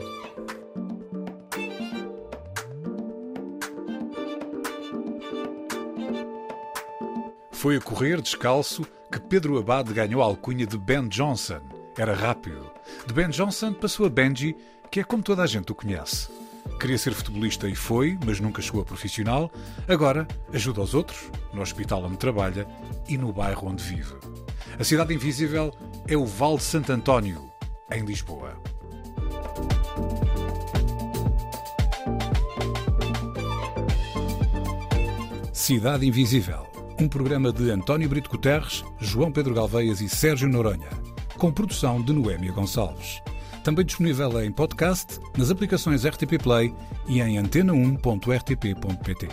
Foi 7.53 7.77
a 7.77 7.81
correr 7.81 8.21
descalço 8.21 8.87
que 9.13 9.21
Pedro 9.21 9.59
Abade 9.59 9.93
ganhou 9.93 10.23
a 10.23 10.25
alcunha 10.25 10.67
de 10.67 10.79
Ben 10.79 11.07
Johnson. 11.09 11.61
Era 11.99 12.15
rápido. 12.15 12.71
De 13.07 13.13
Ben 13.13 13.29
Johnson 13.29 13.75
passou 13.75 14.07
a 14.07 14.11
Benji, 14.11 14.57
que 14.91 15.01
é 15.01 15.05
como 15.05 15.23
toda 15.23 15.43
a 15.43 15.47
gente 15.47 15.71
o 15.71 15.75
conhece. 15.75 16.29
Queria 16.81 16.99
ser 16.99 17.13
futebolista 17.13 17.69
e 17.69 17.75
foi, 17.75 18.19
mas 18.25 18.41
nunca 18.41 18.63
chegou 18.63 18.81
a 18.81 18.85
profissional. 18.85 19.53
Agora 19.87 20.27
ajuda 20.53 20.81
os 20.81 20.95
outros, 20.95 21.31
no 21.53 21.61
hospital 21.61 22.03
onde 22.05 22.17
trabalha 22.17 22.67
e 23.07 23.19
no 23.19 23.33
bairro 23.33 23.69
onde 23.69 23.83
vive. 23.83 24.15
A 24.79 24.85
cidade 24.85 25.15
invisível 25.15 25.73
é 26.07 26.17
o 26.17 26.25
Val 26.25 26.57
de 26.57 26.65
Santo 26.65 26.93
António, 26.93 27.51
em 27.93 28.05
Lisboa. 28.05 28.61
Cidade 35.53 36.07
Invisível, 36.07 36.67
um 37.01 37.09
programa 37.09 37.51
de 37.51 37.71
António 37.71 38.07
Brito 38.09 38.29
Guterres, 38.29 38.85
João 39.01 39.33
Pedro 39.33 39.55
Galveias 39.55 40.03
e 40.03 40.09
Sérgio 40.11 40.47
Noronha, 40.49 40.91
com 41.39 41.51
produção 41.51 42.03
de 42.03 42.13
Noémia 42.13 42.53
Gonçalves. 42.53 43.23
Também 43.63 43.87
disponível 43.87 44.43
em 44.45 44.53
podcast, 44.53 45.19
nas 45.39 45.51
aplicações 45.51 46.05
RTP 46.05 46.43
Play 46.43 46.75
e 47.09 47.23
em 47.23 47.37
antena1.rtp.pt. 47.43 49.29